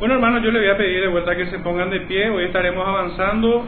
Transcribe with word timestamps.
Bueno, 0.00 0.14
hermanos, 0.14 0.42
yo 0.42 0.50
les 0.50 0.62
voy 0.62 0.70
a 0.70 0.78
pedir 0.78 1.02
de 1.02 1.08
vuelta 1.08 1.36
que 1.36 1.44
se 1.50 1.58
pongan 1.58 1.90
de 1.90 2.00
pie. 2.00 2.30
Hoy 2.30 2.44
estaremos 2.44 2.88
avanzando 2.88 3.66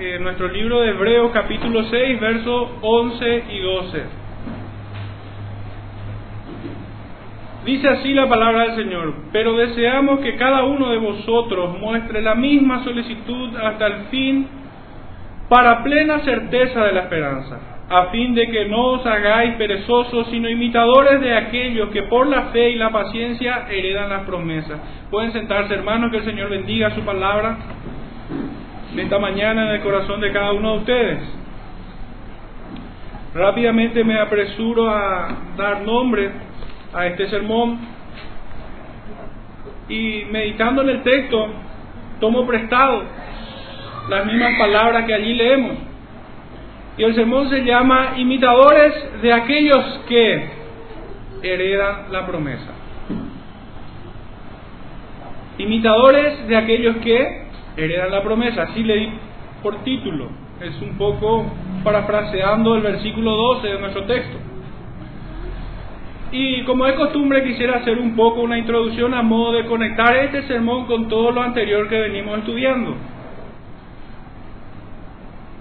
en 0.00 0.24
nuestro 0.24 0.48
libro 0.48 0.80
de 0.80 0.88
Hebreos, 0.88 1.30
capítulo 1.32 1.84
6, 1.84 2.20
versos 2.20 2.70
11 2.82 3.44
y 3.48 3.60
12. 3.60 4.02
Dice 7.64 7.88
así 7.90 8.12
la 8.12 8.28
palabra 8.28 8.62
del 8.62 8.74
Señor, 8.74 9.14
pero 9.30 9.56
deseamos 9.56 10.18
que 10.18 10.34
cada 10.34 10.64
uno 10.64 10.90
de 10.90 10.98
vosotros 10.98 11.78
muestre 11.78 12.22
la 12.22 12.34
misma 12.34 12.82
solicitud 12.82 13.56
hasta 13.56 13.86
el 13.86 13.94
fin 14.06 14.48
para 15.48 15.84
plena 15.84 16.18
certeza 16.24 16.86
de 16.86 16.92
la 16.92 17.00
esperanza, 17.02 17.77
a 17.90 18.06
fin 18.06 18.34
de 18.34 18.46
que 18.48 18.66
no 18.66 18.92
os 18.92 19.06
hagáis 19.06 19.54
perezosos, 19.54 20.28
sino 20.30 20.48
imitadores 20.48 21.20
de 21.20 21.34
aquellos 21.34 21.88
que 21.90 22.02
por 22.02 22.26
la 22.26 22.44
fe 22.50 22.70
y 22.70 22.76
la 22.76 22.90
paciencia 22.90 23.66
heredan 23.70 24.10
las 24.10 24.24
promesas. 24.24 24.78
Pueden 25.10 25.32
sentarse, 25.32 25.74
hermanos, 25.74 26.10
que 26.10 26.18
el 26.18 26.24
Señor 26.24 26.50
bendiga 26.50 26.90
su 26.94 27.00
palabra 27.02 27.56
esta 28.96 29.18
mañana 29.18 29.68
en 29.68 29.76
el 29.76 29.80
corazón 29.80 30.20
de 30.20 30.32
cada 30.32 30.52
uno 30.52 30.72
de 30.72 30.78
ustedes. 30.78 31.18
Rápidamente 33.34 34.02
me 34.04 34.18
apresuro 34.18 34.90
a 34.90 35.28
dar 35.56 35.82
nombre 35.82 36.30
a 36.92 37.06
este 37.06 37.28
sermón 37.28 37.78
y 39.88 40.24
meditando 40.30 40.82
en 40.82 40.88
el 40.90 41.02
texto 41.02 41.48
tomo 42.20 42.46
prestado 42.46 43.04
las 44.08 44.26
mismas 44.26 44.58
palabras 44.58 45.04
que 45.04 45.14
allí 45.14 45.34
leemos. 45.34 45.87
Y 46.98 47.04
el 47.04 47.14
sermón 47.14 47.48
se 47.48 47.64
llama 47.64 48.14
imitadores 48.16 49.22
de 49.22 49.32
aquellos 49.32 50.00
que 50.08 50.50
heredan 51.42 52.10
la 52.10 52.26
promesa. 52.26 52.72
Imitadores 55.58 56.48
de 56.48 56.56
aquellos 56.56 56.96
que 56.96 57.46
heredan 57.76 58.10
la 58.10 58.22
promesa. 58.22 58.62
Así 58.62 58.82
leí 58.82 59.12
por 59.62 59.84
título. 59.84 60.28
Es 60.60 60.80
un 60.82 60.98
poco 60.98 61.46
parafraseando 61.84 62.74
el 62.74 62.82
versículo 62.82 63.30
12 63.30 63.68
de 63.68 63.78
nuestro 63.78 64.04
texto. 64.04 64.38
Y 66.32 66.62
como 66.64 66.84
es 66.86 66.94
costumbre 66.94 67.44
quisiera 67.44 67.76
hacer 67.76 67.96
un 67.96 68.16
poco 68.16 68.40
una 68.40 68.58
introducción 68.58 69.14
a 69.14 69.22
modo 69.22 69.52
de 69.52 69.64
conectar 69.66 70.16
este 70.16 70.42
sermón 70.42 70.86
con 70.86 71.08
todo 71.08 71.30
lo 71.30 71.42
anterior 71.42 71.88
que 71.88 71.98
venimos 71.98 72.38
estudiando. 72.40 72.96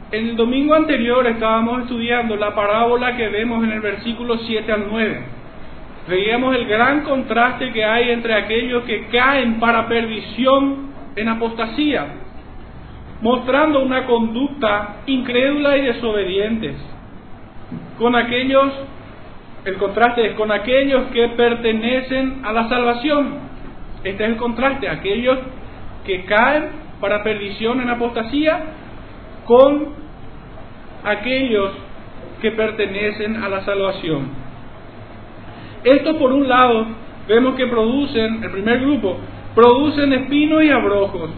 En 0.10 0.30
el 0.30 0.36
domingo 0.38 0.74
anterior 0.74 1.28
estábamos 1.28 1.82
estudiando 1.82 2.38
la 2.38 2.56
parábola 2.56 3.18
que 3.18 3.28
vemos 3.28 3.62
en 3.66 3.72
el 3.72 3.82
versículo 3.82 4.38
7 4.38 4.72
al 4.72 4.88
9. 4.90 5.22
Veíamos 6.08 6.56
el 6.56 6.66
gran 6.66 7.02
contraste 7.02 7.74
que 7.74 7.84
hay 7.84 8.12
entre 8.12 8.34
aquellos 8.34 8.86
que 8.86 9.08
caen 9.08 9.60
para 9.60 9.90
perdición 9.90 10.92
en 11.18 11.28
apostasía, 11.28 12.08
mostrando 13.22 13.82
una 13.82 14.06
conducta 14.06 15.02
incrédula 15.08 15.76
y 15.78 15.82
desobedientes, 15.82 16.76
con 18.00 18.16
aquellos, 18.16 18.72
el 19.66 19.76
contraste 19.76 20.28
es 20.28 20.34
con 20.36 20.54
aquellos 20.54 21.08
que 21.08 21.28
pertenecen 21.30 22.46
a 22.46 22.54
la 22.54 22.70
salvación. 22.70 23.40
Este 24.06 24.24
es 24.24 24.30
el 24.30 24.38
contraste, 24.38 24.88
aquellos 24.88 25.38
que 26.06 26.24
caen 26.24 26.70
para 27.02 27.24
perdición 27.24 27.82
en 27.82 27.90
apostasía 27.90 28.60
con 29.48 29.88
aquellos 31.04 31.72
que 32.42 32.52
pertenecen 32.52 33.44
a 33.44 33.50
la 33.50 33.64
salvación. 33.66 34.28
Esto 35.84 36.18
por 36.18 36.34
un 36.34 36.48
lado 36.48 36.86
vemos 37.28 37.56
que 37.56 37.66
producen, 37.68 38.44
el 38.44 38.52
primer 38.52 38.82
grupo, 38.82 39.18
producen 39.56 40.14
espinos 40.14 40.64
y 40.64 40.70
abrojos, 40.70 41.30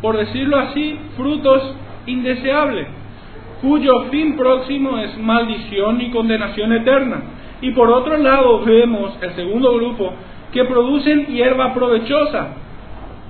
por 0.00 0.16
decirlo 0.16 0.56
así, 0.58 0.98
frutos 1.16 1.74
indeseables, 2.06 2.86
cuyo 3.60 4.04
fin 4.10 4.36
próximo 4.36 4.98
es 4.98 5.18
maldición 5.18 6.00
y 6.00 6.10
condenación 6.10 6.72
eterna. 6.72 7.22
Y 7.60 7.72
por 7.72 7.90
otro 7.90 8.16
lado 8.16 8.64
vemos 8.64 9.18
el 9.20 9.32
segundo 9.32 9.74
grupo 9.74 10.12
que 10.52 10.64
producen 10.64 11.26
hierba 11.26 11.74
provechosa, 11.74 12.50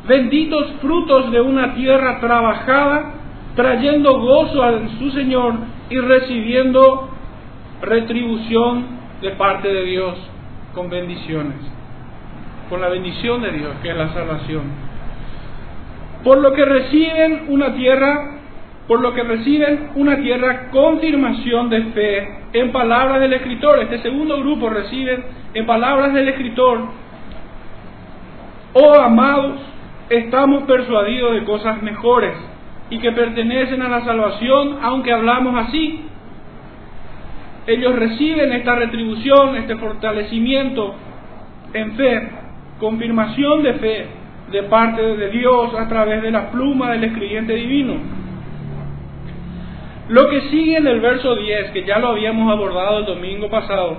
benditos 0.07 0.73
frutos 0.83 1.33
de 1.33 1.41
una 1.41 1.75
tierra 1.75 2.21
trabajada, 2.21 3.15
trayendo 3.59 4.21
gozo 4.21 4.63
a 4.63 4.89
su 5.01 5.11
Señor 5.11 5.55
y 5.91 5.99
recibiendo 5.99 7.11
retribución 7.83 8.87
de 9.21 9.31
parte 9.33 9.67
de 9.67 9.83
Dios 9.83 10.15
con 10.77 10.89
bendiciones 10.89 11.57
con 12.69 12.81
la 12.81 12.89
bendición 12.89 13.43
de 13.43 13.51
Dios, 13.51 13.71
que 13.83 13.89
es 13.91 13.97
la 13.97 14.13
salvación. 14.13 14.63
Por 16.23 16.39
lo 16.39 16.53
que 16.53 16.65
reciben 16.65 17.47
una 17.49 17.75
tierra, 17.75 18.41
por 18.87 19.01
lo 19.01 19.15
que 19.15 19.23
reciben 19.23 19.91
una 19.95 20.19
tierra 20.19 20.69
confirmación 20.71 21.71
de 21.71 21.83
fe 21.87 22.29
en 22.53 22.71
palabras 22.71 23.21
del 23.21 23.33
escritor. 23.33 23.81
Este 23.81 24.03
segundo 24.03 24.39
grupo 24.39 24.69
reciben 24.69 25.25
en 25.55 25.67
palabras 25.67 26.13
del 26.13 26.29
escritor, 26.29 26.81
oh 28.75 29.01
amados, 29.01 29.61
estamos 30.11 30.65
persuadidos 30.65 31.33
de 31.33 31.45
cosas 31.45 31.83
mejores 31.83 32.35
y 32.91 32.99
que 32.99 33.13
pertenecen 33.13 33.83
a 33.83 33.89
la 33.89 34.05
salvación, 34.05 34.79
aunque 34.83 35.13
hablamos 35.13 35.55
así. 35.67 36.01
Ellos 37.67 37.95
reciben 37.97 38.53
esta 38.53 38.75
retribución, 38.77 39.57
este 39.57 39.77
fortalecimiento 39.77 40.95
en 41.75 41.93
fe 41.93 42.29
confirmación 42.79 43.63
de 43.63 43.75
fe 43.75 44.07
de 44.51 44.63
parte 44.65 45.03
de 45.03 45.31
Dios 45.31 45.75
a 45.75 45.89
través 45.89 46.23
de 46.23 46.31
la 46.31 46.51
pluma 46.51 46.93
del 46.93 47.05
escribiente 47.05 47.55
divino. 47.55 47.95
Lo 50.09 50.31
que 50.31 50.41
sigue 50.43 50.79
en 50.79 50.87
el 50.87 51.01
verso 51.01 51.37
10, 51.37 51.71
que 51.73 51.85
ya 51.85 51.99
lo 51.99 52.09
habíamos 52.09 52.51
abordado 52.51 53.01
el 53.01 53.05
domingo 53.05 53.51
pasado, 53.51 53.99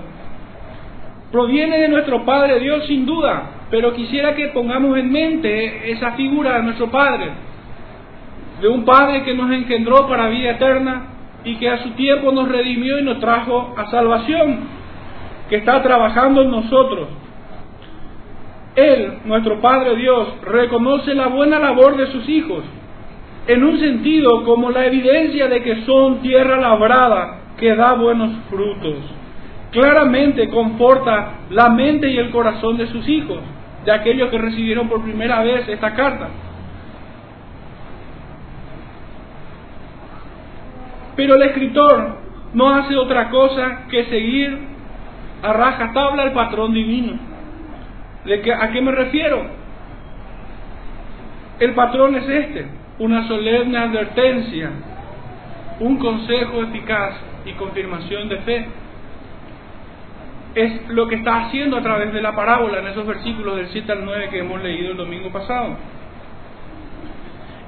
proviene 1.31 1.77
de 1.77 1.87
nuestro 1.89 2.25
Padre 2.25 2.59
Dios 2.59 2.87
sin 2.87 3.05
duda, 3.05 3.65
pero 3.69 3.93
quisiera 3.93 4.33
que 4.33 4.47
pongamos 4.47 4.97
en 4.97 5.11
mente 5.11 5.91
esa 5.91 6.13
figura 6.13 6.55
de 6.55 6.63
nuestro 6.63 6.89
Padre, 6.89 7.29
de 8.61 8.67
un 8.67 8.85
Padre 8.85 9.23
que 9.23 9.33
nos 9.33 9.51
engendró 9.51 10.07
para 10.07 10.29
vida 10.29 10.51
eterna 10.51 11.07
y 11.43 11.55
que 11.55 11.69
a 11.69 11.83
su 11.83 11.91
tiempo 11.91 12.31
nos 12.31 12.49
redimió 12.49 12.99
y 12.99 13.03
nos 13.03 13.19
trajo 13.19 13.73
a 13.77 13.89
salvación, 13.89 14.59
que 15.49 15.57
está 15.57 15.81
trabajando 15.81 16.41
en 16.41 16.51
nosotros 16.51 17.07
él, 18.79 19.19
nuestro 19.25 19.59
Padre 19.59 19.95
Dios, 19.95 20.27
reconoce 20.43 21.13
la 21.13 21.27
buena 21.27 21.59
labor 21.59 21.97
de 21.97 22.07
sus 22.07 22.27
hijos, 22.29 22.63
en 23.47 23.63
un 23.63 23.79
sentido 23.79 24.43
como 24.43 24.69
la 24.71 24.85
evidencia 24.85 25.47
de 25.47 25.61
que 25.61 25.81
son 25.83 26.21
tierra 26.21 26.57
labrada 26.57 27.41
que 27.57 27.75
da 27.75 27.93
buenos 27.93 28.31
frutos. 28.49 28.95
Claramente 29.71 30.49
conforta 30.49 31.41
la 31.49 31.69
mente 31.69 32.09
y 32.09 32.17
el 32.17 32.31
corazón 32.31 32.77
de 32.77 32.87
sus 32.87 33.07
hijos, 33.07 33.39
de 33.85 33.91
aquellos 33.91 34.29
que 34.29 34.37
recibieron 34.37 34.87
por 34.87 35.03
primera 35.03 35.43
vez 35.43 35.67
esta 35.67 35.93
carta. 35.93 36.29
Pero 41.19 41.35
el 41.35 41.41
escritor 41.41 42.15
no 42.53 42.69
hace 42.69 42.95
otra 42.95 43.29
cosa 43.29 43.87
que 43.89 44.05
seguir 44.05 44.57
a 45.43 45.51
rajatabla 45.51 46.23
el 46.23 46.31
patrón 46.31 46.73
divino. 46.73 47.19
¿A 48.57 48.69
qué 48.69 48.81
me 48.81 48.93
refiero? 48.93 49.45
El 51.59 51.73
patrón 51.73 52.15
es 52.15 52.29
este, 52.29 52.67
una 52.99 53.27
solemne 53.27 53.77
advertencia, 53.77 54.71
un 55.81 55.97
consejo 55.97 56.63
eficaz 56.63 57.15
y 57.43 57.51
confirmación 57.51 58.29
de 58.29 58.37
fe. 58.37 58.65
Es 60.55 60.87
lo 60.87 61.05
que 61.09 61.15
está 61.15 61.47
haciendo 61.47 61.75
a 61.75 61.81
través 61.81 62.13
de 62.13 62.21
la 62.21 62.33
parábola 62.33 62.79
en 62.79 62.87
esos 62.87 63.05
versículos 63.05 63.57
del 63.57 63.67
7 63.67 63.91
al 63.91 64.05
9 64.05 64.29
que 64.31 64.39
hemos 64.39 64.63
leído 64.63 64.91
el 64.91 64.97
domingo 64.97 65.29
pasado. 65.33 65.75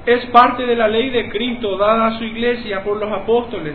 Es 0.06 0.26
parte 0.26 0.66
de 0.66 0.74
la 0.74 0.88
ley 0.88 1.10
de 1.10 1.28
Cristo 1.30 1.76
dada 1.76 2.08
a 2.08 2.18
su 2.18 2.24
iglesia 2.24 2.82
por 2.82 2.96
los 2.98 3.12
apóstoles, 3.12 3.74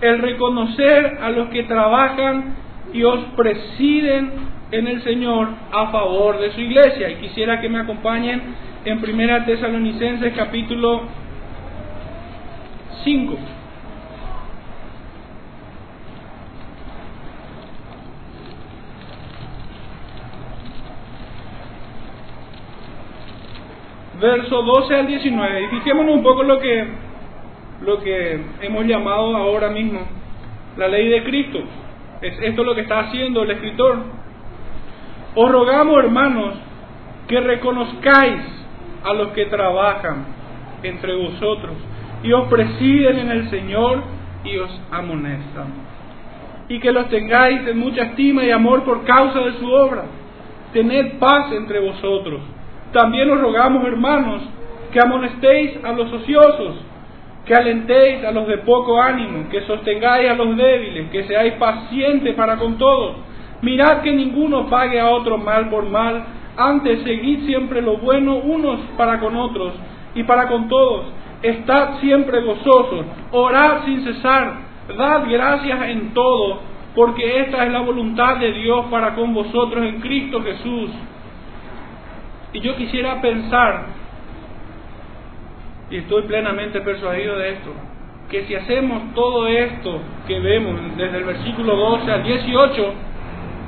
el 0.00 0.20
reconocer 0.20 1.18
a 1.20 1.30
los 1.30 1.48
que 1.48 1.64
trabajan 1.64 2.54
y 2.92 3.02
os 3.02 3.20
presiden 3.36 4.32
en 4.70 4.86
el 4.86 5.02
Señor 5.02 5.48
a 5.72 5.88
favor 5.88 6.38
de 6.38 6.52
su 6.52 6.60
iglesia. 6.60 7.10
Y 7.10 7.16
quisiera 7.16 7.60
que 7.60 7.68
me 7.68 7.80
acompañen 7.80 8.40
en 8.84 9.00
Primera 9.00 9.44
Tesalonicenses 9.44 10.32
capítulo 10.34 11.02
5. 13.02 13.36
Verso 24.24 24.62
12 24.62 24.94
al 24.94 25.06
19. 25.06 25.62
Y 25.64 25.66
fijémonos 25.66 26.14
un 26.16 26.22
poco 26.22 26.42
lo 26.42 26.58
que, 26.58 26.86
lo 27.82 28.00
que 28.00 28.40
hemos 28.62 28.86
llamado 28.86 29.36
ahora 29.36 29.68
mismo 29.68 30.00
la 30.78 30.88
ley 30.88 31.08
de 31.08 31.24
Cristo. 31.24 31.60
Es 32.22 32.40
esto 32.40 32.64
lo 32.64 32.74
que 32.74 32.80
está 32.80 33.00
haciendo 33.00 33.42
el 33.42 33.50
escritor 33.50 33.98
os 35.36 35.50
rogamos, 35.50 35.98
hermanos, 35.98 36.54
que 37.26 37.40
reconozcáis 37.40 38.40
a 39.02 39.12
los 39.14 39.28
que 39.28 39.46
trabajan 39.46 40.26
entre 40.84 41.14
vosotros 41.16 41.72
y 42.22 42.32
os 42.32 42.48
presiden 42.48 43.18
en 43.18 43.30
el 43.30 43.50
Señor 43.50 44.02
y 44.44 44.56
os 44.58 44.70
amonestan. 44.92 45.66
Y 46.68 46.78
que 46.78 46.92
los 46.92 47.08
tengáis 47.08 47.66
en 47.66 47.78
mucha 47.78 48.04
estima 48.04 48.44
y 48.44 48.52
amor 48.52 48.84
por 48.84 49.04
causa 49.04 49.40
de 49.40 49.54
su 49.54 49.70
obra. 49.70 50.04
Tened 50.72 51.18
paz 51.18 51.52
entre 51.52 51.80
vosotros. 51.80 52.40
También 52.94 53.30
os 53.30 53.40
rogamos, 53.40 53.84
hermanos, 53.84 54.40
que 54.90 55.00
amonestéis 55.00 55.84
a 55.84 55.92
los 55.92 56.10
ociosos, 56.10 56.76
que 57.44 57.54
alentéis 57.54 58.24
a 58.24 58.30
los 58.30 58.48
de 58.48 58.58
poco 58.58 59.02
ánimo, 59.02 59.50
que 59.50 59.60
sostengáis 59.62 60.30
a 60.30 60.34
los 60.34 60.56
débiles, 60.56 61.10
que 61.10 61.24
seáis 61.24 61.54
pacientes 61.54 62.34
para 62.34 62.56
con 62.56 62.78
todos. 62.78 63.16
Mirad 63.60 64.00
que 64.00 64.12
ninguno 64.12 64.70
pague 64.70 64.98
a 64.98 65.10
otro 65.10 65.36
mal 65.36 65.68
por 65.68 65.84
mal, 65.84 66.24
antes 66.56 67.02
seguid 67.02 67.44
siempre 67.44 67.82
lo 67.82 67.98
bueno 67.98 68.36
unos 68.36 68.80
para 68.96 69.20
con 69.20 69.36
otros 69.36 69.74
y 70.14 70.22
para 70.22 70.48
con 70.48 70.68
todos 70.68 71.06
estad 71.44 71.98
siempre 72.00 72.40
gozosos, 72.40 73.04
orad 73.30 73.84
sin 73.84 74.02
cesar, 74.02 74.54
dad 74.96 75.24
gracias 75.28 75.82
en 75.90 76.14
todo, 76.14 76.60
porque 76.94 77.42
esta 77.42 77.66
es 77.66 77.72
la 77.72 77.80
voluntad 77.80 78.36
de 78.36 78.50
Dios 78.52 78.86
para 78.90 79.14
con 79.14 79.34
vosotros 79.34 79.84
en 79.84 80.00
Cristo 80.00 80.42
Jesús. 80.42 80.90
Y 82.54 82.60
yo 82.60 82.74
quisiera 82.76 83.20
pensar, 83.20 83.84
y 85.90 85.98
estoy 85.98 86.22
plenamente 86.22 86.80
persuadido 86.80 87.36
de 87.36 87.50
esto, 87.50 87.72
que 88.30 88.46
si 88.46 88.54
hacemos 88.54 89.12
todo 89.14 89.46
esto 89.46 90.00
que 90.26 90.40
vemos 90.40 90.96
desde 90.96 91.18
el 91.18 91.24
versículo 91.24 91.76
12 91.76 92.10
al 92.10 92.22
18, 92.22 92.94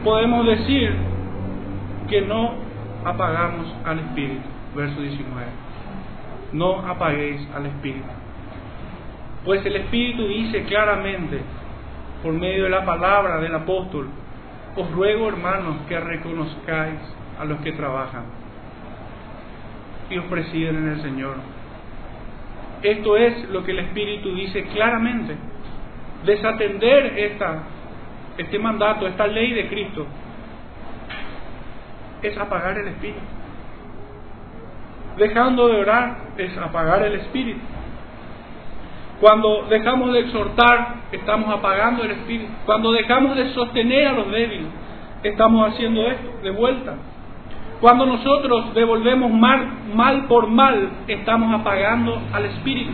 podemos 0.02 0.46
decir 0.46 0.94
que 2.08 2.22
no 2.22 2.54
apagamos 3.04 3.66
al 3.84 3.98
Espíritu. 3.98 4.48
Verso 4.74 5.00
19 5.00 5.66
no 6.52 6.78
apaguéis 6.88 7.46
al 7.54 7.66
Espíritu. 7.66 8.08
Pues 9.44 9.64
el 9.66 9.76
Espíritu 9.76 10.26
dice 10.26 10.64
claramente, 10.64 11.40
por 12.22 12.32
medio 12.32 12.64
de 12.64 12.70
la 12.70 12.84
palabra 12.84 13.40
del 13.40 13.54
apóstol, 13.54 14.08
os 14.76 14.90
ruego 14.92 15.28
hermanos 15.28 15.76
que 15.88 15.98
reconozcáis 15.98 17.00
a 17.38 17.44
los 17.44 17.60
que 17.60 17.72
trabajan 17.72 18.24
y 20.10 20.18
presiden 20.20 20.76
en 20.76 20.88
el 20.88 21.02
Señor. 21.02 21.36
Esto 22.82 23.16
es 23.16 23.48
lo 23.50 23.64
que 23.64 23.72
el 23.72 23.80
Espíritu 23.80 24.34
dice 24.34 24.64
claramente. 24.68 25.36
Desatender 26.24 27.18
esta, 27.18 27.62
este 28.38 28.58
mandato, 28.58 29.06
esta 29.06 29.26
ley 29.26 29.52
de 29.52 29.68
Cristo, 29.68 30.06
es 32.22 32.36
apagar 32.38 32.78
el 32.78 32.88
Espíritu 32.88 33.36
dejando 35.16 35.68
de 35.68 35.80
orar 35.80 36.16
es 36.36 36.56
apagar 36.58 37.02
el 37.02 37.14
espíritu. 37.14 37.60
Cuando 39.20 39.66
dejamos 39.70 40.12
de 40.12 40.20
exhortar, 40.20 40.96
estamos 41.10 41.52
apagando 41.54 42.04
el 42.04 42.10
espíritu. 42.12 42.52
Cuando 42.66 42.92
dejamos 42.92 43.36
de 43.36 43.50
sostener 43.54 44.08
a 44.08 44.12
los 44.12 44.30
débiles, 44.30 44.68
estamos 45.22 45.72
haciendo 45.72 46.06
esto 46.06 46.38
de 46.42 46.50
vuelta. 46.50 46.96
Cuando 47.80 48.06
nosotros 48.06 48.74
devolvemos 48.74 49.30
mal, 49.30 50.26
por 50.28 50.48
mal, 50.48 50.90
estamos 51.06 51.60
apagando 51.60 52.18
al 52.32 52.46
espíritu. 52.46 52.92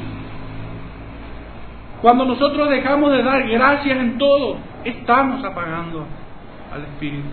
Cuando 2.01 2.25
nosotros 2.25 2.69
dejamos 2.69 3.13
de 3.13 3.23
dar 3.23 3.49
gracias 3.49 3.97
en 3.97 4.19
todo, 4.19 4.57
estamos 4.85 5.45
apagando 5.45 6.05
al 6.75 6.83
espíritu. 6.83 7.29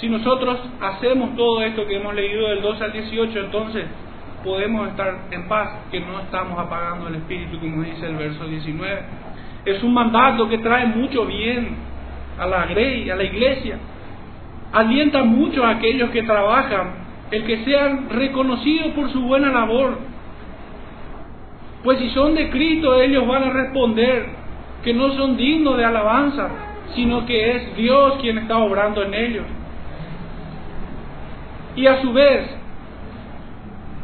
Si 0.00 0.08
nosotros 0.08 0.60
hacemos 0.80 1.34
todo 1.34 1.60
esto 1.62 1.84
que 1.86 1.96
hemos 1.96 2.14
leído 2.14 2.48
del 2.50 2.62
12 2.62 2.84
al 2.84 2.92
18, 2.92 3.38
entonces 3.40 3.86
podemos 4.44 4.88
estar 4.88 5.12
en 5.32 5.48
paz, 5.48 5.70
que 5.90 5.98
no 6.00 6.20
estamos 6.20 6.56
apagando 6.56 7.08
el 7.08 7.16
espíritu, 7.16 7.58
como 7.58 7.82
dice 7.82 8.06
el 8.06 8.14
verso 8.14 8.44
19. 8.46 9.02
Es 9.64 9.82
un 9.82 9.92
mandato 9.92 10.48
que 10.48 10.58
trae 10.58 10.86
mucho 10.86 11.26
bien 11.26 11.76
a 12.38 12.46
la 12.46 12.66
grey, 12.66 13.10
a 13.10 13.16
la 13.16 13.24
iglesia. 13.24 13.78
Alienta 14.72 15.24
mucho 15.24 15.64
a 15.64 15.70
aquellos 15.70 16.10
que 16.10 16.22
trabajan 16.22 17.08
el 17.30 17.44
que 17.44 17.64
sean 17.64 18.08
reconocidos 18.10 18.92
por 18.92 19.10
su 19.10 19.20
buena 19.22 19.50
labor. 19.50 19.98
Pues 21.82 21.98
si 21.98 22.10
son 22.10 22.34
de 22.34 22.50
Cristo, 22.50 23.00
ellos 23.00 23.26
van 23.26 23.44
a 23.44 23.50
responder 23.50 24.26
que 24.82 24.94
no 24.94 25.12
son 25.12 25.36
dignos 25.36 25.76
de 25.76 25.84
alabanza, 25.84 26.48
sino 26.94 27.26
que 27.26 27.56
es 27.56 27.76
Dios 27.76 28.14
quien 28.20 28.38
está 28.38 28.58
obrando 28.58 29.02
en 29.02 29.14
ellos. 29.14 29.44
Y 31.76 31.86
a 31.86 32.00
su 32.02 32.12
vez, 32.12 32.48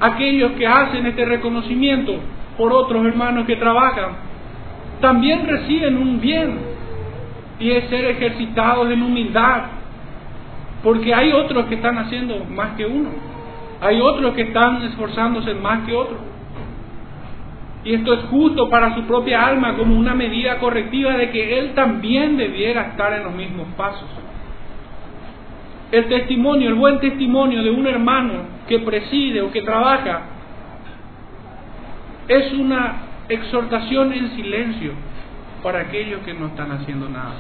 aquellos 0.00 0.52
que 0.52 0.66
hacen 0.66 1.06
este 1.06 1.24
reconocimiento 1.24 2.14
por 2.56 2.72
otros 2.72 3.04
hermanos 3.06 3.46
que 3.46 3.56
trabajan, 3.56 4.12
también 5.00 5.46
reciben 5.46 5.96
un 5.96 6.20
bien 6.20 6.58
y 7.58 7.70
es 7.70 7.88
ser 7.88 8.04
ejercitados 8.06 8.90
en 8.90 9.02
humildad, 9.02 9.62
porque 10.84 11.12
hay 11.12 11.32
otros 11.32 11.66
que 11.66 11.74
están 11.74 11.98
haciendo 11.98 12.44
más 12.44 12.76
que 12.76 12.86
uno, 12.86 13.10
hay 13.80 14.00
otros 14.00 14.34
que 14.34 14.42
están 14.42 14.82
esforzándose 14.82 15.54
más 15.54 15.84
que 15.84 15.94
otros. 15.94 16.20
Y 17.82 17.94
esto 17.94 18.14
es 18.14 18.20
justo 18.26 18.70
para 18.70 18.94
su 18.94 19.02
propia 19.02 19.44
alma 19.44 19.76
como 19.76 19.98
una 19.98 20.14
medida 20.14 20.58
correctiva 20.58 21.16
de 21.16 21.30
que 21.30 21.58
él 21.58 21.74
también 21.74 22.36
debiera 22.36 22.82
estar 22.82 23.12
en 23.12 23.24
los 23.24 23.34
mismos 23.34 23.66
pasos 23.76 24.08
el 25.94 26.08
testimonio, 26.08 26.68
el 26.68 26.74
buen 26.74 26.98
testimonio 26.98 27.62
de 27.62 27.70
un 27.70 27.86
hermano 27.86 28.32
que 28.66 28.80
preside 28.80 29.42
o 29.42 29.52
que 29.52 29.62
trabaja, 29.62 30.22
es 32.26 32.52
una 32.54 32.96
exhortación 33.28 34.12
en 34.12 34.30
silencio 34.34 34.92
para 35.62 35.80
aquellos 35.80 36.20
que 36.22 36.34
no 36.34 36.46
están 36.46 36.72
haciendo 36.72 37.08
nada. 37.08 37.34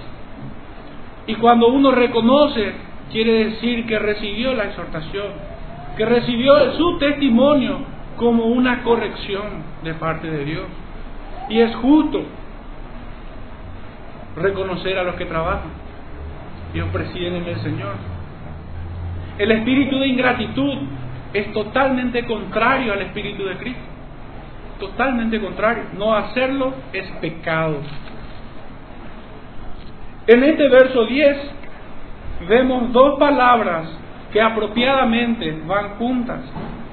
Y 1.26 1.34
cuando 1.34 1.68
uno 1.68 1.90
reconoce, 1.90 2.74
quiere 3.14 3.44
decir 3.44 3.86
que 3.86 3.96
recibió 3.96 4.52
la 4.54 4.64
exhortación, 4.64 5.28
que 5.96 6.04
recibió 6.04 6.72
su 6.72 6.98
testimonio 6.98 7.78
como 8.16 8.46
una 8.46 8.82
corrección 8.82 9.62
de 9.84 9.94
parte 9.94 10.28
de 10.28 10.44
Dios. 10.44 10.66
Y 11.48 11.60
es 11.60 11.72
justo 11.76 12.24
reconocer 14.34 14.98
a 14.98 15.04
los 15.04 15.14
que 15.14 15.26
trabajan. 15.26 15.70
Dios 16.72 16.88
presiden 16.88 17.36
en 17.36 17.44
el 17.46 17.60
Señor. 17.60 17.94
El 19.38 19.52
espíritu 19.52 19.96
de 20.00 20.08
ingratitud 20.08 20.78
es 21.34 21.52
totalmente 21.52 22.24
contrario 22.24 22.94
al 22.94 23.02
espíritu 23.02 23.44
de 23.44 23.56
Cristo. 23.58 23.82
Totalmente 24.80 25.40
contrario. 25.40 25.84
No 25.96 26.16
hacerlo 26.16 26.74
es 26.92 27.06
pecado. 27.20 27.76
En 30.26 30.42
este 30.42 30.68
verso 30.68 31.06
10 31.06 31.63
vemos 32.48 32.92
dos 32.92 33.18
palabras 33.18 33.88
que 34.32 34.40
apropiadamente 34.40 35.56
van 35.66 35.90
juntas. 35.90 36.40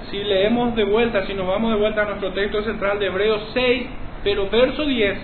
Si 0.09 0.23
leemos 0.23 0.75
de 0.75 0.83
vuelta, 0.83 1.25
si 1.25 1.33
nos 1.33 1.47
vamos 1.47 1.71
de 1.71 1.79
vuelta 1.79 2.03
a 2.03 2.05
nuestro 2.05 2.31
texto 2.33 2.61
central 2.63 2.99
de 2.99 3.07
Hebreos 3.07 3.49
6, 3.53 3.87
pero 4.23 4.49
verso 4.49 4.85
10, 4.85 5.17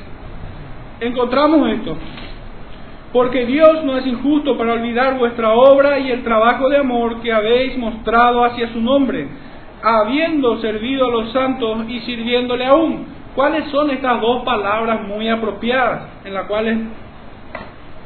encontramos 1.01 1.69
esto. 1.69 1.95
Porque 3.13 3.45
Dios 3.45 3.83
no 3.83 3.97
es 3.97 4.05
injusto 4.05 4.57
para 4.57 4.73
olvidar 4.73 5.17
vuestra 5.17 5.51
obra 5.53 5.99
y 5.99 6.11
el 6.11 6.23
trabajo 6.23 6.69
de 6.69 6.77
amor 6.77 7.21
que 7.21 7.31
habéis 7.31 7.77
mostrado 7.77 8.43
hacia 8.43 8.71
su 8.73 8.81
nombre, 8.81 9.27
habiendo 9.83 10.57
servido 10.57 11.07
a 11.07 11.11
los 11.11 11.31
santos 11.31 11.85
y 11.87 11.99
sirviéndole 12.01 12.65
aún. 12.65 13.05
¿Cuáles 13.35 13.69
son 13.69 13.91
estas 13.91 14.19
dos 14.19 14.43
palabras 14.43 15.07
muy 15.07 15.29
apropiadas 15.29 16.09
en 16.25 16.33
las 16.33 16.47
cuales 16.47 16.79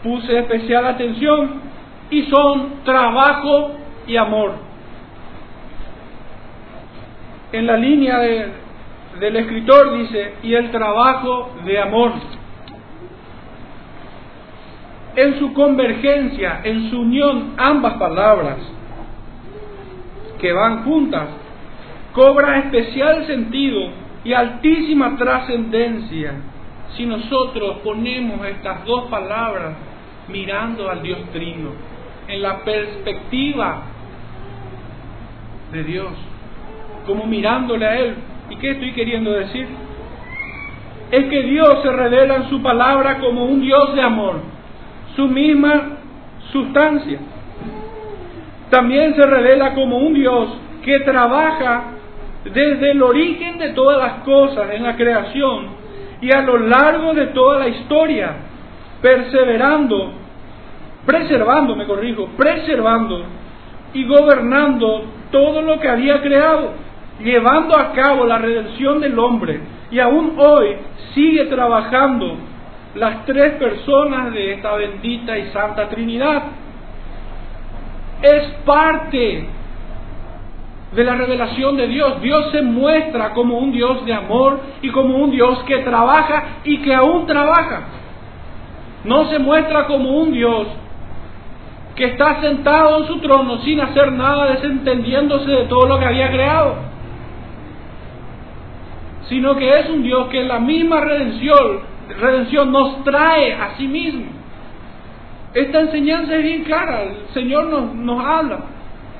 puse 0.03 0.39
especial 0.39 0.85
atención? 0.85 1.70
Y 2.11 2.23
son 2.23 2.83
trabajo 2.83 3.71
y 4.05 4.15
amor. 4.17 4.53
En 7.51 7.65
la 7.65 7.77
línea 7.77 8.19
del 8.19 9.35
escritor 9.35 9.97
dice, 9.97 10.35
y 10.43 10.53
el 10.53 10.71
trabajo 10.71 11.51
de 11.65 11.79
amor 11.79 12.13
en 15.15 15.39
su 15.39 15.53
convergencia, 15.53 16.61
en 16.63 16.89
su 16.89 17.01
unión, 17.01 17.53
ambas 17.57 17.95
palabras 17.95 18.57
que 20.39 20.51
van 20.53 20.83
juntas, 20.83 21.27
cobra 22.13 22.59
especial 22.59 23.25
sentido 23.27 23.89
y 24.23 24.33
altísima 24.33 25.15
trascendencia 25.17 26.33
si 26.95 27.05
nosotros 27.05 27.77
ponemos 27.83 28.45
estas 28.45 28.85
dos 28.85 29.09
palabras 29.09 29.73
mirando 30.27 30.89
al 30.89 31.01
Dios 31.01 31.19
Trino, 31.31 31.71
en 32.31 32.41
la 32.41 32.63
perspectiva 32.63 33.81
de 35.71 35.83
Dios, 35.83 36.09
como 37.05 37.25
mirándole 37.25 37.85
a 37.85 37.99
Él. 37.99 38.15
¿Y 38.49 38.55
qué 38.55 38.71
estoy 38.71 38.93
queriendo 38.93 39.31
decir? 39.31 39.67
Es 41.11 41.25
que 41.25 41.43
Dios 41.43 41.79
se 41.83 41.91
revela 41.91 42.35
en 42.35 42.49
su 42.49 42.61
palabra 42.61 43.19
como 43.19 43.45
un 43.45 43.61
Dios 43.61 43.93
de 43.95 44.01
amor 44.01 44.51
su 45.15 45.27
misma 45.27 45.97
sustancia. 46.51 47.19
También 48.69 49.13
se 49.15 49.25
revela 49.25 49.73
como 49.73 49.97
un 49.97 50.13
Dios 50.13 50.57
que 50.83 51.01
trabaja 51.01 51.83
desde 52.45 52.91
el 52.91 53.03
origen 53.03 53.57
de 53.57 53.69
todas 53.69 53.97
las 53.97 54.23
cosas 54.23 54.71
en 54.71 54.83
la 54.83 54.95
creación 54.95 55.81
y 56.21 56.31
a 56.33 56.41
lo 56.41 56.57
largo 56.57 57.13
de 57.13 57.27
toda 57.27 57.59
la 57.59 57.67
historia, 57.67 58.35
perseverando, 59.01 60.13
preservando, 61.05 61.75
me 61.75 61.85
corrijo, 61.85 62.27
preservando 62.37 63.23
y 63.93 64.05
gobernando 64.05 65.05
todo 65.31 65.61
lo 65.61 65.79
que 65.79 65.89
había 65.89 66.21
creado, 66.21 66.73
llevando 67.19 67.77
a 67.77 67.91
cabo 67.93 68.25
la 68.25 68.37
redención 68.37 68.99
del 68.99 69.17
hombre. 69.17 69.61
Y 69.91 69.99
aún 69.99 70.35
hoy 70.37 70.75
sigue 71.13 71.45
trabajando 71.45 72.37
las 72.95 73.25
tres 73.25 73.53
personas 73.53 74.33
de 74.33 74.53
esta 74.53 74.73
bendita 74.75 75.37
y 75.37 75.51
santa 75.51 75.89
Trinidad. 75.89 76.43
Es 78.21 78.43
parte 78.65 79.47
de 80.93 81.03
la 81.03 81.15
revelación 81.15 81.77
de 81.77 81.87
Dios. 81.87 82.21
Dios 82.21 82.51
se 82.51 82.61
muestra 82.61 83.31
como 83.31 83.57
un 83.57 83.71
Dios 83.71 84.05
de 84.05 84.13
amor 84.13 84.59
y 84.81 84.89
como 84.89 85.15
un 85.17 85.31
Dios 85.31 85.59
que 85.63 85.79
trabaja 85.79 86.43
y 86.63 86.81
que 86.81 86.93
aún 86.93 87.25
trabaja. 87.25 87.83
No 89.03 89.25
se 89.25 89.39
muestra 89.39 89.87
como 89.87 90.11
un 90.17 90.31
Dios 90.31 90.67
que 91.95 92.05
está 92.05 92.41
sentado 92.41 92.99
en 92.99 93.07
su 93.07 93.19
trono 93.19 93.57
sin 93.59 93.81
hacer 93.81 94.11
nada, 94.13 94.51
desentendiéndose 94.51 95.49
de 95.49 95.63
todo 95.65 95.87
lo 95.87 95.99
que 95.99 96.05
había 96.05 96.31
creado, 96.31 96.75
sino 99.27 99.55
que 99.55 99.79
es 99.79 99.89
un 99.89 100.03
Dios 100.03 100.27
que 100.27 100.43
la 100.43 100.59
misma 100.59 101.01
redención, 101.01 101.79
redención 102.19 102.71
nos 102.71 103.03
trae 103.03 103.53
a 103.53 103.75
sí 103.77 103.87
mismo. 103.87 104.25
Esta 105.53 105.81
enseñanza 105.81 106.35
es 106.35 106.43
bien 106.43 106.63
clara, 106.63 107.03
el 107.03 107.27
Señor 107.33 107.65
nos, 107.65 107.93
nos 107.93 108.25
habla 108.25 108.59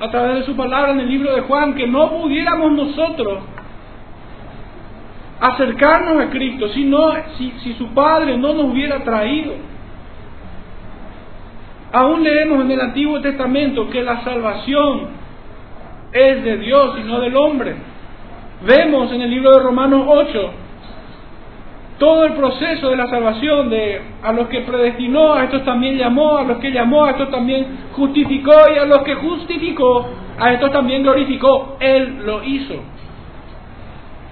a 0.00 0.10
través 0.10 0.36
de 0.36 0.42
su 0.44 0.56
palabra 0.56 0.92
en 0.92 1.00
el 1.00 1.08
libro 1.08 1.34
de 1.34 1.42
Juan, 1.42 1.74
que 1.74 1.86
no 1.86 2.10
pudiéramos 2.10 2.72
nosotros 2.72 3.40
acercarnos 5.40 6.24
a 6.24 6.30
Cristo 6.30 6.68
si, 6.68 6.90
si, 7.36 7.50
si 7.62 7.74
su 7.74 7.88
Padre 7.88 8.36
no 8.38 8.54
nos 8.54 8.64
hubiera 8.64 9.02
traído. 9.02 9.54
Aún 11.92 12.22
leemos 12.22 12.64
en 12.64 12.70
el 12.70 12.80
Antiguo 12.80 13.20
Testamento 13.20 13.88
que 13.90 14.02
la 14.02 14.24
salvación 14.24 15.08
es 16.12 16.44
de 16.44 16.56
Dios 16.58 16.98
y 17.00 17.04
no 17.04 17.20
del 17.20 17.36
hombre. 17.36 17.74
Vemos 18.62 19.12
en 19.12 19.20
el 19.20 19.30
libro 19.30 19.52
de 19.52 19.62
Romanos 19.62 20.06
8 20.08 20.50
todo 21.98 22.24
el 22.24 22.32
proceso 22.32 22.90
de 22.90 22.96
la 22.96 23.06
salvación, 23.06 23.70
de 23.70 24.00
a 24.24 24.32
los 24.32 24.48
que 24.48 24.62
predestinó, 24.62 25.34
a 25.34 25.44
estos 25.44 25.64
también 25.64 25.96
llamó, 25.96 26.36
a 26.38 26.42
los 26.42 26.58
que 26.58 26.72
llamó, 26.72 27.04
a 27.04 27.10
estos 27.10 27.30
también 27.30 27.64
justificó 27.92 28.52
y 28.74 28.78
a 28.78 28.86
los 28.86 29.04
que 29.04 29.14
justificó, 29.14 30.08
a 30.36 30.52
estos 30.52 30.72
también 30.72 31.04
glorificó. 31.04 31.76
Él 31.78 32.22
lo 32.26 32.42
hizo 32.42 32.74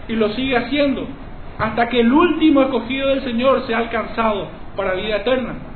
y 0.08 0.16
lo 0.16 0.30
sigue 0.30 0.56
haciendo 0.56 1.06
hasta 1.58 1.88
que 1.88 2.00
el 2.00 2.12
último 2.12 2.62
escogido 2.62 3.08
del 3.08 3.22
Señor 3.22 3.64
sea 3.68 3.78
alcanzado 3.78 4.48
para 4.74 4.94
vida 4.94 5.18
eterna. 5.18 5.69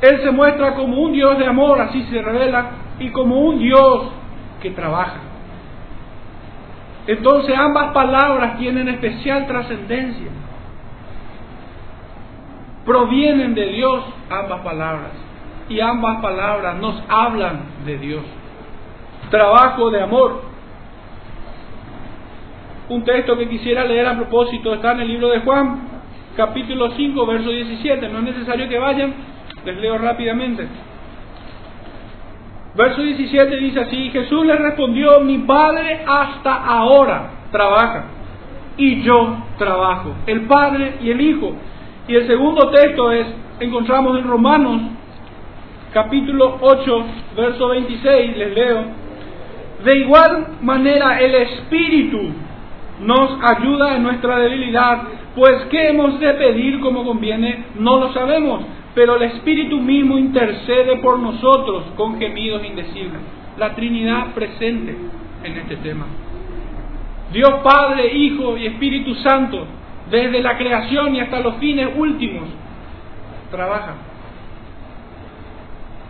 Él 0.00 0.20
se 0.22 0.30
muestra 0.30 0.74
como 0.74 0.98
un 0.98 1.12
Dios 1.12 1.38
de 1.38 1.46
amor, 1.46 1.80
así 1.80 2.02
se 2.04 2.22
revela, 2.22 2.70
y 2.98 3.10
como 3.10 3.40
un 3.40 3.58
Dios 3.58 4.10
que 4.62 4.70
trabaja. 4.70 5.20
Entonces 7.06 7.56
ambas 7.58 7.92
palabras 7.92 8.58
tienen 8.58 8.88
especial 8.88 9.46
trascendencia. 9.46 10.30
Provienen 12.84 13.54
de 13.54 13.66
Dios 13.66 14.04
ambas 14.30 14.60
palabras. 14.60 15.12
Y 15.68 15.80
ambas 15.80 16.20
palabras 16.20 16.76
nos 16.76 17.02
hablan 17.08 17.62
de 17.84 17.98
Dios. 17.98 18.24
Trabajo 19.30 19.90
de 19.90 20.02
amor. 20.02 20.42
Un 22.88 23.04
texto 23.04 23.36
que 23.36 23.48
quisiera 23.48 23.84
leer 23.84 24.06
a 24.08 24.16
propósito 24.16 24.74
está 24.74 24.92
en 24.92 25.00
el 25.00 25.08
libro 25.08 25.28
de 25.28 25.40
Juan, 25.40 25.80
capítulo 26.36 26.90
5, 26.90 27.26
verso 27.26 27.50
17. 27.50 28.08
No 28.08 28.18
es 28.18 28.24
necesario 28.24 28.68
que 28.68 28.78
vayan, 28.78 29.14
les 29.64 29.76
leo 29.76 29.98
rápidamente. 29.98 30.66
Verso 32.74 33.02
17 33.02 33.56
dice 33.56 33.80
así, 33.80 34.10
Jesús 34.10 34.46
le 34.46 34.56
respondió, 34.56 35.20
mi 35.20 35.38
Padre 35.38 36.04
hasta 36.06 36.54
ahora 36.54 37.30
trabaja 37.50 38.04
y 38.76 39.02
yo 39.02 39.36
trabajo, 39.58 40.14
el 40.26 40.42
Padre 40.42 40.94
y 41.02 41.10
el 41.10 41.20
Hijo. 41.20 41.52
Y 42.06 42.14
el 42.14 42.26
segundo 42.26 42.70
texto 42.70 43.10
es, 43.12 43.26
encontramos 43.58 44.18
en 44.18 44.28
Romanos 44.28 44.82
capítulo 45.92 46.58
8, 46.60 47.04
verso 47.36 47.68
26, 47.68 48.36
les 48.36 48.54
leo, 48.54 48.84
de 49.84 49.98
igual 49.98 50.46
manera 50.60 51.20
el 51.20 51.34
Espíritu 51.34 52.20
nos 53.00 53.38
ayuda 53.42 53.96
en 53.96 54.04
nuestra 54.04 54.38
debilidad, 54.38 55.02
pues 55.34 55.66
¿qué 55.70 55.88
hemos 55.88 56.20
de 56.20 56.32
pedir 56.34 56.80
como 56.80 57.04
conviene? 57.04 57.64
No 57.78 57.98
lo 57.98 58.12
sabemos 58.12 58.62
pero 58.94 59.16
el 59.16 59.22
Espíritu 59.22 59.78
mismo 59.78 60.18
intercede 60.18 60.96
por 60.96 61.18
nosotros 61.18 61.84
con 61.96 62.18
gemidos 62.18 62.64
indecibles. 62.64 63.20
La 63.56 63.74
Trinidad 63.74 64.34
presente 64.34 64.96
en 65.44 65.56
este 65.56 65.76
tema. 65.76 66.06
Dios 67.32 67.60
Padre, 67.62 68.12
Hijo 68.12 68.56
y 68.56 68.66
Espíritu 68.66 69.14
Santo, 69.16 69.66
desde 70.10 70.42
la 70.42 70.58
creación 70.58 71.14
y 71.14 71.20
hasta 71.20 71.40
los 71.40 71.56
fines 71.56 71.90
últimos, 71.96 72.48
trabaja. 73.50 73.94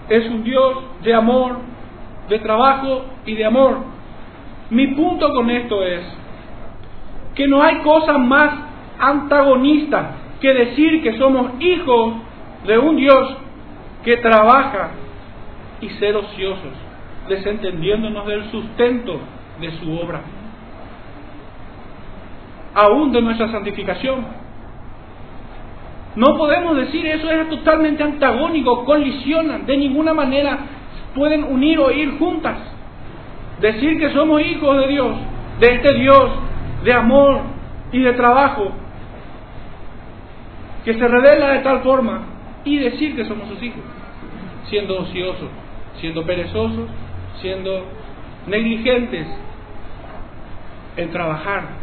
Es 0.09 0.29
un 0.31 0.43
Dios 0.43 0.79
de 1.03 1.15
amor, 1.15 1.59
de 2.29 2.39
trabajo 2.39 3.05
y 3.27 3.35
de 3.35 3.45
amor. 3.45 3.79
Mi 4.71 4.89
punto 4.89 5.33
con 5.35 5.51
esto 5.51 5.85
es 5.85 6.01
que 7.35 7.47
no 7.47 7.63
hay 7.63 7.79
cosa 7.79 8.17
más 8.17 8.55
antagonista 8.99 10.17
que 10.41 10.55
decir 10.55 11.03
que 11.03 11.19
somos 11.19 11.53
hijos 11.61 12.15
de 12.67 12.79
un 12.79 12.97
Dios 12.97 13.37
que 14.05 14.17
trabaja 14.19 14.91
y 15.81 15.89
ser 15.91 16.17
ociosos, 16.17 16.73
desentendiéndonos 17.29 18.27
del 18.27 18.51
sustento 18.51 19.21
de 19.61 19.71
su 19.79 19.93
obra, 19.93 20.21
aún 22.75 23.13
de 23.13 23.23
nuestra 23.23 23.51
santificación. 23.51 24.25
No 26.17 26.37
podemos 26.37 26.77
decir 26.77 27.07
eso 27.07 27.31
es 27.31 27.49
totalmente 27.49 28.03
antagónico, 28.03 28.85
colisionan, 28.85 29.65
de 29.67 29.77
ninguna 29.77 30.13
manera 30.13 30.59
pueden 31.15 31.45
unir 31.45 31.79
o 31.79 31.91
ir 31.91 32.19
juntas. 32.19 32.57
Decir 33.61 33.99
que 33.99 34.11
somos 34.13 34.41
hijos 34.41 34.77
de 34.79 34.89
Dios, 34.89 35.17
de 35.61 35.67
este 35.75 35.95
Dios 35.95 36.31
de 36.85 36.93
amor 36.93 37.41
y 37.93 38.01
de 38.01 38.13
trabajo, 38.15 38.73
que 40.85 40.95
se 40.95 41.09
revela 41.09 41.51
de 41.51 41.59
tal 41.59 41.81
forma 41.81 42.23
y 42.65 42.77
decir 42.79 43.17
que 43.17 43.25
somos 43.25 43.49
sus 43.49 43.63
hijos, 43.63 43.83
siendo 44.69 45.01
ociosos, 45.01 45.49
siendo 46.01 46.25
perezosos, 46.25 46.89
siendo 47.41 47.85
negligentes 48.47 49.27
en 50.97 51.11
trabajar. 51.11 51.81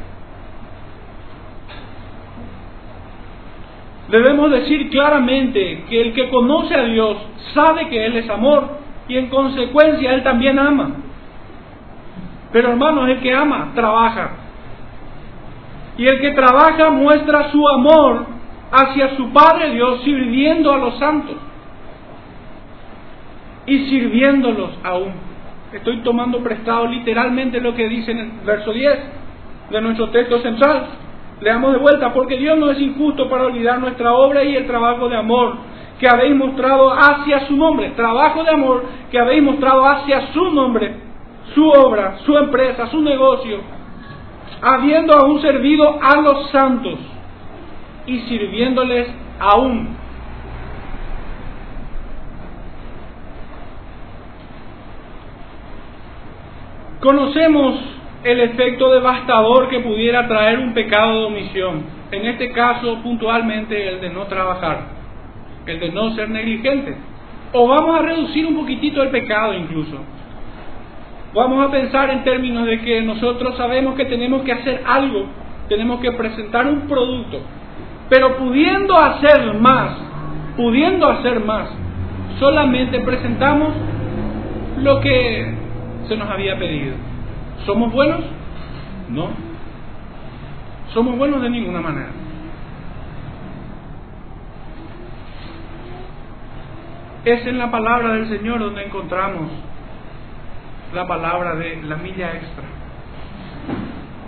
Debemos 4.09 4.51
decir 4.51 4.89
claramente 4.89 5.83
que 5.89 6.01
el 6.01 6.13
que 6.13 6.29
conoce 6.29 6.75
a 6.75 6.83
Dios 6.83 7.17
sabe 7.53 7.89
que 7.89 8.05
Él 8.05 8.15
es 8.17 8.29
amor 8.29 8.77
y 9.07 9.17
en 9.17 9.27
consecuencia 9.27 10.13
Él 10.13 10.23
también 10.23 10.57
ama. 10.57 10.91
Pero 12.53 12.69
hermanos, 12.69 13.09
el 13.09 13.19
que 13.19 13.33
ama 13.33 13.71
trabaja. 13.75 14.31
Y 15.97 16.07
el 16.07 16.21
que 16.21 16.31
trabaja 16.31 16.89
muestra 16.89 17.51
su 17.51 17.67
amor 17.67 18.36
hacia 18.71 19.15
su 19.15 19.31
Padre 19.31 19.71
Dios 19.71 20.01
sirviendo 20.03 20.73
a 20.73 20.77
los 20.77 20.97
santos 20.97 21.35
y 23.65 23.89
sirviéndolos 23.89 24.71
aún. 24.83 25.13
Estoy 25.73 26.01
tomando 26.01 26.39
prestado 26.39 26.87
literalmente 26.87 27.59
lo 27.59 27.75
que 27.75 27.87
dice 27.89 28.11
en 28.11 28.19
el 28.19 28.31
verso 28.45 28.71
10 28.71 28.99
de 29.69 29.81
nuestro 29.81 30.09
texto 30.09 30.39
central. 30.39 30.87
Leamos 31.41 31.73
de 31.73 31.79
vuelta, 31.79 32.13
porque 32.13 32.37
Dios 32.37 32.57
no 32.57 32.71
es 32.71 32.79
injusto 32.79 33.29
para 33.29 33.45
olvidar 33.45 33.79
nuestra 33.79 34.13
obra 34.13 34.43
y 34.43 34.55
el 34.55 34.65
trabajo 34.65 35.09
de 35.09 35.17
amor 35.17 35.57
que 35.99 36.07
habéis 36.07 36.35
mostrado 36.35 36.91
hacia 36.91 37.47
su 37.47 37.55
nombre, 37.55 37.89
trabajo 37.91 38.43
de 38.43 38.51
amor 38.51 38.85
que 39.11 39.19
habéis 39.19 39.43
mostrado 39.43 39.85
hacia 39.85 40.31
su 40.31 40.51
nombre, 40.51 40.95
su 41.53 41.67
obra, 41.67 42.17
su 42.25 42.37
empresa, 42.37 42.87
su 42.87 43.01
negocio, 43.01 43.59
habiendo 44.61 45.13
aún 45.17 45.41
servido 45.41 45.99
a 46.01 46.21
los 46.21 46.49
santos 46.51 46.99
y 48.07 48.19
sirviéndoles 48.21 49.07
aún. 49.39 49.95
Conocemos 57.01 57.75
el 58.23 58.39
efecto 58.39 58.91
devastador 58.91 59.69
que 59.69 59.79
pudiera 59.81 60.27
traer 60.27 60.59
un 60.59 60.73
pecado 60.73 61.19
de 61.19 61.25
omisión, 61.25 61.83
en 62.11 62.25
este 62.25 62.51
caso 62.51 63.01
puntualmente 63.03 63.87
el 63.87 64.01
de 64.01 64.09
no 64.09 64.25
trabajar, 64.25 64.87
el 65.67 65.79
de 65.79 65.91
no 65.91 66.15
ser 66.15 66.29
negligente. 66.29 66.97
O 67.53 67.67
vamos 67.67 67.99
a 67.99 68.01
reducir 68.01 68.45
un 68.45 68.55
poquitito 68.55 69.03
el 69.03 69.09
pecado 69.09 69.53
incluso. 69.53 69.99
Vamos 71.33 71.65
a 71.65 71.71
pensar 71.71 72.09
en 72.09 72.23
términos 72.23 72.65
de 72.65 72.81
que 72.81 73.01
nosotros 73.01 73.55
sabemos 73.57 73.95
que 73.95 74.05
tenemos 74.05 74.41
que 74.41 74.53
hacer 74.53 74.81
algo, 74.85 75.27
tenemos 75.69 75.99
que 76.01 76.11
presentar 76.13 76.65
un 76.65 76.87
producto, 76.87 77.41
pero 78.09 78.37
pudiendo 78.37 78.97
hacer 78.97 79.53
más, 79.55 79.97
pudiendo 80.55 81.09
hacer 81.09 81.43
más, 81.43 81.69
solamente 82.39 82.99
presentamos 83.01 83.73
lo 84.77 85.01
que 85.01 85.53
se 86.07 86.15
nos 86.15 86.29
había 86.29 86.57
pedido. 86.57 86.95
¿Somos 87.65 87.91
buenos? 87.91 88.21
No. 89.09 89.29
Somos 90.93 91.17
buenos 91.17 91.41
de 91.41 91.49
ninguna 91.49 91.81
manera. 91.81 92.09
Es 97.25 97.45
en 97.45 97.57
la 97.57 97.69
palabra 97.69 98.13
del 98.13 98.29
Señor 98.29 98.59
donde 98.59 98.85
encontramos 98.85 99.51
la 100.93 101.05
palabra 101.05 101.55
de 101.55 101.81
la 101.83 101.97
milla 101.97 102.31
extra. 102.33 102.63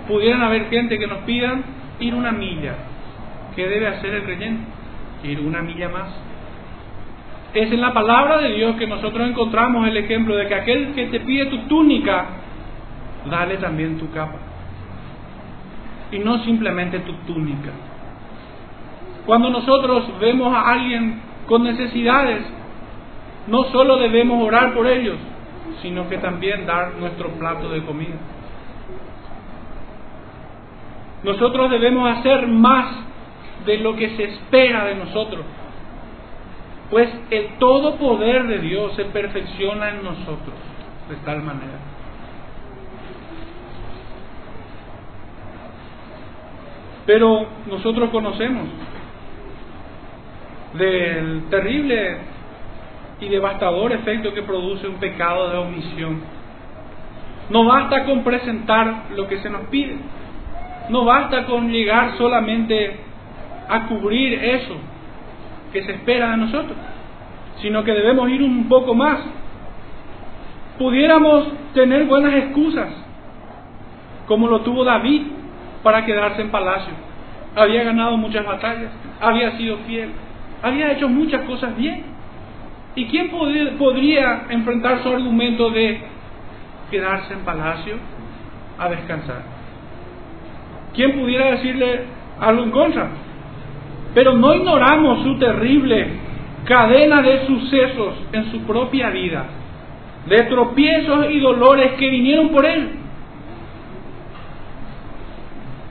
Pudieran 0.08 0.42
haber 0.42 0.70
gente 0.70 0.98
que 0.98 1.08
nos 1.08 1.20
pidan 1.20 1.64
ir 2.00 2.14
una 2.14 2.32
milla. 2.32 2.74
¿Qué 3.60 3.68
debe 3.68 3.88
hacer 3.88 4.14
el 4.14 4.24
creyente? 4.24 4.64
Ir 5.22 5.42
una 5.42 5.62
milla 5.62 5.90
más. 5.90 6.08
Es 7.54 7.70
en 7.70 7.82
la 7.82 7.92
palabra 7.92 8.38
de 8.38 8.54
Dios 8.54 8.78
que 8.78 8.88
nosotros 8.88 9.28
encontramos 9.28 9.86
el 9.86 9.98
ejemplo 9.98 10.34
de 10.38 10.48
que 10.48 10.56
aquel 10.56 10.94
que 10.94 11.08
te 11.08 11.20
pide 11.20 11.48
tu 11.48 11.58
túnica, 11.64 12.26
dale 13.30 13.58
también 13.58 13.98
tu 13.98 14.10
capa. 14.12 14.38
Y 16.14 16.20
no 16.20 16.42
simplemente 16.46 17.00
tu 17.00 17.12
túnica. 17.28 17.72
Cuando 19.26 19.50
nosotros 19.50 20.10
vemos 20.22 20.56
a 20.56 20.72
alguien 20.72 21.20
con 21.46 21.66
necesidades, 21.66 22.46
no 23.48 23.66
solo 23.74 23.98
debemos 23.98 24.42
orar 24.42 24.74
por 24.74 24.88
ellos, 24.88 25.18
sino 25.82 26.08
que 26.08 26.18
también 26.20 26.66
dar 26.66 26.94
nuestro 26.98 27.28
plato 27.32 27.68
de 27.68 27.84
comida. 27.84 28.16
Nosotros 31.26 31.70
debemos 31.70 32.10
hacer 32.18 32.48
más 32.48 33.09
de 33.66 33.78
lo 33.78 33.96
que 33.96 34.16
se 34.16 34.24
espera 34.24 34.86
de 34.86 34.96
nosotros, 34.96 35.46
pues 36.90 37.10
el 37.30 37.58
todo 37.60 37.96
poder 37.96 38.48
de 38.48 38.60
Dios 38.60 38.96
se 38.96 39.06
perfecciona 39.06 39.90
en 39.90 40.04
nosotros 40.04 40.56
de 41.10 41.16
tal 41.18 41.42
manera. 41.44 41.80
Pero 47.06 47.48
nosotros 47.68 48.10
conocemos 48.12 48.68
del 50.74 51.46
terrible 51.50 52.18
y 53.20 53.30
devastador 53.30 53.92
efecto 53.92 54.34
que 54.34 54.44
produce 54.44 54.88
un 54.88 54.96
pecado 54.96 55.50
de 55.50 55.58
omisión. 55.58 56.22
No 57.50 57.66
basta 57.66 58.06
con 58.06 58.24
presentar 58.24 59.06
lo 59.16 59.28
que 59.28 59.40
se 59.40 59.50
nos 59.50 59.62
pide. 59.70 59.98
No 60.90 61.04
basta 61.06 61.46
con 61.46 61.72
llegar 61.72 62.18
solamente 62.18 63.09
a 63.70 63.86
cubrir 63.88 64.34
eso 64.44 64.76
que 65.72 65.84
se 65.84 65.92
espera 65.92 66.32
de 66.32 66.38
nosotros, 66.38 66.76
sino 67.62 67.84
que 67.84 67.94
debemos 67.94 68.30
ir 68.30 68.42
un 68.42 68.68
poco 68.68 68.96
más. 68.96 69.20
Pudiéramos 70.80 71.48
tener 71.74 72.06
buenas 72.06 72.34
excusas, 72.34 72.90
como 74.28 74.48
lo 74.48 74.62
tuvo 74.62 74.84
David 74.84 75.24
para 75.84 76.04
quedarse 76.06 76.42
en 76.42 76.50
palacio. 76.50 76.94
Había 77.56 77.84
ganado 77.84 78.18
muchas 78.18 78.46
batallas, 78.46 78.92
había 79.22 79.56
sido 79.58 79.78
fiel, 79.80 80.10
había 80.64 80.92
hecho 80.94 81.08
muchas 81.08 81.42
cosas 81.44 81.76
bien. 81.78 82.04
¿Y 82.96 83.06
quién 83.06 83.30
podría 83.30 84.46
enfrentar 84.50 85.04
su 85.04 85.10
argumento 85.10 85.70
de 85.70 86.02
quedarse 86.90 87.34
en 87.34 87.42
palacio 87.42 87.96
a 88.80 88.90
descansar? 88.90 89.44
¿Quién 90.96 91.20
pudiera 91.20 91.52
decirle 91.52 92.06
algo 92.40 92.64
en 92.64 92.72
contra? 92.72 93.10
Pero 94.14 94.34
no 94.34 94.54
ignoramos 94.54 95.24
su 95.24 95.38
terrible 95.38 96.08
cadena 96.66 97.22
de 97.22 97.46
sucesos 97.46 98.16
en 98.32 98.52
su 98.52 98.62
propia 98.62 99.10
vida, 99.10 99.46
de 100.28 100.44
tropiezos 100.44 101.32
y 101.32 101.40
dolores 101.40 101.94
que 101.94 102.10
vinieron 102.10 102.50
por 102.50 102.66
él. 102.66 102.90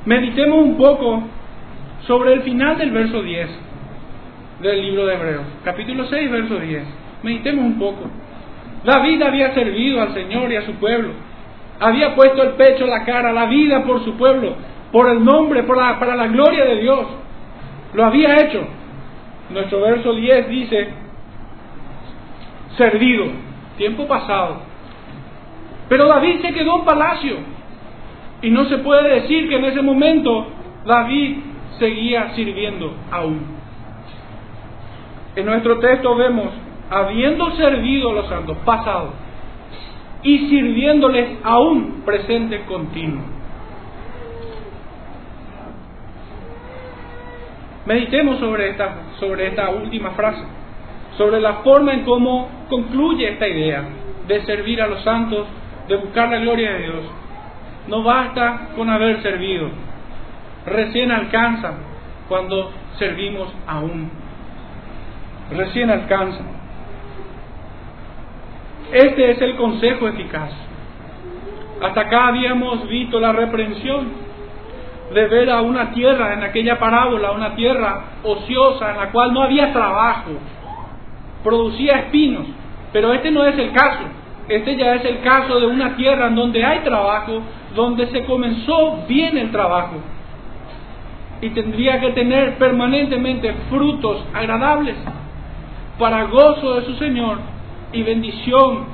Meditemos 0.05 0.65
un 0.65 0.77
poco 0.77 1.25
sobre 2.07 2.33
el 2.35 2.43
final 2.43 2.79
del 2.79 2.91
verso 2.91 3.23
10 3.23 3.49
del 4.61 4.83
libro 4.83 5.07
de 5.07 5.15
Hebreos, 5.15 5.45
capítulo 5.65 6.07
6, 6.07 6.31
verso 6.31 6.59
10. 6.59 6.83
Meditemos 7.23 7.65
un 7.65 7.79
poco. 7.79 8.11
David 8.85 9.23
había 9.23 9.53
servido 9.55 10.01
al 10.01 10.15
Señor 10.15 10.51
y 10.51 10.57
a 10.57 10.63
su 10.63 10.75
pueblo. 10.75 11.11
Había 11.81 12.15
puesto 12.15 12.43
el 12.43 12.51
pecho, 12.51 12.87
la 12.87 13.05
cara, 13.05 13.33
la 13.33 13.47
vida 13.47 13.85
por 13.85 14.05
su 14.05 14.17
pueblo, 14.17 14.57
por 14.91 15.09
el 15.09 15.25
nombre, 15.25 15.63
para 15.65 16.17
la 16.17 16.27
gloria 16.29 16.65
de 16.65 16.81
Dios. 16.81 17.07
Lo 17.95 18.05
había 18.05 18.37
hecho. 18.37 18.67
Nuestro 19.51 19.81
verso 19.81 20.13
10 20.13 20.49
dice, 20.49 20.89
servido, 22.77 23.27
tiempo 23.77 24.07
pasado. 24.07 24.61
Pero 25.89 26.07
David 26.07 26.41
se 26.43 26.53
quedó 26.53 26.79
en 26.79 26.85
palacio. 26.85 27.37
Y 28.43 28.51
no 28.51 28.67
se 28.67 28.79
puede 28.79 29.21
decir 29.21 29.49
que 29.49 29.57
en 29.57 29.65
ese 29.65 29.83
momento 29.83 30.47
David 30.85 31.39
seguía 31.79 32.31
sirviendo 32.35 32.95
aún. 33.11 33.59
En 35.35 35.47
nuestro 35.47 35.79
texto 35.79 36.15
vemos, 36.15 36.49
habiendo 36.91 37.51
servido 37.53 38.11
a 38.11 38.15
los 38.15 38.29
santos, 38.29 38.57
pasado, 38.65 39.13
y 40.23 40.39
sirviéndoles 40.49 41.39
aún 41.43 42.03
presente 42.05 42.63
continuo. 42.63 43.38
Meditemos 47.89 48.39
sobre 48.39 48.71
esta, 48.71 48.95
sobre 49.19 49.49
esta 49.49 49.71
última 49.71 50.13
frase, 50.13 50.45
sobre 51.17 51.41
la 51.41 51.55
forma 51.65 51.93
en 51.93 52.05
cómo 52.05 52.49
concluye 52.69 53.33
esta 53.33 53.49
idea 53.49 53.83
de 54.29 54.45
servir 54.45 54.81
a 54.81 54.87
los 54.87 55.03
santos, 55.03 55.49
de 55.89 55.97
buscar 55.97 56.29
la 56.29 56.39
gloria 56.39 56.75
de 56.75 56.83
Dios. 56.83 57.05
No 57.89 58.05
basta 58.05 58.69
con 58.77 58.89
haber 58.89 59.21
servido, 59.23 59.71
recién 60.67 61.11
alcanza 61.11 61.73
cuando 62.29 62.71
servimos 62.99 63.49
aún 63.67 64.29
recién 65.51 65.91
alcanza. 65.91 66.41
Este 68.93 69.31
es 69.31 69.41
el 69.41 69.57
consejo 69.57 70.09
eficaz. 70.09 70.51
Hasta 71.83 72.01
acá 72.01 72.29
habíamos 72.29 72.89
visto 72.89 73.21
la 73.21 73.33
reprensión 73.33 74.28
de 75.13 75.27
ver 75.27 75.51
a 75.51 75.63
una 75.63 75.91
tierra 75.93 76.35
en 76.35 76.43
aquella 76.43 76.79
parábola, 76.79 77.33
una 77.33 77.55
tierra 77.55 78.03
ociosa 78.23 78.91
en 78.91 78.99
la 78.99 79.11
cual 79.11 79.33
no 79.33 79.43
había 79.43 79.73
trabajo, 79.73 80.33
producía 81.43 82.01
espinos, 82.01 82.47
pero 82.93 83.13
este 83.13 83.31
no 83.31 83.45
es 83.45 83.59
el 83.59 83.73
caso. 83.73 84.05
Este 84.49 84.77
ya 84.77 84.95
es 84.95 85.05
el 85.05 85.21
caso 85.21 85.61
de 85.61 85.67
una 85.67 85.95
tierra 85.97 86.29
en 86.29 86.35
donde 86.35 86.65
hay 86.65 86.81
trabajo, 86.81 87.43
donde 87.75 88.07
se 88.07 88.25
comenzó 88.25 89.05
bien 89.07 89.37
el 89.37 89.51
trabajo 89.51 89.97
y 91.41 91.51
tendría 91.51 92.01
que 92.01 92.11
tener 92.11 92.57
permanentemente 92.59 93.53
frutos 93.69 94.25
agradables 94.35 94.97
para 95.99 96.25
gozo 96.25 96.77
de 96.77 96.87
su 96.87 96.95
Señor 96.95 97.39
y 97.93 98.03
bendición 98.03 98.87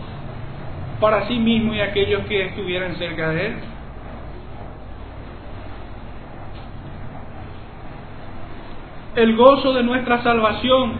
para 1.00 1.26
sí 1.26 1.38
mismo 1.38 1.74
y 1.74 1.80
aquellos 1.80 2.26
que 2.26 2.46
estuvieran 2.46 2.96
cerca 2.96 3.30
de 3.30 3.46
Él. 3.46 3.54
El 9.16 9.36
gozo 9.36 9.72
de 9.72 9.84
nuestra 9.84 10.22
salvación 10.22 10.92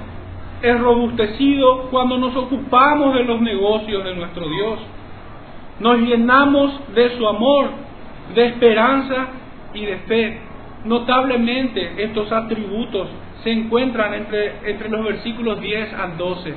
es 0.63 0.81
robustecido 0.81 1.89
cuando 1.91 2.17
nos 2.17 2.37
ocupamos 2.37 3.15
de 3.15 3.25
los 3.25 3.41
negocios 3.41 4.05
de 4.05 4.15
nuestro 4.15 4.49
Dios. 4.49 4.79
Nos 5.81 5.99
llenamos 5.99 6.95
de 6.95 7.17
su 7.17 7.27
amor, 7.27 7.71
de 8.35 8.47
esperanza 8.47 9.27
y 9.75 9.85
de 9.85 9.97
fe. 10.07 10.41
Notablemente 10.85 12.05
estos 12.05 12.31
atributos 12.31 13.09
se 13.43 13.51
encuentran 13.51 14.15
entre, 14.15 14.71
entre 14.71 14.89
los 14.89 15.05
versículos 15.05 15.61
10 15.61 15.95
al 15.95 16.17
12. 16.17 16.55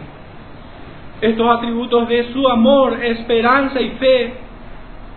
Estos 1.22 1.58
atributos 1.58 2.08
de 2.08 2.32
su 2.34 2.48
amor, 2.48 3.04
esperanza 3.04 3.82
y 3.82 3.90
fe, 3.92 4.34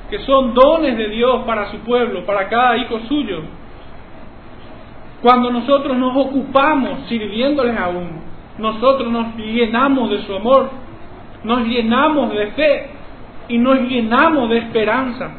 que 0.09 0.21
son 0.21 0.55
dones 0.55 0.97
de 0.97 1.09
Dios 1.11 1.43
para 1.45 1.71
su 1.71 1.79
pueblo, 1.81 2.25
para 2.25 2.49
cada 2.49 2.79
hijo 2.79 2.99
suyo. 3.09 3.43
Cuando 5.23 5.51
nosotros 5.51 5.97
nos 5.97 6.17
ocupamos 6.17 7.07
sirviéndoles 7.09 7.77
aún, 7.77 8.23
nosotros 8.59 9.11
nos 9.11 9.37
llenamos 9.37 10.11
de 10.11 10.23
su 10.23 10.35
amor, 10.35 10.71
nos 11.45 11.67
llenamos 11.67 12.33
de 12.33 12.47
fe 12.49 12.87
y 13.49 13.59
nos 13.59 13.81
llenamos 13.81 14.49
de 14.51 14.59
esperanza. 14.59 15.31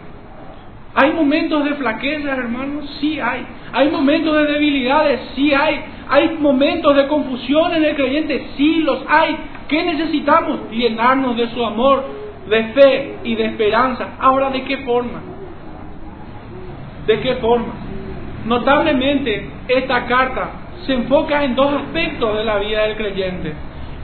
¿Hay 0.94 1.14
momentos 1.14 1.64
de 1.64 1.76
flaqueza, 1.76 2.32
hermanos? 2.32 2.86
Sí 3.00 3.20
hay. 3.20 3.46
¿Hay 3.72 3.90
momentos 3.90 4.36
de 4.36 4.54
debilidades? 4.54 5.22
Sí 5.36 5.54
hay. 5.54 5.82
¿Hay 6.10 6.38
momentos 6.38 6.96
de 6.96 7.08
confusión 7.08 7.74
en 7.74 7.84
el 7.86 7.96
creyente? 7.96 8.48
Sí 8.58 8.80
los 8.80 9.00
hay. 9.08 9.38
¿Qué 9.70 9.84
necesitamos? 9.84 10.70
Llenarnos 10.70 11.38
de 11.38 11.48
su 11.52 11.66
amor, 11.66 12.04
de 12.50 12.64
fe 12.74 13.16
y 13.24 13.36
de 13.36 13.46
esperanza. 13.46 14.16
Ahora, 14.20 14.50
¿de 14.50 14.64
qué 14.64 14.78
forma? 14.80 15.22
¿De 17.08 17.22
qué 17.22 17.36
forma? 17.36 17.74
Notablemente, 18.46 19.50
esta 19.78 20.06
carta 20.06 20.50
se 20.86 20.94
enfoca 20.94 21.44
en 21.44 21.56
dos 21.56 21.74
aspectos 21.74 22.38
de 22.38 22.44
la 22.44 22.58
vida 22.58 22.84
del 22.84 22.96
creyente. 22.96 23.54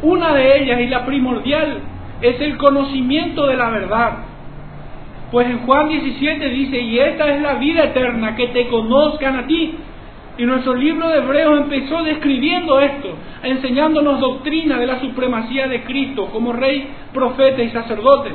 Una 0.01 0.34
de 0.34 0.60
ellas, 0.60 0.80
y 0.80 0.88
la 0.88 1.06
primordial, 1.06 1.80
es 2.21 2.39
el 2.41 2.58
conocimiento 2.58 3.47
de 3.47 3.56
la 3.56 3.69
verdad. 3.69 4.17
Pues 5.32 5.47
en 5.47 5.60
Juan 5.60 5.89
17 5.89 6.49
dice, 6.49 6.80
y 6.80 6.99
esta 6.99 7.27
es 7.34 7.41
la 7.41 7.56
vida 7.56 7.84
eterna, 7.84 8.36
que 8.36 8.47
te 8.47 8.67
conozcan 8.67 9.38
a 9.38 9.47
ti. 9.47 9.75
Y 10.38 10.45
nuestro 10.45 10.75
libro 10.75 11.10
de 11.10 11.17
Hebreos 11.17 11.62
empezó 11.62 12.03
describiendo 12.03 12.80
esto, 12.80 13.10
enseñándonos 13.41 14.19
doctrina 14.19 14.77
de 14.77 14.86
la 14.86 14.99
supremacía 14.99 15.67
de 15.67 15.82
Cristo 15.84 16.27
como 16.32 16.53
rey, 16.53 16.88
profeta 17.12 17.63
y 17.63 17.71
sacerdote. 17.71 18.32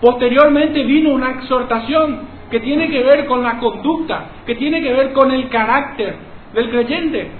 Posteriormente 0.00 0.84
vino 0.84 1.10
una 1.10 1.32
exhortación 1.32 2.20
que 2.50 2.60
tiene 2.60 2.88
que 2.88 3.02
ver 3.02 3.26
con 3.26 3.42
la 3.42 3.58
conducta, 3.58 4.24
que 4.46 4.54
tiene 4.54 4.80
que 4.80 4.92
ver 4.92 5.12
con 5.12 5.30
el 5.32 5.50
carácter 5.50 6.27
del 6.54 6.70
creyente, 6.70 7.30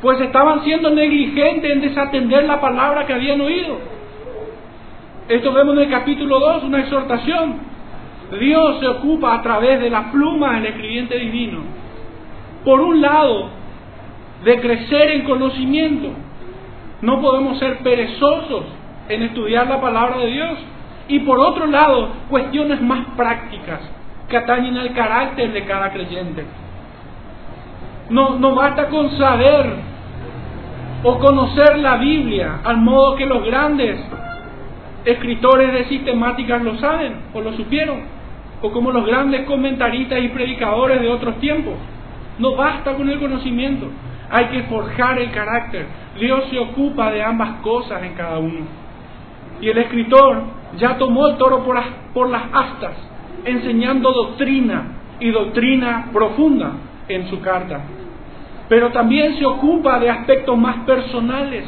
pues 0.00 0.20
estaban 0.20 0.62
siendo 0.64 0.90
negligentes 0.90 1.70
en 1.70 1.80
desatender 1.80 2.44
la 2.44 2.60
palabra 2.60 3.06
que 3.06 3.12
habían 3.12 3.40
oído. 3.40 3.78
Esto 5.28 5.52
vemos 5.52 5.76
en 5.76 5.82
el 5.82 5.90
capítulo 5.90 6.40
2, 6.40 6.64
una 6.64 6.80
exhortación. 6.80 7.58
Dios 8.38 8.80
se 8.80 8.86
ocupa 8.86 9.34
a 9.34 9.42
través 9.42 9.80
de 9.80 9.90
la 9.90 10.10
pluma 10.10 10.54
del 10.54 10.66
escribiente 10.66 11.18
divino, 11.18 11.60
por 12.64 12.80
un 12.80 13.00
lado, 13.00 13.50
de 14.44 14.60
crecer 14.60 15.10
en 15.10 15.24
conocimiento. 15.24 16.08
No 17.02 17.20
podemos 17.20 17.58
ser 17.58 17.78
perezosos 17.78 18.64
en 19.08 19.22
estudiar 19.22 19.66
la 19.66 19.80
palabra 19.80 20.18
de 20.18 20.26
Dios. 20.26 20.58
Y 21.08 21.20
por 21.20 21.38
otro 21.40 21.66
lado, 21.66 22.08
cuestiones 22.28 22.80
más 22.80 23.06
prácticas 23.16 23.80
que 24.28 24.36
atañen 24.36 24.76
al 24.76 24.94
carácter 24.94 25.52
de 25.52 25.64
cada 25.64 25.92
creyente. 25.92 26.44
No, 28.10 28.54
basta 28.54 28.88
con 28.88 29.16
saber 29.16 29.72
o 31.04 31.18
conocer 31.18 31.78
la 31.78 31.96
Biblia 31.96 32.58
al 32.64 32.78
modo 32.78 33.14
que 33.14 33.24
los 33.24 33.44
grandes 33.44 34.00
escritores 35.04 35.72
de 35.72 35.84
sistemáticas 35.84 36.60
lo 36.62 36.76
saben 36.78 37.14
o 37.32 37.40
lo 37.40 37.52
supieron, 37.52 38.00
o 38.60 38.70
como 38.72 38.90
los 38.90 39.06
grandes 39.06 39.46
comentaristas 39.46 40.18
y 40.22 40.28
predicadores 40.28 41.00
de 41.00 41.08
otros 41.08 41.38
tiempos. 41.38 41.74
No 42.38 42.56
basta 42.56 42.94
con 42.94 43.08
el 43.08 43.20
conocimiento, 43.20 43.86
hay 44.28 44.46
que 44.46 44.62
forjar 44.64 45.18
el 45.20 45.30
carácter. 45.30 45.86
Dios 46.18 46.44
se 46.50 46.58
ocupa 46.58 47.12
de 47.12 47.22
ambas 47.22 47.60
cosas 47.62 48.02
en 48.02 48.14
cada 48.14 48.38
uno. 48.38 48.66
Y 49.60 49.68
el 49.68 49.78
escritor 49.78 50.42
ya 50.78 50.98
tomó 50.98 51.28
el 51.28 51.36
toro 51.36 51.64
por 52.12 52.28
las 52.28 52.42
astas, 52.52 52.96
enseñando 53.44 54.12
doctrina 54.12 55.00
y 55.20 55.30
doctrina 55.30 56.08
profunda 56.12 56.72
en 57.08 57.28
su 57.28 57.40
carta 57.40 57.80
pero 58.70 58.92
también 58.92 59.36
se 59.36 59.44
ocupa 59.44 59.98
de 59.98 60.08
aspectos 60.08 60.56
más 60.56 60.84
personales, 60.84 61.64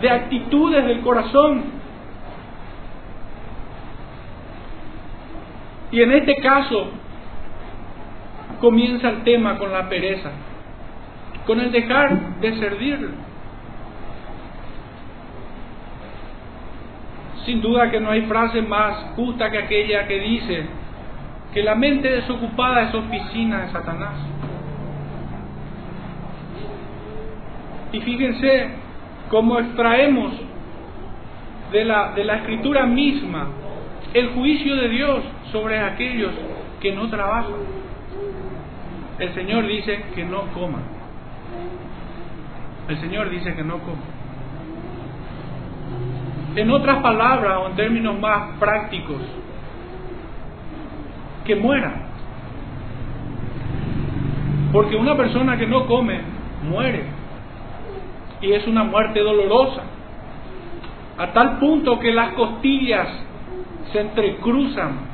de 0.00 0.08
actitudes 0.08 0.86
del 0.86 1.00
corazón. 1.00 1.64
Y 5.90 6.00
en 6.00 6.12
este 6.12 6.36
caso 6.36 6.90
comienza 8.60 9.08
el 9.08 9.24
tema 9.24 9.58
con 9.58 9.72
la 9.72 9.88
pereza, 9.88 10.30
con 11.44 11.58
el 11.58 11.72
dejar 11.72 12.38
de 12.38 12.56
servir. 12.60 13.10
Sin 17.44 17.60
duda 17.60 17.90
que 17.90 17.98
no 17.98 18.12
hay 18.12 18.22
frase 18.26 18.62
más 18.62 18.94
justa 19.16 19.50
que 19.50 19.58
aquella 19.58 20.06
que 20.06 20.20
dice 20.20 20.66
que 21.52 21.62
la 21.62 21.74
mente 21.74 22.10
desocupada 22.10 22.88
es 22.88 22.94
oficina 22.94 23.62
de 23.62 23.72
Satanás. 23.72 24.14
Y 27.92 28.00
fíjense 28.00 28.68
cómo 29.30 29.58
extraemos 29.58 30.32
de 31.72 31.84
la, 31.84 32.12
de 32.12 32.24
la 32.24 32.36
escritura 32.36 32.86
misma 32.86 33.48
el 34.14 34.28
juicio 34.30 34.76
de 34.76 34.88
Dios 34.88 35.22
sobre 35.52 35.78
aquellos 35.80 36.32
que 36.80 36.92
no 36.92 37.08
trabajan. 37.08 37.54
El 39.18 39.34
Señor 39.34 39.66
dice 39.66 40.04
que 40.14 40.24
no 40.24 40.42
coman. 40.52 40.82
El 42.88 43.00
Señor 43.00 43.30
dice 43.30 43.54
que 43.54 43.64
no 43.64 43.78
coman. 43.78 44.18
En 46.56 46.70
otras 46.70 47.02
palabras, 47.02 47.58
o 47.62 47.68
en 47.68 47.76
términos 47.76 48.18
más 48.18 48.58
prácticos, 48.58 49.20
que 51.48 51.56
muera. 51.56 51.92
Porque 54.70 54.94
una 54.94 55.16
persona 55.16 55.56
que 55.56 55.66
no 55.66 55.86
come, 55.86 56.20
muere 56.62 57.04
y 58.40 58.52
es 58.52 58.66
una 58.68 58.84
muerte 58.84 59.18
dolorosa, 59.18 59.82
a 61.16 61.32
tal 61.32 61.58
punto 61.58 61.98
que 61.98 62.12
las 62.12 62.34
costillas 62.34 63.08
se 63.90 64.00
entrecruzan. 64.00 65.08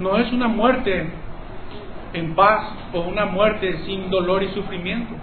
No 0.00 0.16
es 0.16 0.32
una 0.32 0.48
muerte 0.48 1.10
en 2.14 2.34
paz 2.34 2.72
o 2.92 3.00
una 3.00 3.26
muerte 3.26 3.78
sin 3.84 4.10
dolor 4.10 4.42
y 4.42 4.48
sufrimiento, 4.48 5.14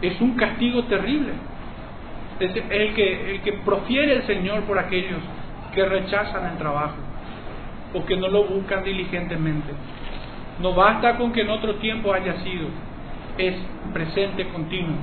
es 0.00 0.18
un 0.20 0.36
castigo 0.36 0.84
terrible. 0.84 1.32
Es 2.38 2.54
el 2.54 2.94
que, 2.94 3.32
el 3.32 3.40
que 3.42 3.52
profiere 3.64 4.12
el 4.12 4.22
Señor 4.22 4.62
por 4.62 4.78
aquellos 4.78 5.18
que 5.78 5.84
rechazan 5.84 6.44
el 6.44 6.58
trabajo 6.58 6.96
o 7.94 8.04
que 8.04 8.16
no 8.16 8.26
lo 8.26 8.42
buscan 8.46 8.82
diligentemente. 8.82 9.72
No 10.60 10.74
basta 10.74 11.16
con 11.16 11.30
que 11.30 11.42
en 11.42 11.50
otro 11.50 11.76
tiempo 11.76 12.12
haya 12.12 12.34
sido, 12.42 12.66
es 13.38 13.54
presente 13.92 14.48
continuo. 14.48 14.96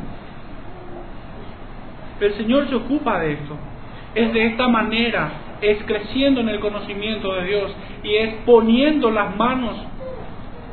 El 2.20 2.34
Señor 2.34 2.68
se 2.68 2.76
ocupa 2.76 3.20
de 3.20 3.34
esto. 3.34 3.56
Es 4.16 4.34
de 4.34 4.48
esta 4.48 4.68
manera, 4.68 5.30
es 5.62 5.82
creciendo 5.86 6.42
en 6.42 6.50
el 6.50 6.60
conocimiento 6.60 7.34
de 7.36 7.46
Dios 7.46 7.74
y 8.04 8.16
es 8.16 8.34
poniendo 8.46 9.12
las 9.12 9.34
manos 9.34 9.78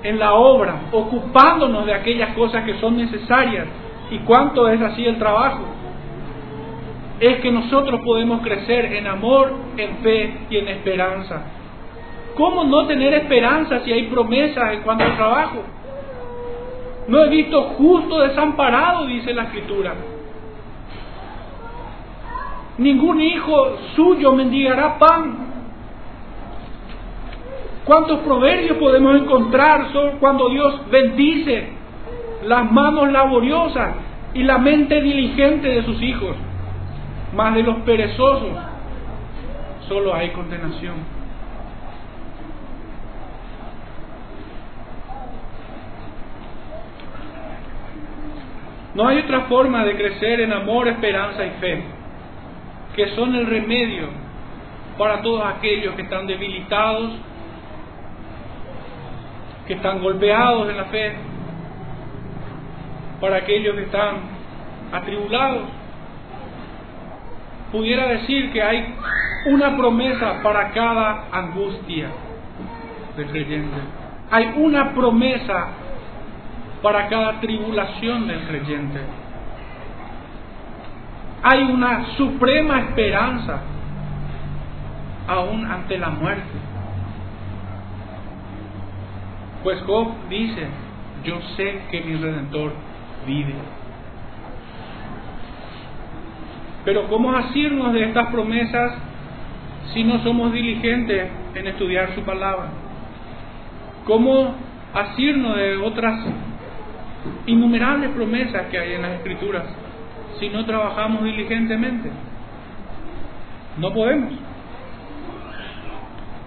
en 0.02 0.18
la 0.18 0.32
obra, 0.32 0.80
ocupándonos 0.90 1.86
de 1.86 1.94
aquellas 1.94 2.34
cosas 2.34 2.64
que 2.64 2.74
son 2.80 2.96
necesarias. 2.96 3.68
¿Y 4.10 4.18
cuánto 4.18 4.68
es 4.68 4.80
así 4.82 5.06
el 5.06 5.18
trabajo? 5.18 5.64
Es 7.22 7.36
que 7.36 7.52
nosotros 7.52 8.00
podemos 8.04 8.42
crecer 8.42 8.96
en 8.96 9.06
amor, 9.06 9.52
en 9.76 9.98
fe 9.98 10.38
y 10.50 10.56
en 10.56 10.66
esperanza. 10.66 11.40
¿Cómo 12.34 12.64
no 12.64 12.84
tener 12.88 13.14
esperanza 13.14 13.78
si 13.84 13.92
hay 13.92 14.08
promesas 14.08 14.72
en 14.72 14.80
cuanto 14.80 15.04
al 15.04 15.14
trabajo? 15.14 15.62
No 17.06 17.22
he 17.22 17.28
visto 17.28 17.62
justo 17.78 18.18
desamparado, 18.18 19.06
dice 19.06 19.32
la 19.34 19.44
escritura. 19.44 19.94
Ningún 22.78 23.20
hijo 23.20 23.76
suyo 23.94 24.32
mendigará 24.32 24.98
pan. 24.98 25.36
¿Cuántos 27.84 28.18
proverbios 28.18 28.78
podemos 28.78 29.14
encontrar 29.14 29.92
cuando 30.18 30.48
Dios 30.48 30.90
bendice 30.90 31.68
las 32.46 32.68
manos 32.72 33.12
laboriosas 33.12 33.94
y 34.34 34.42
la 34.42 34.58
mente 34.58 35.00
diligente 35.00 35.68
de 35.68 35.84
sus 35.84 36.02
hijos? 36.02 36.34
Más 37.32 37.54
de 37.54 37.62
los 37.62 37.76
perezosos, 37.80 38.58
solo 39.88 40.14
hay 40.14 40.30
condenación. 40.30 40.96
No 48.94 49.08
hay 49.08 49.20
otra 49.20 49.42
forma 49.42 49.84
de 49.84 49.96
crecer 49.96 50.40
en 50.42 50.52
amor, 50.52 50.86
esperanza 50.86 51.44
y 51.44 51.50
fe, 51.52 51.82
que 52.94 53.08
son 53.14 53.34
el 53.34 53.46
remedio 53.46 54.08
para 54.98 55.22
todos 55.22 55.42
aquellos 55.46 55.94
que 55.94 56.02
están 56.02 56.26
debilitados, 56.26 57.12
que 59.66 59.74
están 59.74 60.02
golpeados 60.02 60.68
en 60.68 60.76
la 60.76 60.84
fe, 60.86 61.14
para 63.20 63.36
aquellos 63.36 63.74
que 63.76 63.82
están 63.84 64.16
atribulados. 64.92 65.81
Pudiera 67.72 68.06
decir 68.06 68.52
que 68.52 68.62
hay 68.62 68.94
una 69.46 69.76
promesa 69.76 70.42
para 70.42 70.70
cada 70.72 71.24
angustia 71.32 72.08
del 73.16 73.26
creyente. 73.28 73.78
Hay 74.30 74.52
una 74.56 74.92
promesa 74.92 75.68
para 76.82 77.08
cada 77.08 77.40
tribulación 77.40 78.28
del 78.28 78.46
creyente. 78.46 79.00
Hay 81.42 81.62
una 81.62 82.14
suprema 82.16 82.80
esperanza 82.80 83.60
aún 85.26 85.64
ante 85.64 85.98
la 85.98 86.10
muerte. 86.10 86.58
Pues 89.62 89.80
Job 89.86 90.08
dice, 90.28 90.66
yo 91.24 91.40
sé 91.56 91.82
que 91.90 92.00
mi 92.02 92.16
redentor 92.16 92.72
vive. 93.26 93.54
Pero 96.84 97.08
¿cómo 97.08 97.32
asirnos 97.32 97.92
de 97.92 98.04
estas 98.04 98.28
promesas 98.28 98.92
si 99.92 100.04
no 100.04 100.18
somos 100.22 100.52
diligentes 100.52 101.28
en 101.54 101.66
estudiar 101.66 102.14
su 102.14 102.22
palabra? 102.22 102.68
¿Cómo 104.04 104.54
asirnos 104.92 105.56
de 105.56 105.76
otras 105.76 106.24
innumerables 107.46 108.10
promesas 108.10 108.66
que 108.66 108.78
hay 108.78 108.94
en 108.94 109.02
las 109.02 109.12
escrituras 109.12 109.64
si 110.40 110.48
no 110.48 110.64
trabajamos 110.64 111.22
diligentemente? 111.22 112.10
No 113.78 113.92
podemos. 113.92 114.32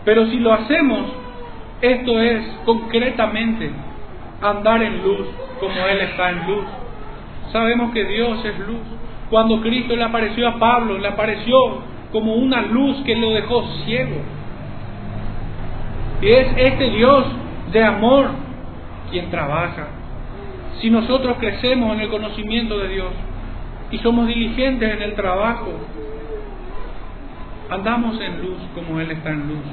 Pero 0.04 0.28
si 0.28 0.40
lo 0.40 0.54
hacemos, 0.54 1.12
esto 1.82 2.20
es 2.20 2.46
concretamente 2.66 3.72
andar 4.42 4.84
en 4.84 5.02
luz 5.02 5.28
como 5.60 5.76
Él 5.88 6.02
está 6.02 6.30
en 6.30 6.48
luz. 6.48 6.66
Sabemos 7.52 7.92
que 7.94 8.04
Dios 8.04 8.44
es 8.44 8.60
luz. 8.60 8.82
Cuando 9.30 9.62
Cristo 9.62 9.96
le 9.96 10.04
apareció 10.04 10.48
a 10.48 10.60
Pablo, 10.60 10.98
le 10.98 11.08
apareció 11.08 11.56
como 12.12 12.36
una 12.36 12.62
luz 12.62 13.02
que 13.04 13.16
lo 13.16 13.32
dejó 13.32 13.64
ciego. 13.86 14.22
Y 16.22 16.30
es 16.30 16.48
este 16.56 16.90
Dios 16.92 17.26
de 17.72 17.84
amor 17.84 18.30
quien 19.12 19.30
trabaja. 19.30 19.88
Si 20.80 20.90
nosotros 20.90 21.38
crecemos 21.40 21.94
en 21.96 22.02
el 22.02 22.10
conocimiento 22.10 22.78
de 22.78 22.90
Dios 22.90 23.12
y 23.92 23.98
somos 24.00 24.28
diligentes 24.28 24.94
en 24.94 25.02
el 25.02 25.16
trabajo, 25.16 25.72
andamos 27.70 28.20
en 28.22 28.42
luz 28.42 28.58
como 28.74 29.00
Él 29.00 29.12
está 29.12 29.32
en 29.32 29.48
luz. 29.48 29.66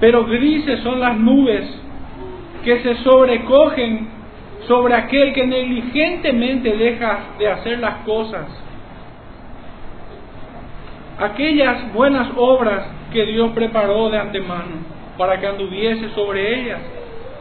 Pero 0.00 0.24
grises 0.26 0.80
son 0.80 1.00
las 1.00 1.16
nubes 1.16 1.64
que 2.64 2.80
se 2.82 2.96
sobrecogen 3.02 4.15
sobre 4.66 4.94
aquel 4.94 5.32
que 5.32 5.46
negligentemente 5.46 6.76
deja 6.76 7.18
de 7.38 7.48
hacer 7.48 7.78
las 7.78 7.98
cosas. 7.98 8.46
Aquellas 11.18 11.92
buenas 11.92 12.28
obras 12.36 12.86
que 13.12 13.24
Dios 13.26 13.52
preparó 13.52 14.10
de 14.10 14.18
antemano 14.18 14.96
para 15.16 15.40
que 15.40 15.46
anduviese 15.46 16.10
sobre 16.10 16.60
ellas, 16.60 16.80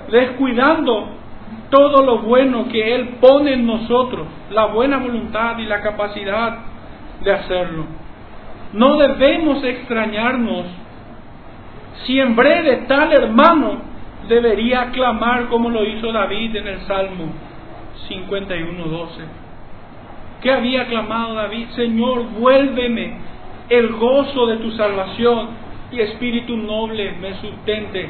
descuidando 0.10 1.10
todo 1.70 2.06
lo 2.06 2.20
bueno 2.20 2.68
que 2.70 2.96
Él 2.96 3.18
pone 3.20 3.54
en 3.54 3.66
nosotros, 3.66 4.28
la 4.52 4.68
buena 4.68 4.98
voluntad 4.98 5.58
y 5.58 5.66
la 5.66 5.82
capacidad 5.82 6.60
de 7.22 7.32
hacerlo. 7.32 7.86
No 8.72 8.98
debemos 8.98 9.64
extrañarnos 9.64 10.66
si 12.06 12.20
en 12.20 12.36
breve 12.36 12.84
tal 12.88 13.12
hermano 13.12 13.95
debería 14.28 14.92
clamar 14.92 15.48
como 15.48 15.70
lo 15.70 15.84
hizo 15.84 16.12
David 16.12 16.56
en 16.56 16.68
el 16.68 16.80
Salmo 16.82 17.26
51.12. 18.10 19.08
¿Qué 20.42 20.52
había 20.52 20.86
clamado 20.88 21.34
David? 21.36 21.68
Señor, 21.76 22.24
vuélveme 22.40 23.18
el 23.70 23.94
gozo 23.94 24.48
de 24.48 24.58
tu 24.58 24.72
salvación 24.72 25.50
y 25.92 26.00
espíritu 26.00 26.56
noble 26.56 27.14
me 27.20 27.34
sustente. 27.36 28.10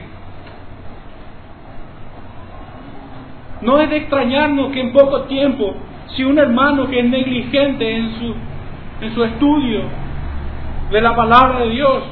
No 3.62 3.80
es 3.80 3.90
de 3.90 3.98
extrañarnos 3.98 4.72
que 4.72 4.82
en 4.82 4.92
poco 4.92 5.22
tiempo, 5.24 5.76
si 6.16 6.24
un 6.24 6.38
hermano 6.38 6.88
que 6.88 7.00
es 7.00 7.06
negligente 7.06 7.96
en 7.96 8.20
su, 8.20 8.36
en 9.02 9.16
su 9.16 9.24
estudio 9.24 9.82
de 10.92 11.02
la 11.02 11.16
palabra 11.16 11.60
de 11.60 11.70
Dios, 11.70 12.04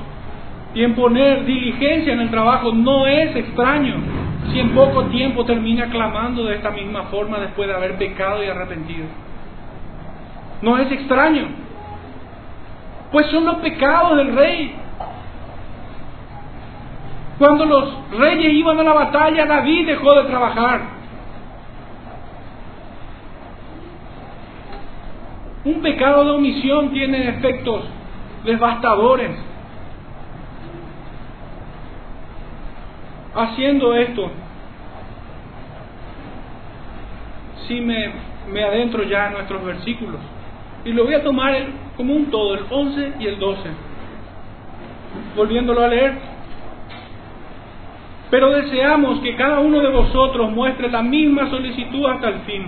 y 0.75 0.83
en 0.83 0.95
poner 0.95 1.45
diligencia 1.45 2.13
en 2.13 2.21
el 2.21 2.31
trabajo 2.31 2.71
no 2.71 3.05
es 3.05 3.35
extraño 3.35 3.95
si 4.51 4.59
en 4.59 4.71
poco 4.71 5.05
tiempo 5.05 5.45
termina 5.45 5.89
clamando 5.89 6.43
de 6.45 6.55
esta 6.55 6.71
misma 6.71 7.03
forma 7.03 7.39
después 7.39 7.67
de 7.67 7.75
haber 7.75 7.97
pecado 7.97 8.43
y 8.43 8.47
arrepentido. 8.47 9.05
No 10.61 10.77
es 10.77 10.91
extraño, 10.91 11.47
pues 13.11 13.27
son 13.27 13.45
los 13.45 13.55
pecados 13.57 14.17
del 14.17 14.35
rey. 14.35 14.75
Cuando 17.37 17.65
los 17.65 18.09
reyes 18.11 18.53
iban 18.53 18.79
a 18.79 18.83
la 18.83 18.93
batalla, 18.93 19.45
David 19.45 19.87
dejó 19.87 20.13
de 20.15 20.29
trabajar. 20.29 20.81
Un 25.65 25.81
pecado 25.81 26.25
de 26.25 26.31
omisión 26.31 26.91
tiene 26.91 27.29
efectos 27.29 27.85
devastadores 28.43 29.52
haciendo 33.35 33.93
esto, 33.95 34.31
si 37.67 37.81
me, 37.81 38.11
me 38.51 38.63
adentro 38.63 39.03
ya 39.03 39.27
en 39.27 39.33
nuestros 39.33 39.63
versículos, 39.63 40.19
y 40.85 40.91
lo 40.91 41.05
voy 41.05 41.13
a 41.13 41.23
tomar 41.23 41.55
como 41.95 42.13
un 42.13 42.29
todo, 42.29 42.55
el 42.55 42.65
11 42.69 43.13
y 43.19 43.27
el 43.27 43.39
12, 43.39 43.69
volviéndolo 45.35 45.83
a 45.83 45.87
leer. 45.87 46.33
Pero 48.29 48.49
deseamos 48.49 49.19
que 49.19 49.35
cada 49.35 49.59
uno 49.59 49.79
de 49.79 49.89
vosotros 49.89 50.51
muestre 50.51 50.89
la 50.89 51.03
misma 51.03 51.49
solicitud 51.49 52.05
hasta 52.07 52.29
el 52.29 52.39
fin, 52.41 52.65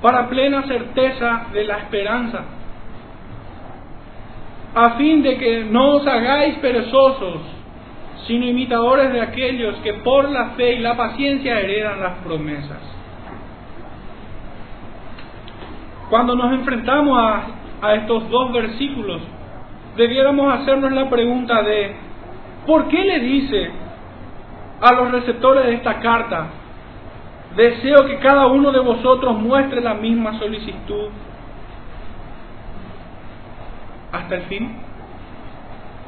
para 0.00 0.28
plena 0.28 0.62
certeza 0.62 1.46
de 1.52 1.64
la 1.64 1.78
esperanza, 1.78 2.44
a 4.74 4.90
fin 4.90 5.22
de 5.22 5.36
que 5.36 5.64
no 5.64 5.96
os 5.96 6.06
hagáis 6.06 6.56
perezosos, 6.56 7.57
sino 8.26 8.46
imitadores 8.46 9.12
de 9.12 9.20
aquellos 9.20 9.76
que 9.76 9.94
por 9.94 10.28
la 10.30 10.50
fe 10.50 10.74
y 10.74 10.78
la 10.80 10.96
paciencia 10.96 11.60
heredan 11.60 12.00
las 12.00 12.18
promesas. 12.18 12.78
Cuando 16.10 16.34
nos 16.34 16.52
enfrentamos 16.52 17.18
a, 17.18 17.42
a 17.82 17.94
estos 17.94 18.28
dos 18.30 18.52
versículos, 18.52 19.20
debiéramos 19.96 20.52
hacernos 20.54 20.92
la 20.92 21.08
pregunta 21.08 21.62
de, 21.62 21.94
¿por 22.66 22.88
qué 22.88 23.04
le 23.04 23.20
dice 23.20 23.70
a 24.80 24.92
los 24.94 25.10
receptores 25.10 25.66
de 25.66 25.74
esta 25.74 25.98
carta, 25.98 26.46
deseo 27.56 28.06
que 28.06 28.18
cada 28.18 28.46
uno 28.46 28.70
de 28.72 28.80
vosotros 28.80 29.38
muestre 29.38 29.80
la 29.80 29.94
misma 29.94 30.38
solicitud 30.38 31.08
hasta 34.12 34.34
el 34.34 34.42
fin? 34.42 34.76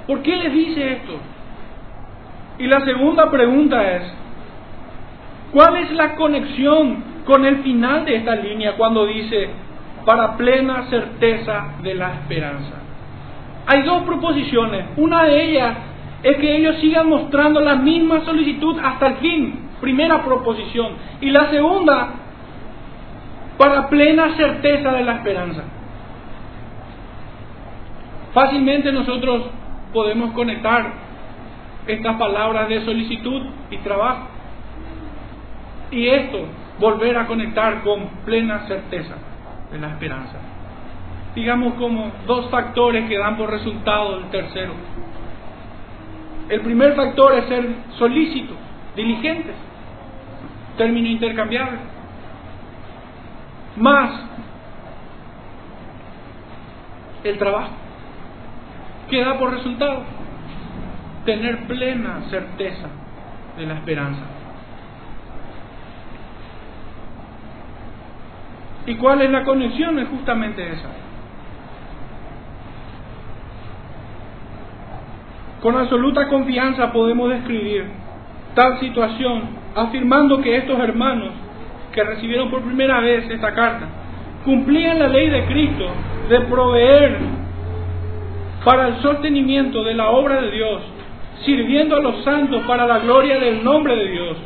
¿Por 0.06 0.22
qué 0.22 0.36
les 0.36 0.52
dice 0.52 0.92
esto? 0.92 1.12
Y 2.60 2.66
la 2.66 2.84
segunda 2.84 3.30
pregunta 3.30 3.90
es, 3.96 4.02
¿cuál 5.50 5.78
es 5.78 5.90
la 5.92 6.14
conexión 6.14 7.02
con 7.24 7.46
el 7.46 7.62
final 7.62 8.04
de 8.04 8.16
esta 8.16 8.36
línea 8.36 8.76
cuando 8.76 9.06
dice, 9.06 9.48
para 10.04 10.36
plena 10.36 10.84
certeza 10.90 11.76
de 11.82 11.94
la 11.94 12.12
esperanza? 12.12 12.74
Hay 13.66 13.82
dos 13.82 14.02
proposiciones. 14.02 14.84
Una 14.98 15.24
de 15.24 15.42
ellas 15.42 15.76
es 16.22 16.36
que 16.36 16.56
ellos 16.58 16.76
sigan 16.82 17.08
mostrando 17.08 17.60
la 17.60 17.76
misma 17.76 18.26
solicitud 18.26 18.78
hasta 18.84 19.06
el 19.06 19.14
fin. 19.16 19.70
Primera 19.80 20.22
proposición. 20.22 20.92
Y 21.22 21.30
la 21.30 21.48
segunda, 21.48 22.10
para 23.56 23.88
plena 23.88 24.36
certeza 24.36 24.92
de 24.92 25.02
la 25.02 25.12
esperanza. 25.12 25.62
Fácilmente 28.34 28.92
nosotros 28.92 29.44
podemos 29.94 30.32
conectar 30.32 31.09
estas 31.92 32.16
palabras 32.16 32.68
de 32.68 32.84
solicitud 32.84 33.42
y 33.70 33.78
trabajo. 33.78 34.28
Y 35.90 36.06
esto, 36.06 36.46
volver 36.78 37.16
a 37.18 37.26
conectar 37.26 37.82
con 37.82 38.06
plena 38.24 38.66
certeza 38.66 39.16
de 39.70 39.78
la 39.78 39.88
esperanza. 39.88 40.38
Digamos 41.34 41.74
como 41.74 42.10
dos 42.26 42.48
factores 42.50 43.08
que 43.08 43.18
dan 43.18 43.36
por 43.36 43.50
resultado 43.50 44.18
el 44.18 44.24
tercero. 44.30 44.72
El 46.48 46.60
primer 46.62 46.94
factor 46.94 47.34
es 47.34 47.44
ser 47.46 47.68
solícito, 47.98 48.54
diligente, 48.96 49.52
término 50.76 51.08
intercambiable. 51.08 51.78
Más 53.76 54.10
el 57.22 57.38
trabajo, 57.38 57.70
que 59.08 59.24
da 59.24 59.38
por 59.38 59.52
resultado 59.52 60.02
tener 61.24 61.66
plena 61.66 62.22
certeza 62.30 62.88
de 63.56 63.66
la 63.66 63.74
esperanza. 63.74 64.22
¿Y 68.86 68.94
cuál 68.96 69.22
es 69.22 69.30
la 69.30 69.44
conexión? 69.44 69.98
Es 69.98 70.08
justamente 70.08 70.66
esa. 70.66 70.88
Con 75.60 75.76
absoluta 75.76 76.26
confianza 76.28 76.90
podemos 76.92 77.28
describir 77.28 77.84
tal 78.54 78.80
situación 78.80 79.42
afirmando 79.76 80.40
que 80.40 80.56
estos 80.56 80.78
hermanos 80.80 81.32
que 81.92 82.02
recibieron 82.02 82.50
por 82.50 82.62
primera 82.62 83.00
vez 83.00 83.28
esta 83.30 83.52
carta 83.54 83.86
cumplían 84.44 84.98
la 84.98 85.08
ley 85.08 85.28
de 85.28 85.44
Cristo 85.46 85.86
de 86.30 86.40
proveer 86.42 87.18
para 88.64 88.88
el 88.88 89.02
sostenimiento 89.02 89.84
de 89.84 89.94
la 89.94 90.08
obra 90.08 90.40
de 90.40 90.50
Dios 90.50 90.82
sirviendo 91.44 91.96
a 91.96 92.00
los 92.00 92.22
santos 92.24 92.62
para 92.66 92.86
la 92.86 92.98
gloria 92.98 93.38
del 93.38 93.64
nombre 93.64 93.96
de 93.96 94.08
Dios. 94.10 94.36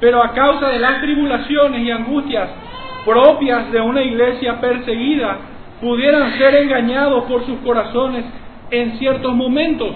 Pero 0.00 0.22
a 0.22 0.32
causa 0.32 0.68
de 0.68 0.78
las 0.78 1.00
tribulaciones 1.00 1.82
y 1.82 1.90
angustias 1.90 2.50
propias 3.04 3.70
de 3.70 3.80
una 3.80 4.02
iglesia 4.02 4.60
perseguida 4.60 5.38
pudieran 5.80 6.36
ser 6.38 6.54
engañados 6.56 7.24
por 7.24 7.44
sus 7.44 7.58
corazones 7.60 8.24
en 8.70 8.98
ciertos 8.98 9.34
momentos 9.34 9.94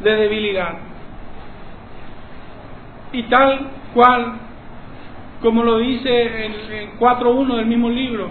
de 0.00 0.16
debilidad. 0.16 0.78
Y 3.12 3.22
tal 3.24 3.68
cual, 3.94 4.34
como 5.40 5.62
lo 5.62 5.78
dice 5.78 6.46
en, 6.46 6.98
4.1 6.98 7.56
del 7.56 7.66
mismo 7.66 7.88
libro, 7.88 8.30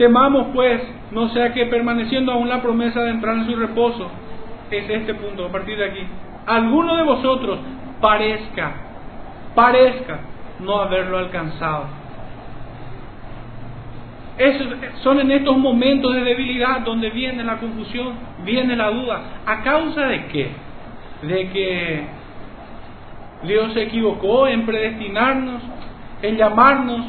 temamos 0.00 0.46
pues, 0.54 0.80
no 1.10 1.28
sea 1.28 1.52
que 1.52 1.66
permaneciendo 1.66 2.32
aún 2.32 2.48
la 2.48 2.62
promesa 2.62 3.02
de 3.02 3.10
entrar 3.10 3.36
en 3.36 3.44
su 3.44 3.54
reposo, 3.54 4.10
es 4.70 4.88
este 4.88 5.12
punto, 5.12 5.44
a 5.44 5.52
partir 5.52 5.76
de 5.76 5.84
aquí, 5.84 6.00
alguno 6.46 6.96
de 6.96 7.02
vosotros 7.04 7.58
parezca, 8.00 8.72
parezca 9.54 10.20
no 10.60 10.80
haberlo 10.80 11.18
alcanzado 11.18 12.00
son 15.02 15.20
en 15.20 15.30
estos 15.32 15.56
momentos 15.58 16.14
de 16.14 16.24
debilidad 16.24 16.80
donde 16.80 17.10
viene 17.10 17.44
la 17.44 17.58
confusión, 17.58 18.14
viene 18.42 18.74
la 18.74 18.90
duda. 18.90 19.20
¿A 19.44 19.62
causa 19.62 20.06
de 20.06 20.26
qué? 20.28 20.50
De 21.22 21.50
que 21.50 22.04
Dios 23.42 23.74
se 23.74 23.82
equivocó 23.82 24.46
en 24.46 24.64
predestinarnos, 24.64 25.62
en 26.22 26.36
llamarnos, 26.38 27.04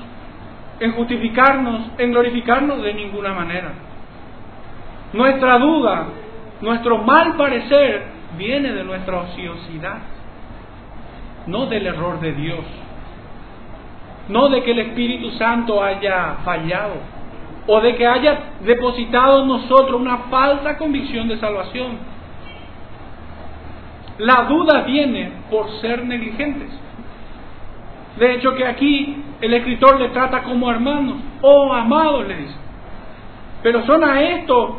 en 0.82 0.94
justificarnos, 0.94 1.92
en 2.00 2.12
glorificarnos 2.12 2.82
de 2.82 2.94
ninguna 2.96 3.34
manera. 3.34 3.72
Nuestra 5.14 5.60
duda, 5.60 6.08
nuestro 6.60 6.98
mal 6.98 7.38
parecer 7.38 8.04
viene 8.36 8.74
de 8.74 8.84
nuestra 8.84 9.20
ociosidad, 9.20 10.00
no 11.46 11.68
del 11.68 11.86
error 11.86 12.20
de 12.20 12.34
Dios, 12.34 12.66
no 14.28 14.50
de 14.50 14.64
que 14.64 14.72
el 14.72 14.80
Espíritu 14.80 15.30
Santo 15.38 15.84
haya 15.84 16.38
fallado 16.44 16.96
o 17.68 17.80
de 17.80 17.96
que 17.96 18.08
haya 18.08 18.40
depositado 18.62 19.44
en 19.44 19.50
nosotros 19.50 20.02
una 20.02 20.18
falsa 20.30 20.80
convicción 20.80 21.28
de 21.28 21.38
salvación. 21.38 22.00
La 24.18 24.46
duda 24.46 24.82
viene 24.82 25.32
por 25.52 25.70
ser 25.80 26.04
negligentes. 26.06 26.70
De 28.18 28.36
hecho 28.36 28.54
que 28.56 28.66
aquí 28.66 29.24
el 29.42 29.54
escritor 29.54 30.00
le 30.00 30.10
trata 30.10 30.44
como 30.44 30.70
hermanos, 30.70 31.18
oh 31.42 31.74
amados 31.74 32.28
le 32.28 32.36
dice. 32.36 32.56
Pero 33.64 33.86
son 33.86 34.04
a 34.04 34.22
estos, 34.22 34.72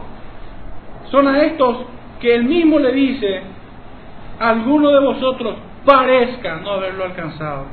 son 1.11 1.29
a 1.29 1.43
estos 1.43 1.79
que 2.21 2.35
él 2.35 2.45
mismo 2.45 2.79
le 2.79 2.93
dice, 2.93 3.43
alguno 4.39 4.91
de 4.91 5.01
vosotros 5.01 5.57
parezca 5.85 6.57
no 6.57 6.73
haberlo 6.73 7.05
alcanzado. 7.05 7.67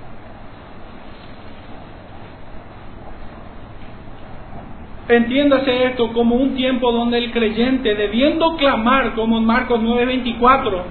Entiéndase 5.08 5.86
esto 5.86 6.14
como 6.14 6.36
un 6.36 6.56
tiempo 6.56 6.92
donde 6.92 7.18
el 7.18 7.32
creyente, 7.32 7.96
debiendo 7.96 8.56
clamar, 8.58 9.16
como 9.16 9.40
en 9.40 9.46
Marcos 9.46 9.80
9:24, 9.82 10.84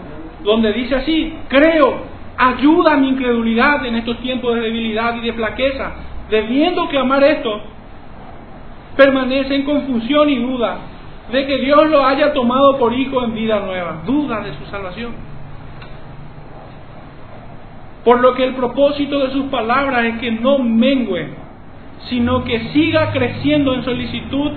donde 0.42 0.72
dice 0.72 0.96
así, 0.96 1.34
creo, 1.46 2.00
ayuda 2.38 2.94
a 2.94 2.96
mi 2.96 3.08
incredulidad 3.08 3.84
en 3.84 3.96
estos 3.96 4.18
tiempos 4.18 4.54
de 4.54 4.62
debilidad 4.62 5.16
y 5.16 5.20
de 5.20 5.32
flaqueza, 5.32 5.92
debiendo 6.30 6.88
clamar 6.88 7.22
esto, 7.24 7.60
permanece 8.96 9.54
en 9.54 9.64
confusión 9.64 10.30
y 10.30 10.36
duda 10.36 10.78
de 11.30 11.46
que 11.46 11.58
Dios 11.58 11.88
lo 11.88 12.04
haya 12.04 12.32
tomado 12.32 12.78
por 12.78 12.92
hijo 12.92 13.22
en 13.24 13.34
vida 13.34 13.60
nueva, 13.60 14.02
duda 14.06 14.40
de 14.40 14.54
su 14.54 14.64
salvación. 14.70 15.12
Por 18.04 18.20
lo 18.20 18.34
que 18.34 18.44
el 18.44 18.54
propósito 18.54 19.18
de 19.18 19.32
sus 19.32 19.44
palabras 19.46 20.04
es 20.04 20.18
que 20.18 20.30
no 20.30 20.58
mengüe 20.58 21.48
sino 22.08 22.44
que 22.44 22.60
siga 22.72 23.12
creciendo 23.12 23.74
en 23.74 23.84
solicitud 23.84 24.52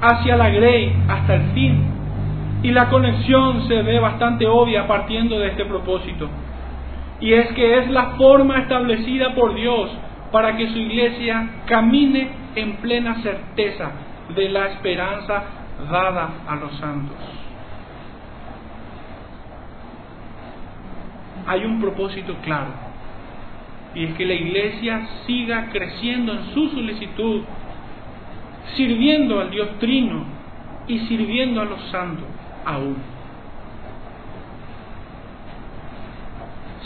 hacia 0.00 0.36
la 0.36 0.48
grey 0.50 0.92
hasta 1.08 1.34
el 1.34 1.42
fin. 1.52 1.84
Y 2.62 2.70
la 2.70 2.88
conexión 2.88 3.68
se 3.68 3.82
ve 3.82 3.98
bastante 4.00 4.46
obvia 4.46 4.86
partiendo 4.86 5.38
de 5.38 5.48
este 5.48 5.64
propósito. 5.66 6.28
Y 7.24 7.32
es 7.32 7.52
que 7.52 7.78
es 7.78 7.90
la 7.90 8.16
forma 8.18 8.58
establecida 8.58 9.34
por 9.34 9.54
Dios 9.54 9.90
para 10.30 10.58
que 10.58 10.68
su 10.68 10.76
iglesia 10.76 11.62
camine 11.64 12.28
en 12.54 12.76
plena 12.76 13.22
certeza 13.22 13.92
de 14.36 14.50
la 14.50 14.66
esperanza 14.66 15.42
dada 15.90 16.28
a 16.46 16.56
los 16.56 16.76
santos. 16.76 17.16
Hay 21.46 21.64
un 21.64 21.80
propósito 21.80 22.34
claro 22.44 22.72
y 23.94 24.04
es 24.04 24.14
que 24.16 24.26
la 24.26 24.34
iglesia 24.34 25.08
siga 25.26 25.70
creciendo 25.72 26.30
en 26.30 26.52
su 26.52 26.68
solicitud, 26.68 27.40
sirviendo 28.76 29.40
al 29.40 29.50
Dios 29.50 29.78
Trino 29.78 30.26
y 30.86 30.98
sirviendo 31.06 31.62
a 31.62 31.64
los 31.64 31.80
santos 31.90 32.26
aún. 32.66 33.13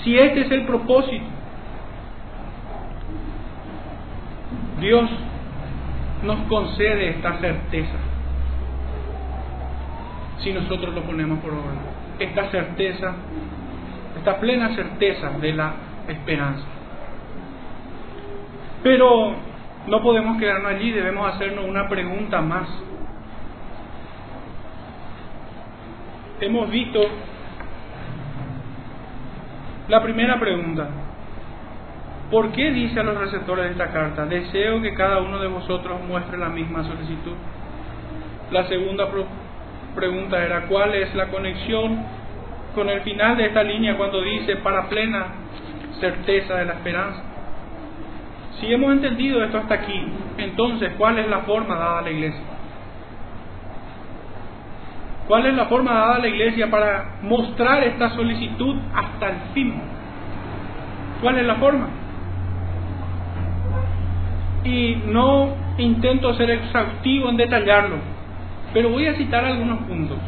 Si 0.08 0.18
este 0.18 0.40
es 0.40 0.50
el 0.52 0.64
propósito, 0.64 1.26
Dios 4.80 5.10
nos 6.22 6.38
concede 6.48 7.10
esta 7.10 7.38
certeza 7.40 7.98
si 10.38 10.50
nosotros 10.54 10.94
lo 10.94 11.02
ponemos 11.02 11.40
por 11.40 11.50
obra. 11.50 11.74
Esta 12.18 12.50
certeza, 12.50 13.16
esta 14.16 14.40
plena 14.40 14.74
certeza 14.74 15.28
de 15.42 15.52
la 15.52 15.74
esperanza. 16.08 16.64
Pero 18.82 19.34
no 19.88 20.02
podemos 20.02 20.38
quedarnos 20.38 20.72
allí, 20.72 20.90
debemos 20.90 21.34
hacernos 21.34 21.66
una 21.66 21.86
pregunta 21.86 22.40
más. 22.40 22.66
Hemos 26.40 26.70
visto 26.70 27.00
la 29.88 30.02
primera 30.02 30.38
pregunta. 30.38 30.88
¿Por 32.30 32.52
qué 32.52 32.70
dice 32.70 33.00
a 33.00 33.02
los 33.02 33.16
receptores 33.16 33.64
de 33.64 33.70
esta 33.72 33.90
carta, 33.90 34.26
deseo 34.26 34.82
que 34.82 34.92
cada 34.92 35.20
uno 35.20 35.38
de 35.38 35.48
vosotros 35.48 35.98
muestre 36.06 36.36
la 36.36 36.50
misma 36.50 36.84
solicitud? 36.84 37.32
La 38.50 38.64
segunda 38.64 39.08
pregunta 39.94 40.44
era, 40.44 40.66
¿cuál 40.66 40.94
es 40.94 41.14
la 41.14 41.28
conexión 41.28 42.04
con 42.74 42.90
el 42.90 43.00
final 43.00 43.38
de 43.38 43.46
esta 43.46 43.62
línea 43.62 43.96
cuando 43.96 44.20
dice, 44.20 44.56
para 44.56 44.88
plena 44.90 45.26
certeza 46.00 46.56
de 46.56 46.66
la 46.66 46.74
esperanza? 46.74 47.22
Si 48.60 48.72
hemos 48.72 48.92
entendido 48.92 49.42
esto 49.42 49.58
hasta 49.58 49.74
aquí, 49.74 50.12
entonces, 50.36 50.92
¿cuál 50.98 51.18
es 51.18 51.28
la 51.28 51.40
forma 51.40 51.76
dada 51.76 52.00
a 52.00 52.02
la 52.02 52.10
iglesia? 52.10 52.57
¿Cuál 55.28 55.46
es 55.46 55.54
la 55.54 55.66
forma 55.66 55.92
dada 55.92 56.16
a 56.16 56.18
la 56.18 56.28
iglesia 56.28 56.70
para 56.70 57.18
mostrar 57.22 57.84
esta 57.84 58.10
solicitud 58.10 58.76
hasta 58.94 59.28
el 59.28 59.36
fin? 59.54 59.74
¿Cuál 61.22 61.38
es 61.38 61.46
la 61.46 61.54
forma? 61.56 61.88
Y 64.64 64.96
no 65.06 65.54
intento 65.78 66.34
ser 66.34 66.50
exhaustivo 66.50 67.28
en 67.28 67.36
detallarlo, 67.36 67.96
pero 68.72 68.88
voy 68.88 69.06
a 69.06 69.14
citar 69.14 69.44
algunos 69.44 69.78
puntos 69.80 70.18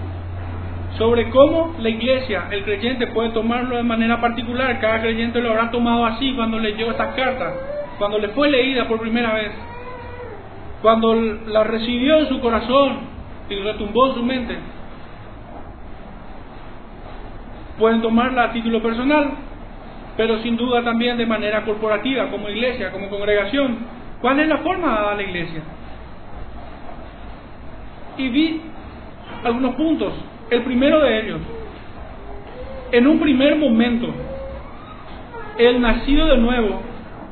sobre 0.99 1.31
cómo 1.31 1.75
la 1.79 1.89
iglesia, 1.89 2.45
el 2.51 2.63
creyente 2.65 3.07
puede 3.09 3.31
tomarlo 3.31 3.77
de 3.77 3.83
manera 3.83 4.21
particular. 4.21 4.79
Cada 4.81 5.01
creyente 5.01 5.41
lo 5.41 5.51
habrá 5.51 5.71
tomado 5.71 6.05
así 6.05 6.35
cuando 6.35 6.59
leyó 6.59 6.91
estas 6.91 7.15
cartas 7.15 7.55
cuando 8.01 8.19
le 8.19 8.29
fue 8.29 8.49
leída 8.49 8.89
por 8.89 8.99
primera 8.99 9.35
vez, 9.35 9.53
cuando 10.81 11.15
la 11.15 11.65
recibió 11.65 12.17
en 12.21 12.29
su 12.29 12.41
corazón 12.41 13.01
y 13.51 13.57
retumbó 13.57 14.09
en 14.09 14.15
su 14.15 14.23
mente, 14.23 14.57
pueden 17.81 18.03
tomarla 18.03 18.45
a 18.45 18.53
título 18.53 18.81
personal, 18.81 19.31
pero 20.17 20.39
sin 20.43 20.57
duda 20.57 20.85
también 20.85 21.17
de 21.17 21.27
manera 21.27 21.65
corporativa, 21.65 22.31
como 22.31 22.49
iglesia, 22.49 22.93
como 22.93 23.09
congregación. 23.09 23.79
¿Cuál 24.21 24.39
es 24.39 24.49
la 24.49 24.59
forma 24.59 24.87
de 24.87 25.03
dar 25.03 25.17
la 25.17 25.23
iglesia? 25.23 25.63
Y 28.19 28.29
vi 28.29 28.61
algunos 29.43 29.75
puntos. 29.75 30.13
El 30.51 30.63
primero 30.63 31.01
de 31.01 31.21
ellos, 31.21 31.41
en 32.93 33.07
un 33.07 33.19
primer 33.19 33.57
momento, 33.57 34.09
el 35.59 35.81
nacido 35.81 36.27
de 36.27 36.37
nuevo 36.37 36.83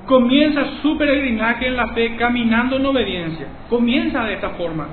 comienza 0.06 0.64
su 0.80 0.96
peregrinaje 0.96 1.66
en 1.66 1.76
la 1.76 1.88
fe 1.88 2.16
caminando 2.16 2.76
en 2.76 2.86
obediencia. 2.86 3.48
Comienza 3.68 4.24
de 4.24 4.34
esta 4.34 4.50
forma, 4.50 4.88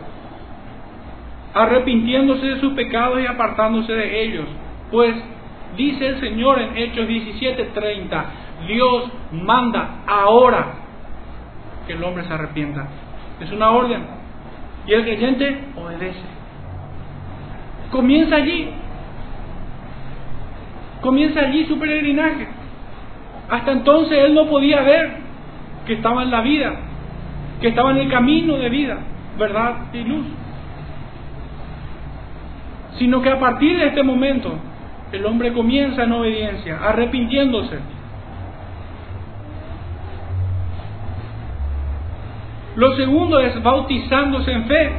arrepintiéndose 1.53 2.45
de 2.45 2.59
sus 2.59 2.73
pecados 2.73 3.21
y 3.21 3.25
apartándose 3.25 3.93
de 3.93 4.23
ellos. 4.23 4.45
Pues 4.91 5.15
dice 5.76 6.07
el 6.07 6.19
Señor 6.19 6.59
en 6.59 6.78
Hechos 6.78 7.07
17:30, 7.07 8.26
Dios 8.67 9.03
manda 9.32 10.03
ahora 10.07 10.73
que 11.88 11.93
el 11.93 12.03
hombre 12.03 12.23
se 12.26 12.34
arrepienta. 12.34 12.88
Es 13.39 13.51
una 13.51 13.71
orden. 13.71 14.01
Y 14.88 14.93
el 14.93 15.03
creyente 15.03 15.59
obedece. 15.76 16.19
Comienza 17.91 18.36
allí. 18.36 18.69
Comienza 21.01 21.41
allí 21.41 21.65
su 21.65 21.78
peregrinaje. 21.78 22.47
Hasta 23.49 23.71
entonces 23.71 24.17
él 24.17 24.34
no 24.34 24.47
podía 24.47 24.82
ver 24.82 25.17
que 25.86 25.93
estaba 25.93 26.23
en 26.23 26.32
la 26.32 26.41
vida, 26.41 26.73
que 27.61 27.67
estaba 27.67 27.91
en 27.91 27.97
el 27.97 28.09
camino 28.09 28.57
de 28.57 28.69
vida, 28.69 28.97
verdad 29.38 29.93
y 29.93 30.03
luz. 30.03 30.26
Sino 32.97 33.21
que 33.21 33.30
a 33.30 33.39
partir 33.39 33.78
de 33.78 33.88
este 33.88 34.01
momento 34.01 34.57
el 35.12 35.26
hombre 35.26 35.53
comienza 35.53 36.03
en 36.03 36.12
obediencia, 36.12 36.80
arrepintiéndose. 36.82 37.80
Lo 42.76 42.95
segundo 42.95 43.39
es 43.39 43.62
bautizándose 43.64 44.51
en 44.51 44.66
fe. 44.66 44.91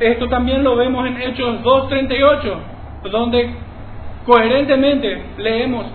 Esto 0.00 0.28
también 0.28 0.64
lo 0.64 0.76
vemos 0.76 1.06
en 1.06 1.20
Hechos 1.20 1.62
2.38, 1.62 3.10
donde 3.10 3.50
coherentemente 4.26 5.22
leemos, 5.38 5.86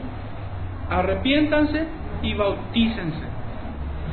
arrepiéntanse 0.89 1.86
y 2.22 2.34
bautícense. 2.34 3.34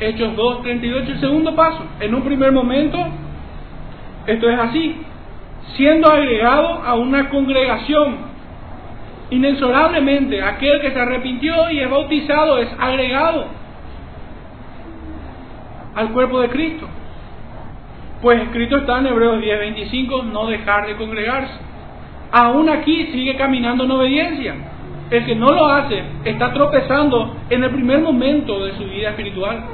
Hechos 0.00 0.34
2.38, 0.36 1.08
el 1.08 1.20
segundo 1.20 1.54
paso. 1.54 1.84
En 2.00 2.14
un 2.14 2.22
primer 2.22 2.52
momento, 2.52 2.98
esto 4.26 4.50
es 4.50 4.58
así, 4.58 4.96
siendo 5.76 6.10
agregado 6.10 6.82
a 6.84 6.94
una 6.94 7.28
congregación. 7.28 8.29
Inexorablemente, 9.30 10.42
aquel 10.42 10.80
que 10.80 10.90
se 10.90 11.00
arrepintió 11.00 11.70
y 11.70 11.80
es 11.80 11.88
bautizado 11.88 12.58
es 12.58 12.68
agregado 12.78 13.46
al 15.94 16.10
cuerpo 16.10 16.40
de 16.40 16.48
Cristo. 16.48 16.86
Pues 18.20 18.42
escrito 18.42 18.78
está 18.78 18.98
en 18.98 19.06
Hebreos 19.06 19.40
10:25, 19.40 20.24
no 20.24 20.46
dejar 20.46 20.86
de 20.86 20.96
congregarse. 20.96 21.54
Aún 22.32 22.68
aquí 22.68 23.06
sigue 23.12 23.36
caminando 23.36 23.84
en 23.84 23.90
obediencia. 23.92 24.54
El 25.10 25.24
que 25.24 25.34
no 25.34 25.50
lo 25.52 25.66
hace 25.66 26.02
está 26.24 26.52
tropezando 26.52 27.36
en 27.50 27.64
el 27.64 27.70
primer 27.70 28.00
momento 28.00 28.64
de 28.64 28.72
su 28.74 28.84
vida 28.84 29.10
espiritual. 29.10 29.64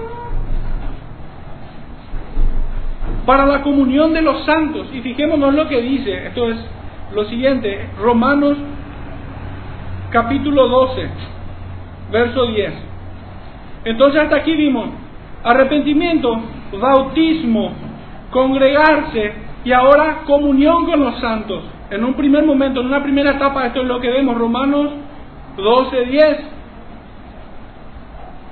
Para 3.27 3.45
la 3.45 3.63
comunión 3.63 4.13
de 4.13 4.23
los 4.23 4.45
santos, 4.45 4.89
y 4.95 5.01
fijémonos 5.01 5.53
lo 5.53 5.67
que 5.67 5.83
dice, 5.83 6.27
esto 6.29 6.49
es 6.51 6.57
lo 7.13 7.25
siguiente, 7.25 7.89
Romanos 8.01 8.57
capítulo 10.11 10.69
12, 10.69 11.09
verso 12.11 12.47
10. 12.47 12.73
Entonces 13.85 14.23
hasta 14.23 14.37
aquí 14.37 14.53
vimos 14.57 14.89
arrepentimiento, 15.45 16.41
bautismo, 16.81 17.73
congregarse 18.31 19.33
y 19.65 19.73
ahora 19.73 20.23
comunión 20.27 20.87
con 20.87 21.01
los 21.01 21.21
santos. 21.21 21.63
En 21.91 22.05
un 22.05 22.15
primer 22.15 22.45
momento, 22.45 22.81
en 22.81 22.87
una 22.87 23.03
primera 23.03 23.33
etapa, 23.33 23.67
esto 23.67 23.81
es 23.81 23.87
lo 23.87 24.01
que 24.01 24.11
vemos, 24.11 24.37
Romanos 24.37 24.91
12, 25.57 26.05
10. 26.05 26.39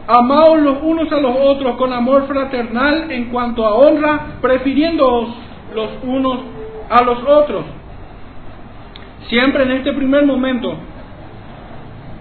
Amaos 0.06 0.60
los 0.60 0.76
unos 0.82 1.10
a 1.12 1.20
los 1.20 1.34
otros 1.36 1.76
con 1.76 1.92
amor 1.92 2.26
fraternal 2.26 3.10
en 3.10 3.26
cuanto 3.26 3.66
a 3.66 3.74
honra, 3.74 4.36
prefiriéndoos 4.40 5.30
los 5.74 5.90
unos 6.02 6.40
a 6.90 7.02
los 7.02 7.18
otros. 7.26 7.64
Siempre 9.28 9.64
en 9.64 9.72
este 9.72 9.92
primer 9.94 10.26
momento, 10.26 10.76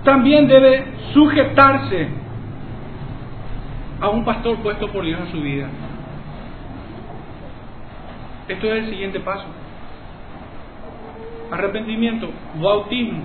también 0.03 0.47
debe 0.47 0.85
sujetarse 1.13 2.07
a 4.01 4.09
un 4.09 4.25
pastor 4.25 4.57
puesto 4.57 4.87
por 4.89 5.05
Dios 5.05 5.19
en 5.21 5.31
su 5.31 5.41
vida. 5.41 5.67
Esto 8.47 8.67
es 8.67 8.83
el 8.83 8.89
siguiente 8.89 9.19
paso. 9.21 9.45
Arrepentimiento, 11.51 12.29
bautismo, 12.55 13.21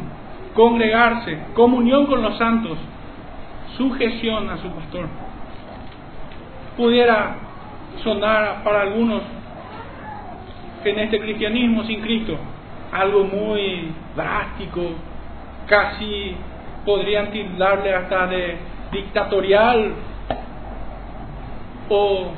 congregarse, 0.54 1.38
comunión 1.54 2.06
con 2.06 2.22
los 2.22 2.38
santos, 2.38 2.78
sujeción 3.76 4.48
a 4.50 4.58
su 4.58 4.70
pastor. 4.70 5.06
Pudiera 6.76 7.36
sonar 8.04 8.62
para 8.62 8.82
algunos 8.82 9.22
en 10.84 10.98
este 11.00 11.18
cristianismo 11.18 11.82
sin 11.84 12.00
Cristo 12.00 12.38
algo 12.92 13.24
muy 13.24 13.92
drástico, 14.14 14.92
casi 15.66 16.36
podrían 16.88 17.30
tildarle 17.30 17.94
hasta 17.94 18.26
de 18.28 18.56
dictatorial 18.90 19.92
o 21.90 22.28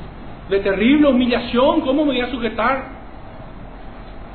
de 0.48 0.59
terrible 0.59 1.07
humillación, 1.07 1.82
¿cómo 1.82 2.05
me 2.05 2.14
voy 2.14 2.20
a 2.20 2.32
sujetar? 2.32 2.84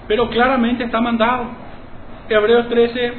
Pero 0.07 0.30
claramente 0.30 0.86
está 0.86 1.01
mandado. 1.01 1.47
Hebreos 2.30 2.70
13, 2.70 3.13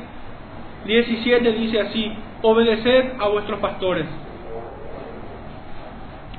17 0.86 1.52
dice 1.52 1.80
así, 1.82 2.12
obedeced 2.40 3.20
a 3.20 3.28
vuestros 3.28 3.60
pastores. 3.60 4.06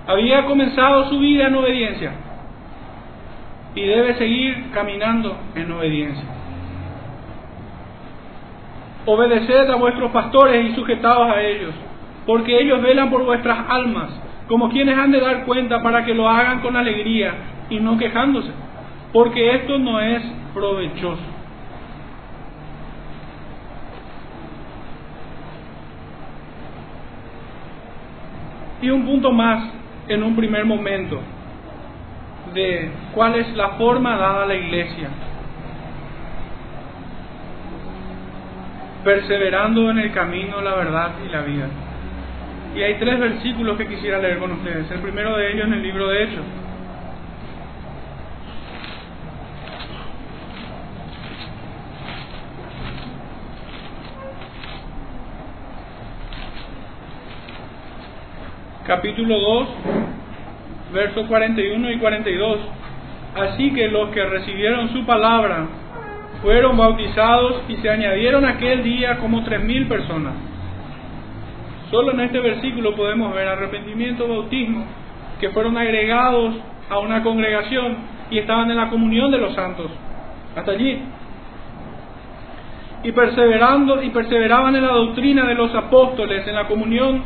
Había 0.08 0.44
comenzado 0.46 1.08
su 1.10 1.20
vida 1.20 1.50
en 1.50 1.56
obediencia 1.56 2.14
y 3.76 3.86
debe 3.86 4.16
seguir 4.16 4.72
caminando 4.72 5.38
en 5.54 5.72
obediencia. 5.72 6.37
Obedeced 9.10 9.70
a 9.70 9.76
vuestros 9.78 10.12
pastores 10.12 10.70
y 10.70 10.76
sujetados 10.76 11.30
a 11.30 11.42
ellos, 11.42 11.74
porque 12.26 12.60
ellos 12.60 12.82
velan 12.82 13.10
por 13.10 13.24
vuestras 13.24 13.58
almas, 13.70 14.10
como 14.50 14.70
quienes 14.70 14.98
han 14.98 15.12
de 15.12 15.22
dar 15.22 15.46
cuenta 15.46 15.82
para 15.82 16.04
que 16.04 16.14
lo 16.14 16.28
hagan 16.28 16.60
con 16.60 16.76
alegría 16.76 17.34
y 17.70 17.80
no 17.80 17.98
quejándose, 17.98 18.52
porque 19.14 19.56
esto 19.56 19.80
no 19.80 20.02
es 20.02 20.22
provechoso. 20.54 21.24
Y 28.82 28.90
un 28.90 29.06
punto 29.06 29.32
más 29.32 29.72
en 30.10 30.22
un 30.22 30.36
primer 30.36 30.66
momento 30.66 31.22
de 32.54 32.92
cuál 33.14 33.36
es 33.36 33.56
la 33.56 33.70
forma 33.70 34.18
dada 34.18 34.44
a 34.44 34.48
la 34.48 34.56
iglesia. 34.56 35.10
Perseverando 39.08 39.90
en 39.90 40.00
el 40.00 40.12
camino, 40.12 40.60
la 40.60 40.76
verdad 40.76 41.12
y 41.26 41.30
la 41.30 41.40
vida. 41.40 41.70
Y 42.76 42.82
hay 42.82 42.96
tres 42.96 43.18
versículos 43.18 43.78
que 43.78 43.88
quisiera 43.88 44.20
leer 44.20 44.38
con 44.38 44.52
ustedes. 44.52 44.92
El 44.92 45.00
primero 45.00 45.38
de 45.38 45.50
ellos 45.50 45.66
en 45.66 45.74
el 45.76 45.82
libro 45.82 46.10
de 46.10 46.24
Hechos. 46.24 46.44
capítulo 58.86 59.40
2, 59.40 59.68
versos 60.94 61.28
41 61.28 61.92
y 61.92 61.98
42. 61.98 62.60
Así 63.36 63.74
que 63.74 63.88
los 63.88 64.10
que 64.10 64.26
recibieron 64.26 64.90
su 64.90 65.06
palabra 65.06 65.66
fueron 66.42 66.78
bautizados 66.78 67.64
y 67.68 67.78
se 67.78 67.90
añadieron 67.90 68.46
aquel 68.46 68.84
día 68.84 69.18
como 69.18 69.44
tres 69.44 69.64
mil 69.64 69.88
personas. 69.88 70.34
Solo 71.90 72.12
en 72.12 72.22
este 72.22 72.40
versículo 72.40 72.96
podemos 72.96 73.34
ver 73.34 73.48
arrepentimiento, 73.48 74.28
bautismo, 74.28 74.86
que 75.40 75.50
fueron 75.52 75.78
agregados 75.78 76.56
a 76.90 77.00
una 77.00 77.24
congregación 77.24 77.98
y 78.30 78.40
estaban 78.40 78.70
en 78.70 78.78
la 78.78 78.90
comunión 78.90 79.32
de 79.32 79.38
los 79.38 79.54
santos. 79.54 79.90
Hasta 80.56 80.72
allí. 80.72 81.02
Y 83.04 83.12
perseverando 83.12 84.04
y 84.04 84.10
perseveraban 84.10 84.76
en 84.76 84.82
la 84.82 84.94
doctrina 84.94 85.46
de 85.46 85.56
los 85.56 85.74
apóstoles, 85.74 86.46
en 86.48 86.56
la 86.56 86.68
comunión 86.68 87.22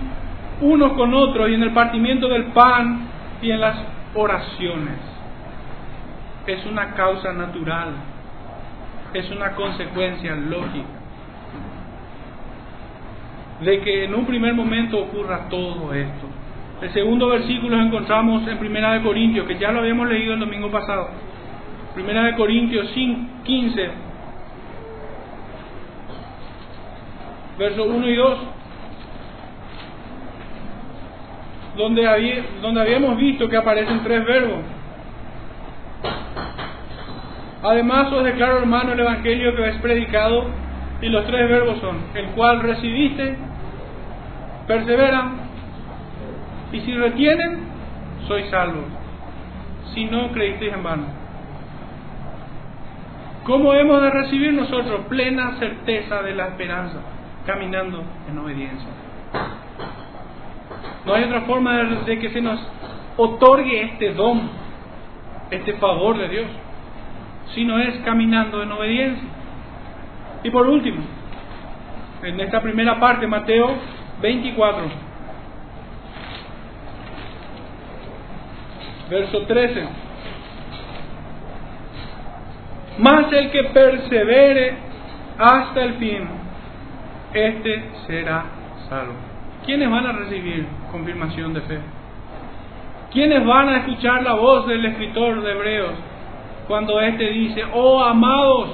unos 0.61 0.93
con 0.93 1.13
otros 1.13 1.49
y 1.49 1.55
en 1.55 1.63
el 1.63 1.71
partimiento 1.71 2.27
del 2.27 2.45
pan 2.45 3.07
y 3.41 3.51
en 3.51 3.59
las 3.59 3.77
oraciones. 4.13 4.99
Es 6.45 6.65
una 6.65 6.93
causa 6.93 7.33
natural, 7.33 7.93
es 9.13 9.29
una 9.31 9.51
consecuencia 9.53 10.35
lógica 10.35 11.01
de 13.61 13.79
que 13.81 14.05
en 14.05 14.15
un 14.15 14.25
primer 14.25 14.53
momento 14.53 14.99
ocurra 14.99 15.47
todo 15.49 15.93
esto. 15.93 16.27
El 16.81 16.91
segundo 16.93 17.27
versículo 17.27 17.77
lo 17.77 17.83
encontramos 17.83 18.47
en 18.47 18.57
Primera 18.57 18.93
de 18.93 19.03
Corintios, 19.03 19.47
que 19.47 19.59
ya 19.59 19.71
lo 19.71 19.81
habíamos 19.81 20.07
leído 20.09 20.33
el 20.33 20.39
domingo 20.39 20.71
pasado. 20.71 21.09
Primera 21.93 22.23
de 22.23 22.35
Corintios 22.35 22.87
15, 23.43 23.91
versos 27.59 27.87
1 27.87 28.07
y 28.07 28.15
2, 28.15 28.39
donde, 31.77 32.07
había, 32.07 32.43
donde 32.61 32.81
habíamos 32.81 33.15
visto 33.17 33.47
que 33.47 33.57
aparecen 33.57 34.01
tres 34.03 34.25
verbos. 34.25 34.61
Además 37.63 38.11
os 38.11 38.23
declaro 38.23 38.57
hermano 38.59 38.93
el 38.93 38.99
Evangelio 38.99 39.55
que 39.55 39.67
es 39.69 39.75
predicado 39.77 40.45
y 41.01 41.09
los 41.09 41.25
tres 41.25 41.49
verbos 41.49 41.79
son 41.79 41.97
el 42.15 42.27
cual 42.27 42.61
recibiste, 42.61 43.35
perseveran 44.67 45.41
y 46.71 46.79
si 46.79 46.93
retienen, 46.95 47.59
sois 48.27 48.49
salvos. 48.49 48.85
Si 49.93 50.05
no, 50.05 50.31
creísteis 50.31 50.73
en 50.73 50.83
vano. 50.83 51.21
¿Cómo 53.43 53.73
hemos 53.73 54.01
de 54.01 54.09
recibir 54.09 54.53
nosotros 54.53 55.01
plena 55.09 55.57
certeza 55.57 56.21
de 56.21 56.33
la 56.33 56.47
esperanza? 56.47 56.99
Caminando 57.45 58.03
en 58.29 58.37
obediencia. 58.37 58.87
No 61.05 61.13
hay 61.13 61.23
otra 61.23 61.41
forma 61.41 61.77
de, 61.77 62.19
que 62.19 62.29
se 62.29 62.41
nos 62.41 62.59
otorgue 63.17 63.83
este 63.83 64.13
don, 64.13 64.49
este 65.49 65.73
favor 65.73 66.17
de 66.19 66.29
Dios, 66.29 66.45
si 67.53 67.65
no 67.65 67.79
es 67.79 67.95
caminando 68.03 68.63
en 68.63 68.71
obediencia. 68.71 69.27
Y 70.43 70.49
por 70.49 70.67
último, 70.67 71.01
en 72.23 72.39
esta 72.39 72.61
primera 72.61 72.99
parte, 72.99 73.27
Mateo 73.27 73.75
24, 74.21 74.83
verso 79.09 79.41
13. 79.41 79.87
Mas 82.99 83.31
el 83.33 83.51
que 83.51 83.63
persevere 83.65 84.75
hasta 85.37 85.83
el 85.83 85.93
fin, 85.95 86.27
este 87.33 87.89
será 88.07 88.45
salvo. 88.89 89.13
¿Quiénes 89.65 89.89
van 89.89 90.05
a 90.05 90.11
recibir 90.11 90.65
confirmación 90.91 91.53
de 91.53 91.61
fe? 91.61 91.79
¿Quiénes 93.11 93.45
van 93.45 93.69
a 93.69 93.77
escuchar 93.77 94.23
la 94.23 94.33
voz 94.33 94.67
del 94.67 94.85
escritor 94.85 95.41
de 95.41 95.51
Hebreos 95.51 95.93
cuando 96.71 97.01
éste 97.01 97.29
dice, 97.31 97.65
oh 97.73 98.01
amados, 98.01 98.69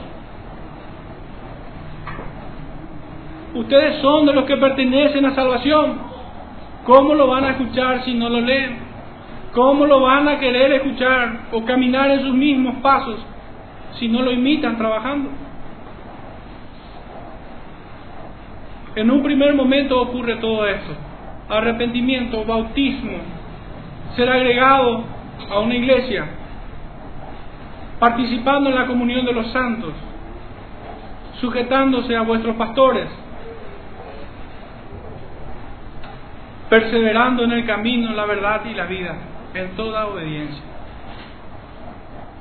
ustedes 3.55 3.99
son 4.03 4.27
de 4.27 4.33
los 4.33 4.45
que 4.45 4.55
pertenecen 4.55 5.25
a 5.25 5.33
salvación? 5.33 5.97
¿Cómo 6.85 7.15
lo 7.15 7.25
van 7.25 7.45
a 7.45 7.49
escuchar 7.49 8.05
si 8.05 8.13
no 8.13 8.29
lo 8.29 8.39
leen? 8.39 8.77
¿Cómo 9.51 9.87
lo 9.87 9.99
van 10.01 10.27
a 10.27 10.37
querer 10.37 10.73
escuchar 10.73 11.47
o 11.51 11.65
caminar 11.65 12.11
en 12.11 12.21
sus 12.21 12.35
mismos 12.35 12.75
pasos 12.83 13.17
si 13.97 14.07
no 14.09 14.21
lo 14.21 14.29
imitan 14.29 14.77
trabajando? 14.77 15.31
En 18.95 19.09
un 19.09 19.23
primer 19.23 19.55
momento 19.55 19.99
ocurre 19.99 20.35
todo 20.35 20.67
esto. 20.67 20.93
Arrepentimiento, 21.49 22.45
bautismo, 22.45 23.17
ser 24.15 24.29
agregado 24.29 25.03
a 25.49 25.59
una 25.61 25.73
iglesia, 25.73 26.36
participando 27.99 28.69
en 28.69 28.75
la 28.75 28.87
comunión 28.87 29.25
de 29.25 29.33
los 29.33 29.51
santos, 29.51 29.93
sujetándose 31.39 32.15
a 32.15 32.21
vuestros 32.21 32.55
pastores, 32.55 33.07
perseverando 36.69 37.43
en 37.43 37.51
el 37.53 37.65
camino, 37.65 38.13
la 38.13 38.25
verdad 38.25 38.61
y 38.65 38.73
la 38.73 38.85
vida, 38.85 39.15
en 39.53 39.75
toda 39.75 40.07
obediencia. 40.07 40.61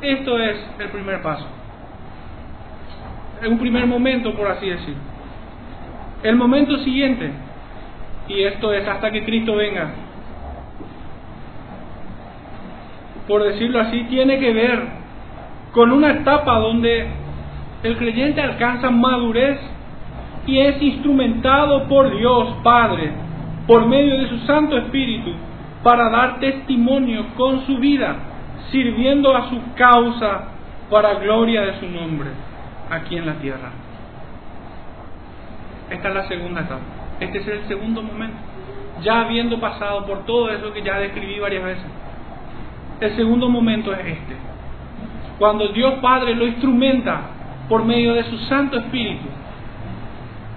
Esto 0.00 0.38
es 0.38 0.56
el 0.78 0.88
primer 0.88 1.22
paso. 1.22 1.46
En 3.42 3.52
un 3.52 3.58
primer 3.58 3.86
momento, 3.86 4.34
por 4.34 4.48
así 4.48 4.68
decirlo. 4.68 5.00
El 6.22 6.36
momento 6.36 6.76
siguiente, 6.78 7.30
y 8.28 8.42
esto 8.42 8.72
es 8.72 8.86
hasta 8.86 9.10
que 9.10 9.24
Cristo 9.24 9.54
venga, 9.54 9.90
por 13.28 13.42
decirlo 13.42 13.80
así, 13.80 14.04
tiene 14.04 14.38
que 14.38 14.52
ver 14.52 15.05
con 15.76 15.92
una 15.92 16.10
etapa 16.10 16.58
donde 16.58 17.06
el 17.82 17.98
creyente 17.98 18.40
alcanza 18.40 18.90
madurez 18.90 19.60
y 20.46 20.58
es 20.58 20.80
instrumentado 20.80 21.86
por 21.86 22.16
Dios 22.16 22.56
Padre, 22.62 23.12
por 23.66 23.86
medio 23.86 24.16
de 24.16 24.26
su 24.30 24.38
Santo 24.46 24.78
Espíritu, 24.78 25.32
para 25.82 26.08
dar 26.08 26.40
testimonio 26.40 27.26
con 27.36 27.66
su 27.66 27.76
vida, 27.76 28.16
sirviendo 28.70 29.36
a 29.36 29.50
su 29.50 29.60
causa 29.74 30.48
para 30.90 31.16
gloria 31.16 31.60
de 31.60 31.78
su 31.78 31.86
nombre 31.90 32.30
aquí 32.88 33.18
en 33.18 33.26
la 33.26 33.34
tierra. 33.34 33.70
Esta 35.90 36.08
es 36.08 36.14
la 36.14 36.26
segunda 36.26 36.62
etapa. 36.62 36.80
Este 37.20 37.36
es 37.36 37.48
el 37.48 37.68
segundo 37.68 38.02
momento. 38.02 38.38
Ya 39.02 39.20
habiendo 39.20 39.60
pasado 39.60 40.06
por 40.06 40.24
todo 40.24 40.48
eso 40.48 40.72
que 40.72 40.80
ya 40.80 40.98
describí 41.00 41.38
varias 41.38 41.64
veces. 41.64 41.86
El 42.98 43.14
segundo 43.14 43.50
momento 43.50 43.92
es 43.92 44.06
este. 44.06 44.45
Cuando 45.38 45.68
Dios 45.68 45.94
Padre 46.00 46.34
lo 46.34 46.46
instrumenta 46.46 47.20
por 47.68 47.84
medio 47.84 48.14
de 48.14 48.24
su 48.24 48.38
Santo 48.48 48.78
Espíritu 48.78 49.26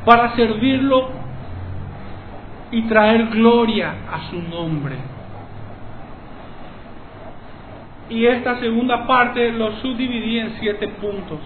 para 0.06 0.36
servirlo 0.36 1.10
y 2.72 2.84
traer 2.84 3.28
gloria 3.28 3.94
a 4.12 4.30
su 4.30 4.42
nombre. 4.42 4.96
Y 8.10 8.26
esta 8.26 8.60
segunda 8.60 9.06
parte 9.06 9.52
lo 9.52 9.72
subdividí 9.78 10.40
en 10.40 10.58
siete 10.60 10.88
puntos. 10.88 11.40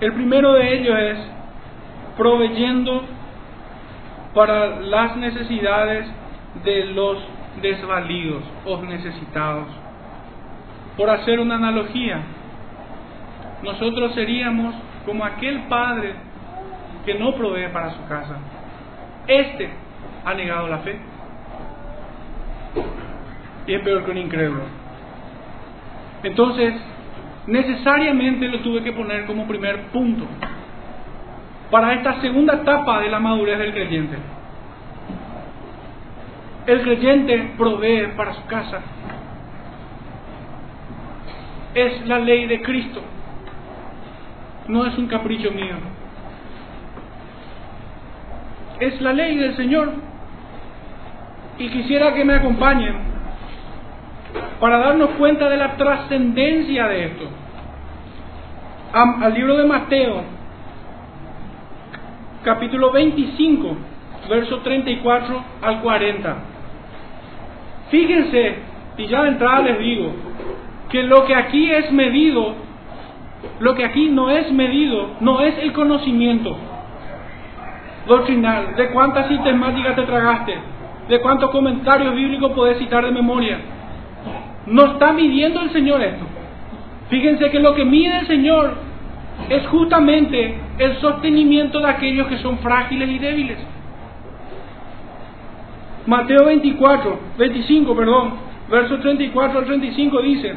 El 0.00 0.12
primero 0.12 0.52
de 0.52 0.78
ellos 0.78 0.98
es 0.98 1.18
proveyendo 2.16 3.04
para 4.34 4.80
las 4.80 5.16
necesidades 5.16 6.06
de 6.64 6.84
los 6.86 7.18
desvalidos 7.62 8.42
o 8.66 8.82
necesitados. 8.82 9.66
Por 10.98 11.08
hacer 11.08 11.38
una 11.38 11.54
analogía, 11.54 12.20
nosotros 13.62 14.14
seríamos 14.14 14.74
como 15.06 15.24
aquel 15.24 15.60
padre 15.68 16.14
que 17.06 17.14
no 17.14 17.34
provee 17.36 17.68
para 17.72 17.92
su 17.92 18.04
casa. 18.06 18.36
Este 19.28 19.70
ha 20.24 20.34
negado 20.34 20.66
la 20.66 20.78
fe. 20.78 20.98
Y 23.68 23.74
es 23.74 23.80
peor 23.82 24.04
que 24.04 24.10
un 24.10 24.18
incrédulo. 24.18 24.62
Entonces, 26.24 26.74
necesariamente 27.46 28.48
lo 28.48 28.58
tuve 28.60 28.82
que 28.82 28.92
poner 28.92 29.24
como 29.26 29.46
primer 29.46 29.82
punto 29.92 30.26
para 31.70 31.94
esta 31.94 32.20
segunda 32.20 32.54
etapa 32.54 33.00
de 33.00 33.08
la 33.08 33.20
madurez 33.20 33.58
del 33.58 33.72
creyente. 33.72 34.16
El 36.66 36.82
creyente 36.82 37.52
provee 37.56 38.08
para 38.16 38.34
su 38.34 38.44
casa. 38.46 38.80
Es 41.78 42.04
la 42.08 42.18
ley 42.18 42.46
de 42.46 42.60
Cristo. 42.60 43.00
No 44.66 44.84
es 44.84 44.98
un 44.98 45.06
capricho 45.06 45.52
mío. 45.52 45.76
Es 48.80 49.00
la 49.00 49.12
ley 49.12 49.36
del 49.36 49.54
Señor. 49.54 49.92
Y 51.56 51.68
quisiera 51.68 52.14
que 52.14 52.24
me 52.24 52.34
acompañen 52.34 52.96
para 54.58 54.78
darnos 54.78 55.10
cuenta 55.10 55.48
de 55.48 55.56
la 55.56 55.76
trascendencia 55.76 56.88
de 56.88 57.04
esto. 57.04 57.24
Al 58.92 59.32
libro 59.34 59.56
de 59.56 59.64
Mateo, 59.64 60.24
capítulo 62.42 62.90
25, 62.90 63.76
verso 64.28 64.58
34 64.62 65.44
al 65.62 65.80
40. 65.80 66.36
Fíjense, 67.88 68.54
y 68.96 69.06
ya 69.06 69.22
de 69.22 69.28
entrada 69.28 69.60
les 69.60 69.78
digo, 69.78 70.12
que 70.90 71.02
lo 71.02 71.24
que 71.26 71.34
aquí 71.34 71.70
es 71.70 71.92
medido, 71.92 72.54
lo 73.60 73.74
que 73.74 73.84
aquí 73.84 74.08
no 74.08 74.30
es 74.30 74.50
medido, 74.52 75.10
no 75.20 75.40
es 75.40 75.58
el 75.58 75.72
conocimiento 75.72 76.56
doctrinal, 78.06 78.74
de 78.74 78.88
cuántas 78.88 79.28
sistemáticas 79.28 79.94
te 79.94 80.02
tragaste, 80.02 80.54
de 81.08 81.20
cuántos 81.20 81.50
comentarios 81.50 82.14
bíblicos 82.14 82.52
puedes 82.52 82.78
citar 82.78 83.04
de 83.04 83.10
memoria. 83.10 83.58
No 84.66 84.92
está 84.92 85.12
midiendo 85.12 85.60
el 85.60 85.70
Señor 85.70 86.02
esto. 86.02 86.24
Fíjense 87.10 87.50
que 87.50 87.60
lo 87.60 87.74
que 87.74 87.84
mide 87.84 88.18
el 88.18 88.26
Señor 88.26 88.74
es 89.48 89.66
justamente 89.68 90.58
el 90.78 90.96
sostenimiento 90.96 91.80
de 91.80 91.88
aquellos 91.88 92.26
que 92.26 92.38
son 92.38 92.58
frágiles 92.58 93.08
y 93.08 93.18
débiles. 93.18 93.58
Mateo 96.06 96.46
24, 96.46 97.20
25, 97.38 97.94
perdón, 97.94 98.34
versos 98.70 99.00
34 99.00 99.58
al 99.58 99.64
35 99.66 100.22
dice, 100.22 100.54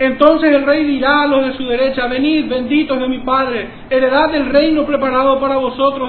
Entonces 0.00 0.50
el 0.50 0.64
rey 0.64 0.86
dirá 0.86 1.24
a 1.24 1.26
los 1.26 1.44
de 1.44 1.52
su 1.52 1.66
derecha, 1.66 2.06
venid, 2.06 2.48
benditos 2.48 2.98
de 2.98 3.06
mi 3.06 3.18
Padre, 3.18 3.68
heredad 3.90 4.30
del 4.30 4.46
reino 4.46 4.86
preparado 4.86 5.38
para 5.38 5.58
vosotros 5.58 6.08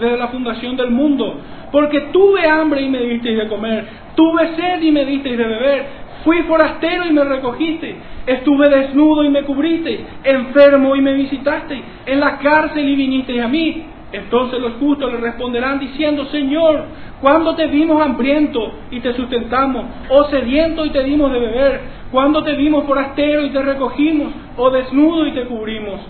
desde, 0.00 0.16
la 0.16 0.26
fundación 0.26 0.76
del 0.76 0.90
mundo. 0.90 1.38
Porque 1.70 2.00
tuve 2.12 2.44
hambre 2.48 2.82
y 2.82 2.88
me 2.88 2.98
disteis 2.98 3.38
de 3.38 3.46
comer, 3.46 3.84
tuve 4.16 4.56
sed 4.56 4.82
y 4.82 4.90
me 4.90 5.04
disteis 5.04 5.38
de 5.38 5.44
beber, 5.46 5.86
fui 6.24 6.42
forastero 6.42 7.04
y 7.04 7.12
me 7.12 7.22
recogisteis, 7.22 7.94
estuve 8.26 8.68
desnudo 8.70 9.22
y 9.22 9.28
me 9.28 9.44
cubristeis, 9.44 10.00
enfermo 10.24 10.96
y 10.96 11.00
me 11.00 11.12
visitasteis, 11.12 11.84
en 12.06 12.18
la 12.18 12.38
cárcel 12.38 12.88
y 12.88 12.96
vinisteis 12.96 13.40
a 13.40 13.46
mí. 13.46 13.84
Entonces 14.10 14.58
los 14.58 14.72
justos 14.80 15.12
le 15.12 15.18
responderán 15.18 15.78
diciendo, 15.78 16.24
Señor, 16.26 16.86
¿cuándo 17.20 17.54
te 17.54 17.66
vimos 17.66 18.02
hambriento 18.02 18.72
y 18.90 19.00
te 19.00 19.12
sustentamos? 19.12 19.84
¿O 20.08 20.24
sediento 20.24 20.84
y 20.86 20.90
te 20.90 21.04
dimos 21.04 21.30
de 21.30 21.38
beber? 21.38 21.80
¿Cuándo 22.10 22.42
te 22.42 22.54
vimos 22.54 22.84
forastero 22.84 23.44
y 23.44 23.50
te 23.50 23.62
recogimos? 23.62 24.32
¿O 24.56 24.70
desnudo 24.70 25.26
y 25.26 25.32
te 25.32 25.44
cubrimos? 25.44 26.00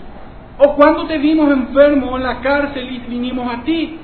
¿O 0.57 0.75
cuándo 0.75 1.05
te 1.05 1.17
vimos 1.17 1.51
enfermo 1.51 2.17
en 2.17 2.23
la 2.23 2.39
cárcel 2.39 2.89
y 2.89 2.99
vinimos 2.99 3.53
a 3.53 3.63
ti? 3.63 3.97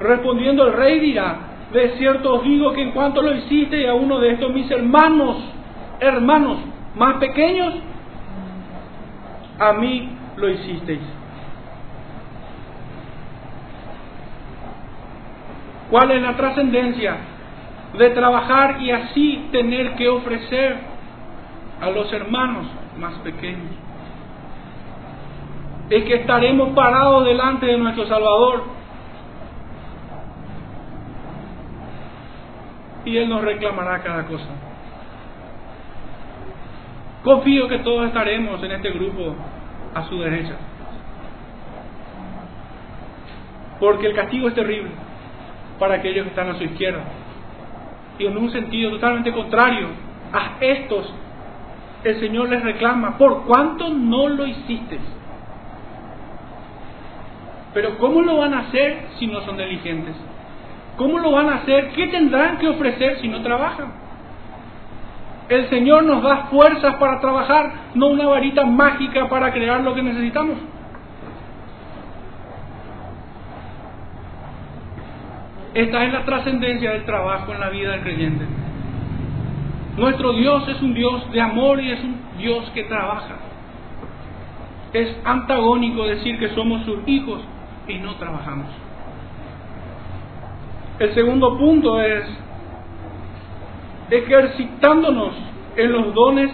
Respondiendo 0.00 0.66
el 0.66 0.72
rey 0.72 1.00
dirá, 1.00 1.36
de 1.72 1.96
cierto 1.96 2.34
os 2.34 2.44
digo 2.44 2.72
que 2.72 2.82
en 2.82 2.92
cuanto 2.92 3.22
lo 3.22 3.34
hiciste 3.34 3.88
a 3.88 3.94
uno 3.94 4.18
de 4.20 4.32
estos 4.32 4.52
mis 4.52 4.70
hermanos, 4.70 5.36
hermanos 6.00 6.58
más 6.94 7.16
pequeños, 7.16 7.74
a 9.58 9.72
mí 9.74 10.08
lo 10.36 10.48
hicisteis. 10.48 11.00
¿Cuál 15.90 16.10
es 16.10 16.22
la 16.22 16.36
trascendencia 16.36 17.16
de 17.98 18.10
trabajar 18.10 18.80
y 18.80 18.90
así 18.90 19.48
tener 19.52 19.94
que 19.94 20.08
ofrecer 20.08 20.93
a 21.84 21.90
los 21.90 22.12
hermanos 22.12 22.66
más 22.98 23.14
pequeños? 23.18 23.72
Es 25.90 26.04
que 26.04 26.14
estaremos 26.14 26.70
parados 26.70 27.26
delante 27.26 27.66
de 27.66 27.76
nuestro 27.76 28.06
Salvador 28.06 28.64
y 33.04 33.16
Él 33.18 33.28
nos 33.28 33.42
reclamará 33.42 34.02
cada 34.02 34.24
cosa. 34.24 34.48
Confío 37.22 37.68
que 37.68 37.78
todos 37.78 38.06
estaremos 38.06 38.62
en 38.62 38.72
este 38.72 38.90
grupo 38.90 39.34
a 39.94 40.04
su 40.04 40.18
derecha. 40.20 40.56
Porque 43.78 44.06
el 44.06 44.14
castigo 44.14 44.48
es 44.48 44.54
terrible 44.54 44.90
para 45.78 45.94
aquellos 45.96 46.24
que 46.24 46.30
están 46.30 46.48
a 46.48 46.54
su 46.54 46.64
izquierda. 46.64 47.02
Y 48.18 48.26
en 48.26 48.36
un 48.36 48.50
sentido 48.50 48.90
totalmente 48.92 49.32
contrario, 49.32 49.88
a 50.32 50.56
estos 50.60 51.12
el 52.04 52.20
Señor 52.20 52.50
les 52.50 52.62
reclama, 52.62 53.16
¿por 53.16 53.44
cuánto 53.44 53.88
no 53.88 54.28
lo 54.28 54.46
hiciste? 54.46 54.98
Pero 57.72 57.98
¿cómo 57.98 58.22
lo 58.22 58.36
van 58.36 58.54
a 58.54 58.60
hacer 58.60 59.06
si 59.18 59.26
no 59.26 59.40
son 59.40 59.56
diligentes? 59.56 60.14
¿Cómo 60.96 61.18
lo 61.18 61.32
van 61.32 61.48
a 61.48 61.56
hacer? 61.56 61.90
¿Qué 61.90 62.06
tendrán 62.08 62.58
que 62.58 62.68
ofrecer 62.68 63.20
si 63.20 63.28
no 63.28 63.42
trabajan? 63.42 63.92
El 65.48 65.68
Señor 65.68 66.04
nos 66.04 66.22
da 66.22 66.46
fuerzas 66.46 66.94
para 66.96 67.20
trabajar, 67.20 67.72
no 67.94 68.08
una 68.08 68.26
varita 68.26 68.64
mágica 68.64 69.28
para 69.28 69.52
crear 69.52 69.80
lo 69.80 69.94
que 69.94 70.02
necesitamos. 70.02 70.58
Esta 75.74 76.04
es 76.04 76.12
la 76.12 76.24
trascendencia 76.24 76.92
del 76.92 77.04
trabajo 77.04 77.52
en 77.52 77.60
la 77.60 77.68
vida 77.70 77.90
del 77.90 78.02
creyente. 78.02 78.44
Nuestro 79.96 80.32
Dios 80.32 80.68
es 80.68 80.82
un 80.82 80.94
Dios 80.94 81.30
de 81.30 81.40
amor 81.40 81.80
y 81.80 81.92
es 81.92 82.02
un 82.02 82.16
Dios 82.38 82.68
que 82.74 82.84
trabaja. 82.84 83.36
Es 84.92 85.16
antagónico 85.24 86.04
decir 86.04 86.38
que 86.38 86.48
somos 86.50 86.84
sus 86.84 86.98
hijos 87.06 87.40
y 87.86 87.98
no 87.98 88.14
trabajamos. 88.16 88.66
El 90.98 91.14
segundo 91.14 91.56
punto 91.58 92.00
es 92.00 92.24
ejercitándonos 94.10 95.34
en 95.76 95.92
los 95.92 96.14
dones 96.14 96.50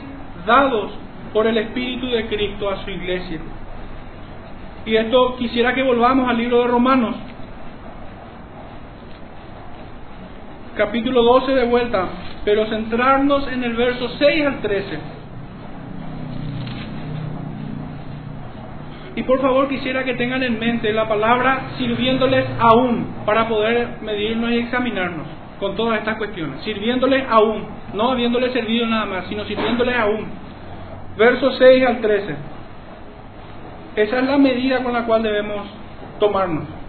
dados 0.46 0.92
por 1.32 1.46
el 1.46 1.58
Espíritu 1.58 2.06
de 2.08 2.26
Cristo 2.26 2.70
a 2.70 2.84
su 2.84 2.90
iglesia. 2.90 3.40
Y 4.86 4.96
esto 4.96 5.36
quisiera 5.36 5.74
que 5.74 5.82
volvamos 5.82 6.28
al 6.28 6.38
libro 6.38 6.62
de 6.62 6.68
Romanos, 6.68 7.16
capítulo 10.80 11.22
12 11.22 11.52
de 11.52 11.64
vuelta, 11.66 12.08
pero 12.42 12.64
centrarnos 12.64 13.46
en 13.48 13.64
el 13.64 13.74
verso 13.74 14.08
6 14.18 14.46
al 14.46 14.60
13. 14.62 14.98
Y 19.16 19.22
por 19.24 19.42
favor 19.42 19.68
quisiera 19.68 20.04
que 20.04 20.14
tengan 20.14 20.42
en 20.42 20.58
mente 20.58 20.90
la 20.94 21.06
palabra 21.06 21.72
sirviéndoles 21.76 22.46
aún 22.58 23.14
para 23.26 23.46
poder 23.46 23.98
medirnos 24.00 24.52
y 24.52 24.60
examinarnos 24.60 25.26
con 25.58 25.76
todas 25.76 25.98
estas 25.98 26.16
cuestiones. 26.16 26.62
Sirviéndoles 26.62 27.26
aún, 27.28 27.66
no 27.92 28.12
habiéndoles 28.12 28.50
servido 28.54 28.86
nada 28.86 29.04
más, 29.04 29.26
sino 29.26 29.44
sirviéndoles 29.44 29.94
aún. 29.94 30.28
Versos 31.18 31.58
6 31.58 31.86
al 31.86 32.00
13. 32.00 32.36
Esa 33.96 34.18
es 34.18 34.26
la 34.26 34.38
medida 34.38 34.82
con 34.82 34.94
la 34.94 35.04
cual 35.04 35.22
debemos 35.22 35.66
tomarnos. 36.18 36.79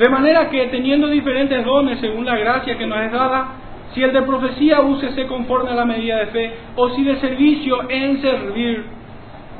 De 0.00 0.08
manera 0.08 0.48
que 0.48 0.66
teniendo 0.68 1.08
diferentes 1.08 1.62
dones 1.62 2.00
según 2.00 2.24
la 2.24 2.34
gracia 2.34 2.78
que 2.78 2.86
nos 2.86 3.02
es 3.02 3.12
dada, 3.12 3.48
si 3.92 4.02
el 4.02 4.14
de 4.14 4.22
profecía 4.22 4.80
úsese 4.80 5.26
conforme 5.26 5.72
a 5.72 5.74
la 5.74 5.84
medida 5.84 6.16
de 6.16 6.26
fe, 6.28 6.54
o 6.74 6.88
si 6.88 7.04
de 7.04 7.16
servicio 7.16 7.86
en 7.90 8.18
servir, 8.22 8.82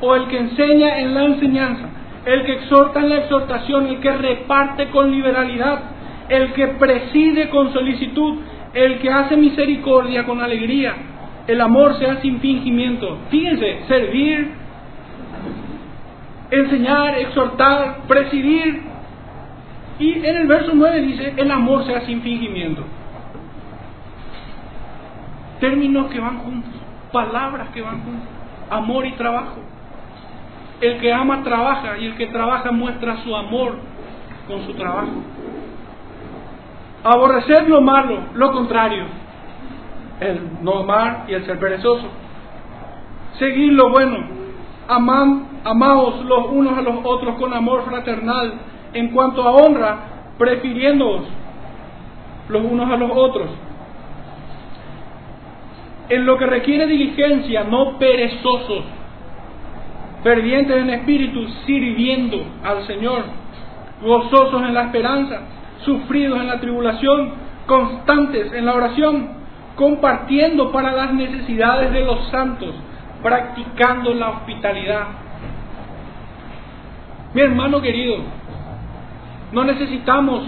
o 0.01 0.15
el 0.15 0.25
que 0.29 0.39
enseña 0.39 0.97
en 0.97 1.13
la 1.13 1.25
enseñanza, 1.25 1.89
el 2.25 2.43
que 2.43 2.53
exhorta 2.53 3.01
en 3.01 3.09
la 3.09 3.17
exhortación, 3.17 3.85
el 3.85 3.99
que 3.99 4.11
reparte 4.13 4.87
con 4.87 5.11
liberalidad, 5.11 5.79
el 6.27 6.53
que 6.53 6.69
preside 6.69 7.49
con 7.49 7.71
solicitud, 7.71 8.39
el 8.73 8.97
que 8.97 9.11
hace 9.11 9.37
misericordia 9.37 10.25
con 10.25 10.41
alegría, 10.41 10.95
el 11.45 11.61
amor 11.61 11.99
sea 11.99 12.19
sin 12.19 12.39
fingimiento. 12.39 13.19
Fíjense, 13.29 13.81
servir, 13.87 14.53
enseñar, 16.49 17.19
exhortar, 17.19 18.07
presidir. 18.07 18.90
Y 20.01 20.13
en 20.13 20.35
el 20.35 20.47
verso 20.47 20.71
9 20.73 21.01
dice, 21.01 21.33
el 21.37 21.51
amor 21.51 21.85
sea 21.85 22.01
sin 22.07 22.23
fingimiento. 22.23 22.83
Términos 25.59 26.09
que 26.09 26.19
van 26.19 26.39
juntos, 26.39 26.73
palabras 27.11 27.69
que 27.69 27.83
van 27.83 28.01
juntos, 28.01 28.27
amor 28.71 29.05
y 29.05 29.11
trabajo. 29.11 29.57
El 30.81 30.99
que 30.99 31.13
ama 31.13 31.43
trabaja 31.43 31.99
y 31.99 32.07
el 32.07 32.15
que 32.15 32.25
trabaja 32.27 32.71
muestra 32.71 33.17
su 33.17 33.35
amor 33.35 33.75
con 34.47 34.65
su 34.65 34.73
trabajo. 34.73 35.21
Aborrecer 37.03 37.69
lo 37.69 37.81
malo, 37.81 38.21
lo 38.33 38.51
contrario. 38.53 39.05
El 40.19 40.63
no 40.63 40.79
amar 40.79 41.25
y 41.27 41.33
el 41.33 41.45
ser 41.45 41.59
perezoso. 41.59 42.07
Seguir 43.37 43.73
lo 43.73 43.91
bueno. 43.91 44.17
Amam, 44.87 45.45
amaos 45.63 46.25
los 46.25 46.47
unos 46.47 46.75
a 46.75 46.81
los 46.81 46.95
otros 47.03 47.35
con 47.35 47.53
amor 47.53 47.85
fraternal. 47.85 48.71
En 48.93 49.09
cuanto 49.09 49.43
a 49.43 49.51
honra, 49.51 49.99
prefiriéndoos 50.37 51.23
los 52.49 52.63
unos 52.63 52.91
a 52.91 52.97
los 52.97 53.11
otros. 53.13 53.49
En 56.09 56.25
lo 56.25 56.37
que 56.37 56.45
requiere 56.45 56.87
diligencia, 56.87 57.63
no 57.63 57.97
perezosos 57.97 58.83
fervientes 60.23 60.77
en 60.77 60.89
espíritu, 60.89 61.47
sirviendo 61.65 62.43
al 62.63 62.85
Señor, 62.85 63.23
gozosos 64.01 64.61
en 64.61 64.73
la 64.73 64.83
esperanza, 64.83 65.41
sufridos 65.83 66.39
en 66.39 66.47
la 66.47 66.59
tribulación, 66.59 67.31
constantes 67.65 68.51
en 68.53 68.65
la 68.65 68.73
oración, 68.73 69.29
compartiendo 69.75 70.71
para 70.71 70.91
las 70.91 71.13
necesidades 71.13 71.91
de 71.91 72.01
los 72.01 72.27
santos, 72.29 72.75
practicando 73.23 74.13
la 74.13 74.29
hospitalidad. 74.29 75.07
Mi 77.33 77.41
hermano 77.41 77.81
querido, 77.81 78.17
no 79.51 79.63
necesitamos 79.65 80.43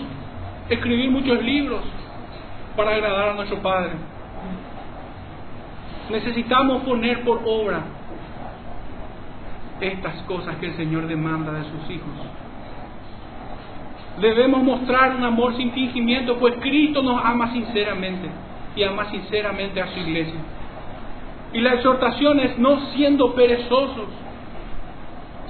escribir 0.70 1.12
muchos 1.12 1.42
libros 1.44 1.82
para 2.76 2.92
agradar 2.92 3.30
a 3.30 3.34
nuestro 3.34 3.62
Padre. 3.62 3.92
Necesitamos 6.10 6.84
poner 6.84 7.24
por 7.24 7.42
obra 7.46 7.82
estas 9.82 10.16
cosas 10.24 10.56
que 10.58 10.68
el 10.68 10.78
Señor 10.78 11.08
demanda 11.08 11.52
de 11.52 11.64
sus 11.64 11.90
hijos. 11.90 12.10
Debemos 14.22 14.64
mostrar 14.64 15.16
un 15.16 15.24
amor 15.24 15.56
sin 15.58 15.72
fingimiento, 15.72 16.38
pues 16.38 16.56
Cristo 16.62 17.02
nos 17.02 17.24
ama 17.24 17.52
sinceramente 17.52 18.30
y 18.76 18.84
ama 18.84 19.10
sinceramente 19.10 19.82
a 19.82 19.88
su 19.88 20.00
iglesia. 20.00 20.40
Y 21.52 21.60
la 21.60 21.74
exhortación 21.74 22.40
es 22.40 22.58
no 22.58 22.80
siendo 22.94 23.34
perezosos, 23.34 24.08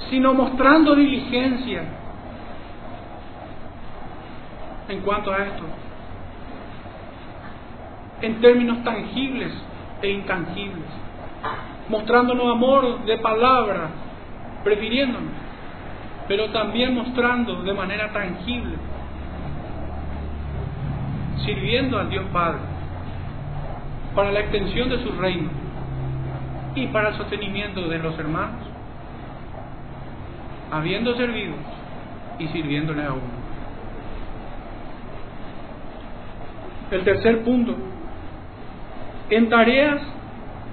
sino 0.10 0.34
mostrando 0.34 0.96
diligencia 0.96 2.03
en 4.90 5.00
cuanto 5.02 5.32
a 5.32 5.38
esto, 5.38 5.64
en 8.22 8.42
términos 8.42 8.84
tangibles 8.84 9.52
e 10.02 10.10
intangibles, 10.10 10.90
mostrándonos 11.90 12.52
amor 12.52 13.06
de 13.06 13.18
palabra, 13.18 13.90
prefiriéndonos, 14.64 15.32
pero 16.28 16.50
también 16.52 16.94
mostrando 16.94 17.64
de 17.64 17.74
manera 17.74 18.12
tangible, 18.12 18.76
sirviendo 21.46 22.00
al 22.00 22.10
Dios 22.10 22.26
Padre 22.32 22.62
para 24.16 24.32
la 24.32 24.42
extensión 24.42 24.90
de 24.90 25.04
su 25.04 25.12
reino 25.14 25.50
y 26.76 26.88
para 26.88 27.10
el 27.10 27.16
sostenimiento 27.16 27.88
de 27.88 28.00
los 28.00 28.18
hermanos, 28.18 28.62
habiendo 30.72 31.16
servido 31.16 31.56
y 32.40 32.48
sirviéndole 32.48 33.04
a 33.04 33.12
uno. 33.14 33.43
El 36.94 37.04
tercer 37.04 37.44
punto, 37.44 37.76
en 39.30 39.50
tareas 39.50 40.00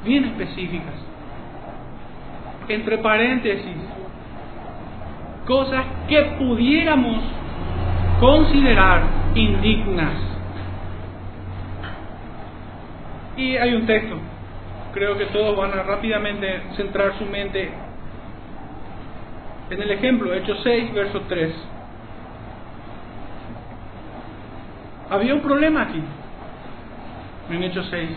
bien 0.04 0.26
específicas. 0.26 0.94
Entre 2.68 2.98
paréntesis, 2.98 3.76
cosas 5.46 5.84
que 6.08 6.22
pudiéramos 6.38 7.22
considerar 8.20 9.02
indignas. 9.34 10.14
Y 13.38 13.56
hay 13.56 13.74
un 13.74 13.86
texto, 13.86 14.16
creo 14.92 15.16
que 15.16 15.24
todos 15.26 15.56
van 15.56 15.72
a 15.72 15.82
rápidamente 15.84 16.62
centrar 16.76 17.16
su 17.18 17.24
mente 17.24 17.70
en 19.70 19.80
el 19.80 19.90
ejemplo, 19.90 20.34
Hechos 20.34 20.58
6, 20.64 20.92
verso 20.92 21.22
3. 21.28 21.54
Había 25.10 25.34
un 25.34 25.40
problema 25.40 25.82
aquí, 25.82 26.00
en 27.50 27.62
Hechos 27.64 27.88
6. 27.90 28.08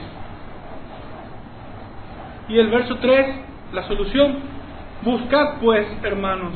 Y 2.50 2.60
el 2.60 2.70
verso 2.70 2.98
3, 2.98 3.28
la 3.74 3.84
solución, 3.88 4.36
buscad 5.02 5.56
pues, 5.60 5.88
hermanos, 6.04 6.54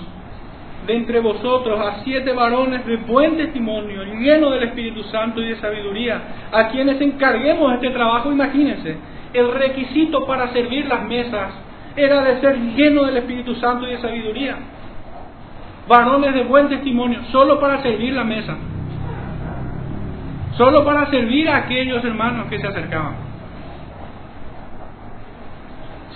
de 0.86 0.96
entre 0.96 1.22
vosotros 1.22 1.80
a 1.80 2.04
siete 2.04 2.34
varones 2.34 2.86
de 2.86 2.98
buen 2.98 3.36
testimonio, 3.36 4.04
llenos 4.04 4.54
del 4.54 4.64
Espíritu 4.64 5.02
Santo 5.06 5.42
y 5.42 5.50
de 5.50 5.60
sabiduría, 5.60 6.22
a 6.52 6.70
quienes 6.70 7.02
encarguemos 7.02 7.74
este 7.74 7.90
trabajo, 7.90 8.32
imagínense, 8.32 8.96
el 9.34 9.52
requisito 9.52 10.26
para 10.28 10.54
servir 10.54 10.86
las 10.86 11.04
mesas 11.08 11.52
era 11.96 12.22
de 12.22 12.40
ser 12.42 12.60
lleno 12.60 13.06
del 13.06 13.18
Espíritu 13.18 13.56
Santo 13.56 13.88
y 13.88 13.92
de 13.92 14.02
sabiduría. 14.02 14.56
Varones 15.88 16.36
de 16.36 16.44
buen 16.44 16.70
testimonio, 16.70 17.24
solo 17.32 17.60
para 17.60 17.82
servir 17.82 18.14
la 18.14 18.24
mesa. 18.24 18.56
Solo 20.58 20.84
para 20.84 21.10
servir 21.10 21.50
a 21.50 21.58
aquellos 21.58 22.04
hermanos 22.04 22.48
que 22.48 22.60
se 22.60 22.68
acercaban. 22.68 23.16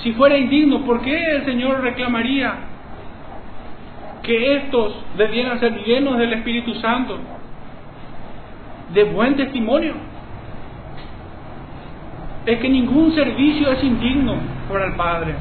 Si 0.02 0.14
fuera 0.14 0.38
indigno, 0.38 0.84
¿por 0.84 1.02
qué 1.02 1.36
el 1.36 1.46
Señor 1.46 1.82
reclamaría 1.82 2.56
que 4.24 4.56
estos 4.58 4.96
debieran 5.16 5.60
ser 5.60 5.84
llenos 5.84 6.18
del 6.18 6.34
Espíritu 6.34 6.74
Santo? 6.76 7.20
De 8.94 9.04
buen 9.04 9.36
testimonio. 9.36 9.94
Es 12.46 12.60
que 12.60 12.70
ningún 12.70 13.14
servicio 13.14 13.72
es 13.72 13.84
indigno 13.84 14.38
para 14.68 14.86
el 14.88 14.96
Padre 14.96 15.36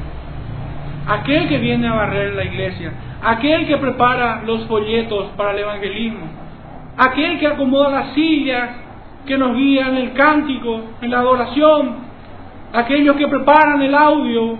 aquel 1.07 1.47
que 1.47 1.57
viene 1.57 1.87
a 1.87 1.93
barrer 1.93 2.33
la 2.33 2.43
iglesia, 2.43 2.93
aquel 3.21 3.67
que 3.67 3.77
prepara 3.77 4.43
los 4.45 4.65
folletos 4.67 5.31
para 5.35 5.51
el 5.51 5.59
evangelismo, 5.59 6.27
aquel 6.97 7.39
que 7.39 7.47
acomoda 7.47 7.89
las 7.89 8.13
sillas, 8.13 8.69
que 9.25 9.37
nos 9.37 9.55
guía 9.55 9.87
en 9.87 9.97
el 9.97 10.13
cántico, 10.13 10.81
en 11.01 11.11
la 11.11 11.19
adoración, 11.19 11.95
aquellos 12.73 13.15
que 13.15 13.27
preparan 13.27 13.81
el 13.81 13.93
audio 13.93 14.57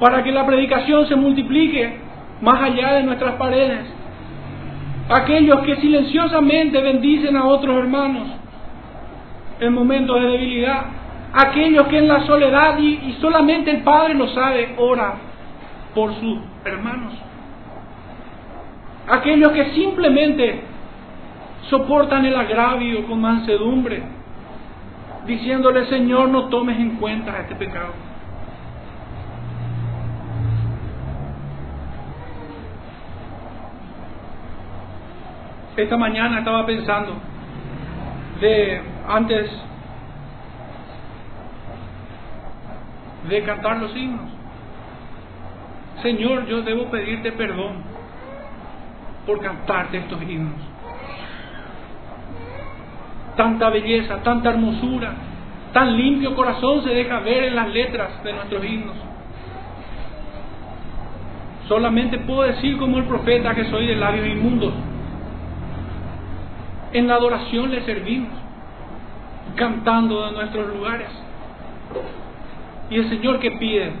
para 0.00 0.22
que 0.22 0.32
la 0.32 0.46
predicación 0.46 1.06
se 1.06 1.16
multiplique 1.16 1.98
más 2.40 2.62
allá 2.62 2.94
de 2.94 3.04
nuestras 3.04 3.34
paredes, 3.36 3.86
aquellos 5.08 5.60
que 5.60 5.76
silenciosamente 5.76 6.80
bendicen 6.80 7.36
a 7.36 7.44
otros 7.44 7.76
hermanos 7.78 8.28
en 9.60 9.72
momentos 9.72 10.20
de 10.20 10.28
debilidad, 10.28 10.84
aquellos 11.32 11.86
que 11.88 11.98
en 11.98 12.08
la 12.08 12.26
soledad 12.26 12.78
y, 12.78 13.00
y 13.06 13.16
solamente 13.20 13.70
el 13.70 13.82
Padre 13.82 14.14
lo 14.14 14.28
sabe, 14.28 14.74
ora 14.76 15.14
por 15.94 16.12
sus 16.14 16.38
hermanos. 16.64 17.12
Aquellos 19.08 19.52
que 19.52 19.64
simplemente 19.70 20.62
soportan 21.70 22.24
el 22.24 22.36
agravio 22.36 23.06
con 23.06 23.20
mansedumbre, 23.20 24.02
diciéndole, 25.26 25.86
Señor, 25.86 26.28
no 26.28 26.48
tomes 26.48 26.78
en 26.78 26.96
cuenta 26.96 27.40
este 27.40 27.54
pecado. 27.54 27.92
Esta 35.76 35.96
mañana 35.96 36.38
estaba 36.38 36.64
pensando 36.66 37.14
de 38.40 38.80
antes 39.08 39.50
de 43.28 43.42
cantar 43.42 43.78
los 43.78 43.96
himnos. 43.96 44.30
Señor, 46.02 46.46
yo 46.46 46.62
debo 46.62 46.90
pedirte 46.90 47.32
perdón 47.32 47.82
por 49.26 49.40
cantarte 49.40 49.98
estos 49.98 50.22
himnos. 50.22 50.73
Tanta 53.36 53.70
belleza, 53.70 54.22
tanta 54.22 54.50
hermosura, 54.50 55.12
tan 55.72 55.96
limpio 55.96 56.34
corazón 56.34 56.84
se 56.84 56.90
deja 56.90 57.18
ver 57.20 57.44
en 57.44 57.56
las 57.56 57.68
letras 57.68 58.22
de 58.22 58.32
nuestros 58.32 58.64
himnos. 58.64 58.96
Solamente 61.68 62.18
puedo 62.18 62.42
decir 62.42 62.76
como 62.76 62.98
el 62.98 63.04
profeta 63.04 63.54
que 63.54 63.64
soy 63.64 63.86
de 63.86 63.96
labios 63.96 64.26
inmundos. 64.26 64.72
En 66.92 67.08
la 67.08 67.14
adoración 67.14 67.70
le 67.70 67.82
servimos, 67.82 68.30
cantando 69.56 70.26
de 70.26 70.32
nuestros 70.32 70.68
lugares. 70.68 71.08
Y 72.90 72.96
el 72.96 73.08
Señor 73.08 73.40
que 73.40 73.50
pide 73.52 73.92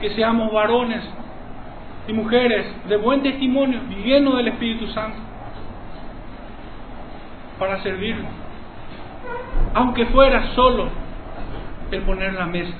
que 0.00 0.10
seamos 0.10 0.52
varones 0.52 1.02
y 2.08 2.12
mujeres 2.12 2.66
de 2.88 2.96
buen 2.96 3.22
testimonio, 3.22 3.80
llenos 4.04 4.36
del 4.36 4.48
Espíritu 4.48 4.86
Santo, 4.88 5.18
para 7.58 7.82
servirlo. 7.82 8.43
Aunque 9.74 10.06
fuera 10.06 10.54
solo 10.54 10.88
el 11.90 12.02
poner 12.02 12.34
la 12.34 12.46
mesa. 12.46 12.74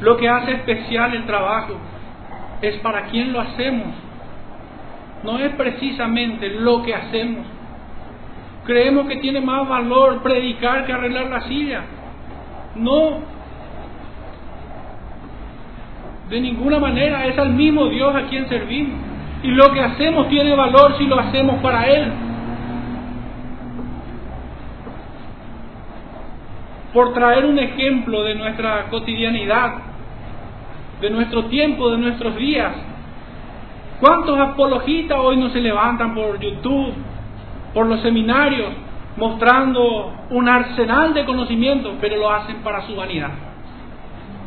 Lo 0.00 0.16
que 0.16 0.28
hace 0.28 0.52
especial 0.52 1.14
el 1.14 1.26
trabajo 1.26 1.74
es 2.62 2.76
para 2.80 3.06
quién 3.06 3.32
lo 3.32 3.40
hacemos. 3.40 3.94
No 5.24 5.38
es 5.38 5.54
precisamente 5.54 6.48
lo 6.50 6.82
que 6.82 6.94
hacemos. 6.94 7.46
Creemos 8.64 9.06
que 9.06 9.16
tiene 9.16 9.40
más 9.40 9.68
valor 9.68 10.22
predicar 10.22 10.86
que 10.86 10.92
arreglar 10.92 11.26
la 11.26 11.40
silla. 11.42 11.82
No, 12.74 13.20
de 16.28 16.40
ninguna 16.40 16.80
manera, 16.80 17.26
es 17.26 17.38
al 17.38 17.52
mismo 17.52 17.86
Dios 17.86 18.14
a 18.14 18.22
quien 18.22 18.48
servimos. 18.48 19.15
Y 19.46 19.52
lo 19.52 19.70
que 19.72 19.80
hacemos 19.80 20.28
tiene 20.28 20.56
valor 20.56 20.98
si 20.98 21.06
lo 21.06 21.20
hacemos 21.20 21.62
para 21.62 21.86
Él. 21.86 22.12
Por 26.92 27.14
traer 27.14 27.44
un 27.44 27.56
ejemplo 27.56 28.24
de 28.24 28.34
nuestra 28.34 28.86
cotidianidad, 28.90 29.74
de 31.00 31.10
nuestro 31.10 31.44
tiempo, 31.44 31.90
de 31.92 31.98
nuestros 31.98 32.34
días. 32.36 32.72
¿Cuántos 34.00 34.36
apologistas 34.36 35.16
hoy 35.20 35.36
no 35.36 35.50
se 35.50 35.60
levantan 35.60 36.12
por 36.12 36.40
YouTube, 36.40 36.92
por 37.72 37.86
los 37.86 38.00
seminarios, 38.00 38.72
mostrando 39.16 40.12
un 40.30 40.48
arsenal 40.48 41.14
de 41.14 41.24
conocimientos, 41.24 41.94
pero 42.00 42.16
lo 42.16 42.32
hacen 42.32 42.56
para 42.64 42.84
su 42.84 42.96
vanidad? 42.96 43.30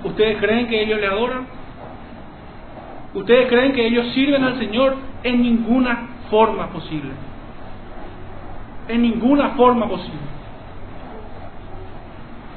¿Ustedes 0.03 0.39
creen 0.39 0.67
que 0.67 0.83
ellos 0.83 0.99
le 0.99 1.07
adoran? 1.07 1.58
¿Ustedes 3.13 3.47
creen 3.47 3.73
que 3.73 3.85
ellos 3.87 4.07
sirven 4.13 4.43
al 4.43 4.59
Señor? 4.59 4.95
En 5.23 5.41
ninguna 5.41 6.07
forma 6.29 6.67
posible. 6.69 7.11
En 8.87 9.01
ninguna 9.01 9.49
forma 9.49 9.87
posible. 9.87 10.19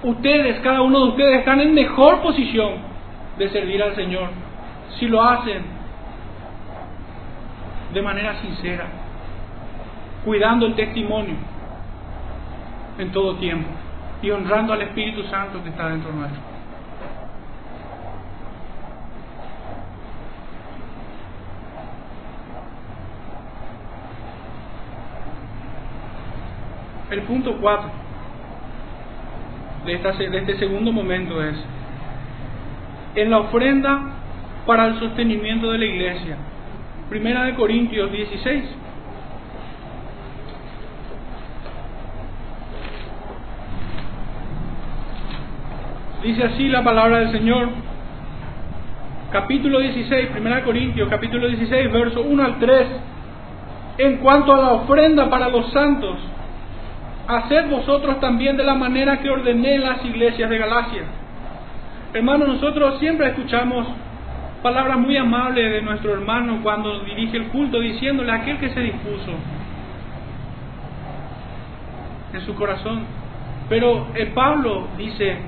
Ustedes, 0.02 0.60
cada 0.60 0.82
uno 0.82 1.00
de 1.00 1.08
ustedes, 1.10 1.38
están 1.38 1.60
en 1.60 1.74
mejor 1.74 2.20
posición 2.20 2.72
de 3.38 3.48
servir 3.50 3.82
al 3.82 3.94
Señor 3.94 4.28
si 4.98 5.06
lo 5.06 5.22
hacen 5.22 5.62
de 7.94 8.02
manera 8.02 8.40
sincera, 8.40 8.86
cuidando 10.24 10.66
el 10.66 10.74
testimonio 10.74 11.36
en 12.98 13.12
todo 13.12 13.36
tiempo 13.36 13.68
y 14.22 14.30
honrando 14.30 14.72
al 14.72 14.82
Espíritu 14.82 15.22
Santo 15.24 15.62
que 15.62 15.70
está 15.70 15.88
dentro 15.88 16.12
nuestro. 16.12 16.51
El 27.12 27.20
punto 27.24 27.58
4 27.60 27.90
de, 29.84 30.30
de 30.30 30.38
este 30.38 30.58
segundo 30.58 30.92
momento 30.92 31.42
es, 31.44 31.62
en 33.16 33.30
la 33.30 33.40
ofrenda 33.40 34.00
para 34.66 34.86
el 34.86 34.98
sostenimiento 34.98 35.70
de 35.70 35.78
la 35.78 35.84
iglesia. 35.84 36.36
Primera 37.10 37.44
de 37.44 37.54
Corintios 37.54 38.10
16. 38.10 38.64
Dice 46.22 46.44
así 46.44 46.68
la 46.68 46.82
palabra 46.82 47.18
del 47.18 47.32
Señor. 47.32 47.68
Capítulo 49.30 49.80
16, 49.80 50.28
Primera 50.28 50.56
de 50.56 50.62
Corintios, 50.62 51.10
capítulo 51.10 51.46
16, 51.46 51.92
verso 51.92 52.22
1 52.22 52.42
al 52.42 52.58
3. 52.58 52.86
En 53.98 54.16
cuanto 54.16 54.54
a 54.54 54.60
la 54.62 54.72
ofrenda 54.72 55.28
para 55.28 55.50
los 55.50 55.70
santos, 55.72 56.31
haced 57.28 57.68
vosotros 57.68 58.20
también 58.20 58.56
de 58.56 58.64
la 58.64 58.74
manera 58.74 59.20
que 59.20 59.30
ordené 59.30 59.76
en 59.76 59.82
las 59.82 60.04
iglesias 60.04 60.50
de 60.50 60.58
Galacia. 60.58 61.02
Hermanos, 62.12 62.48
nosotros 62.48 62.98
siempre 62.98 63.28
escuchamos 63.28 63.86
palabras 64.62 64.98
muy 64.98 65.16
amables 65.16 65.72
de 65.72 65.82
nuestro 65.82 66.12
hermano 66.12 66.60
cuando 66.62 67.00
dirige 67.00 67.36
el 67.36 67.48
culto, 67.48 67.80
diciéndole 67.80 68.32
aquel 68.32 68.58
que 68.58 68.70
se 68.70 68.80
dispuso 68.80 69.32
en 72.32 72.40
su 72.42 72.54
corazón. 72.54 73.04
Pero 73.68 74.08
el 74.14 74.28
Pablo 74.28 74.88
dice, 74.98 75.38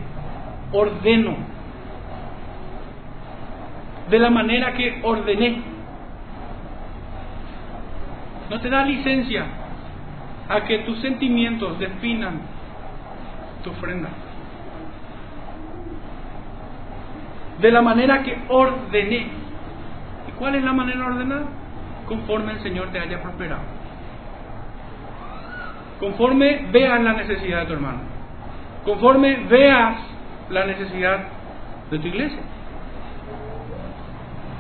ordeno, 0.73 1.37
de 4.09 4.19
la 4.19 4.31
manera 4.31 4.73
que 4.75 5.01
ordené. 5.03 5.63
No 8.51 8.61
te 8.61 8.69
da 8.69 8.85
licencia 8.85 9.64
a 10.49 10.61
que 10.65 10.79
tus 10.81 11.01
sentimientos 11.01 11.79
definan 11.79 12.41
tu 13.63 13.71
ofrenda. 13.71 14.09
De 17.61 17.71
la 17.71 17.83
manera 17.83 18.23
que 18.23 18.37
ordené. 18.49 19.29
¿Y 20.29 20.33
cuál 20.39 20.57
es 20.57 20.65
la 20.65 20.73
manera 20.73 21.07
ordenada? 21.07 21.47
Conforme 22.07 22.53
el 22.53 22.63
Señor 22.63 22.89
te 22.89 22.99
haya 22.99 23.23
prosperado. 23.23 23.63
Conforme 26.01 26.67
veas 26.71 27.01
la 27.03 27.13
necesidad 27.15 27.61
de 27.61 27.67
tu 27.67 27.73
hermano. 27.75 28.01
Conforme 28.85 29.37
veas 29.49 29.97
la 30.51 30.67
necesidad 30.67 31.21
de 31.91 31.99
tu 31.99 32.09
iglesia. 32.09 32.43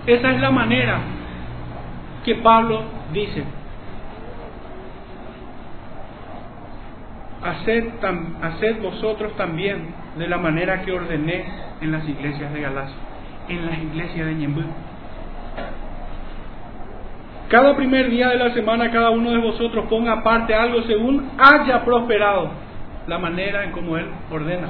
Esa 0.06 0.32
es 0.32 0.40
la 0.40 0.50
manera 0.50 1.00
que 2.24 2.36
Pablo 2.36 2.84
dice. 3.12 3.44
Haced, 7.44 8.80
vosotros 8.80 9.36
también 9.36 9.94
de 10.16 10.26
la 10.26 10.38
manera 10.38 10.82
que 10.82 10.92
ordené 10.92 11.44
en 11.82 11.92
las 11.92 12.08
iglesias 12.08 12.52
de 12.54 12.60
Galacia, 12.60 12.96
en 13.48 13.66
las 13.66 13.78
iglesias 13.78 14.26
de 14.26 14.34
Ñembú. 14.34 14.62
Cada 17.50 17.76
primer 17.76 18.08
día 18.10 18.30
de 18.30 18.36
la 18.36 18.54
semana 18.54 18.90
cada 18.90 19.10
uno 19.10 19.30
de 19.30 19.38
vosotros 19.38 19.84
ponga 19.90 20.12
aparte 20.12 20.54
algo 20.54 20.82
según 20.82 21.30
haya 21.38 21.84
prosperado 21.84 22.50
la 23.06 23.18
manera 23.18 23.64
en 23.64 23.72
como 23.72 23.98
Él 23.98 24.06
ordena. 24.30 24.68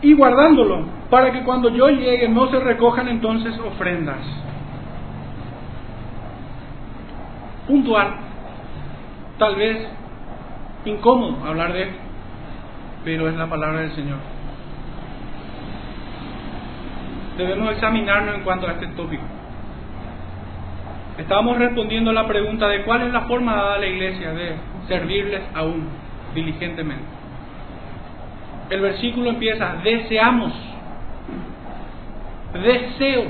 Y 0.00 0.14
guardándolo, 0.14 0.86
para 1.10 1.30
que 1.30 1.42
cuando 1.42 1.68
yo 1.68 1.90
llegue 1.90 2.26
no 2.28 2.48
se 2.50 2.58
recojan 2.58 3.08
entonces 3.08 3.58
ofrendas. 3.58 4.20
Puntual, 7.66 8.29
tal 9.40 9.56
vez 9.56 9.78
incómodo 10.84 11.44
hablar 11.46 11.72
de 11.72 11.84
esto, 11.84 11.98
pero 13.04 13.28
es 13.28 13.34
la 13.36 13.48
palabra 13.48 13.80
del 13.80 13.92
Señor. 13.92 14.18
Debemos 17.38 17.72
examinarnos 17.72 18.34
en 18.34 18.42
cuanto 18.42 18.68
a 18.68 18.72
este 18.72 18.86
tópico. 18.88 19.24
Estábamos 21.16 21.58
respondiendo 21.58 22.12
la 22.12 22.26
pregunta 22.26 22.68
de 22.68 22.82
cuál 22.82 23.02
es 23.06 23.12
la 23.14 23.22
forma 23.22 23.56
dada 23.56 23.74
a 23.74 23.78
la 23.78 23.86
iglesia 23.86 24.32
de 24.32 24.56
servirles 24.88 25.40
aún 25.54 25.88
diligentemente. 26.34 27.04
El 28.68 28.82
versículo 28.82 29.30
empieza, 29.30 29.76
deseamos, 29.82 30.52
deseo, 32.62 33.24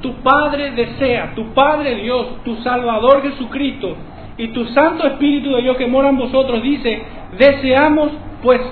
tu 0.00 0.14
Padre 0.22 0.70
desea, 0.70 1.34
tu 1.34 1.52
Padre 1.52 1.96
Dios, 1.96 2.44
tu 2.44 2.56
Salvador 2.62 3.22
Jesucristo 3.22 3.96
y 4.40 4.48
tu 4.48 4.64
Santo 4.68 5.06
Espíritu 5.06 5.54
de 5.54 5.60
Dios 5.60 5.76
que 5.76 5.86
mora 5.86 6.08
en 6.08 6.16
vosotros 6.16 6.62
dice, 6.62 7.02
deseamos 7.36 8.10
pues 8.42 8.62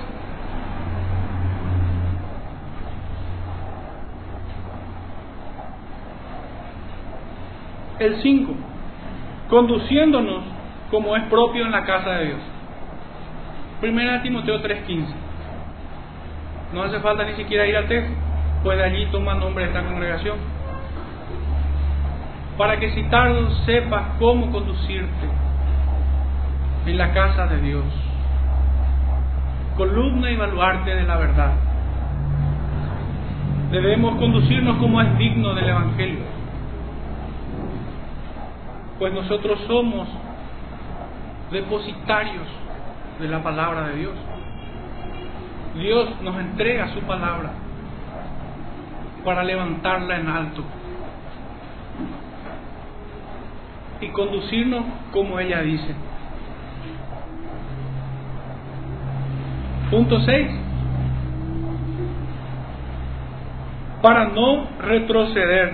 el 7.99 8.19
5, 8.19 8.51
conduciéndonos 9.47 10.43
como 10.89 11.15
es 11.15 11.21
propio 11.25 11.63
en 11.65 11.71
la 11.71 11.85
casa 11.85 12.13
de 12.13 12.25
Dios. 12.25 12.39
Primera 13.79 14.23
Timoteo 14.23 14.63
3:15. 14.63 15.05
No 16.73 16.81
hace 16.81 16.99
falta 16.99 17.25
ni 17.25 17.33
siquiera 17.33 17.67
ir 17.67 17.77
al 17.77 17.87
texto, 17.87 18.11
pues 18.63 18.75
de 18.75 18.85
allí 18.85 19.05
toma 19.11 19.35
nombre 19.35 19.65
esta 19.65 19.83
congregación. 19.83 20.37
Para 22.57 22.79
que 22.79 22.89
si 22.89 23.03
tardo 23.03 23.51
sepas 23.67 24.17
cómo 24.17 24.51
conducirte 24.51 25.38
en 26.85 26.97
la 26.97 27.13
casa 27.13 27.47
de 27.47 27.61
Dios, 27.61 27.85
columna 29.77 30.31
y 30.31 30.35
baluarte 30.35 30.95
de 30.95 31.03
la 31.03 31.17
verdad. 31.17 31.53
Debemos 33.71 34.15
conducirnos 34.15 34.77
como 34.77 34.99
es 35.01 35.17
digno 35.17 35.53
del 35.53 35.69
Evangelio 35.69 36.39
pues 38.99 39.13
nosotros 39.13 39.57
somos 39.65 40.09
depositarios 41.51 42.45
de 43.19 43.29
la 43.29 43.41
palabra 43.41 43.87
de 43.87 43.95
Dios. 43.95 44.13
Dios 45.75 46.21
nos 46.21 46.37
entrega 46.37 46.93
su 46.93 46.99
palabra 47.01 47.51
para 49.23 49.43
levantarla 49.43 50.19
en 50.19 50.27
alto 50.27 50.63
y 54.01 54.09
conducirnos 54.09 54.83
como 55.11 55.39
ella 55.39 55.61
dice. 55.61 55.95
Punto 59.89 60.19
6. 60.19 60.47
Para 64.01 64.25
no 64.29 64.67
retroceder. 64.81 65.73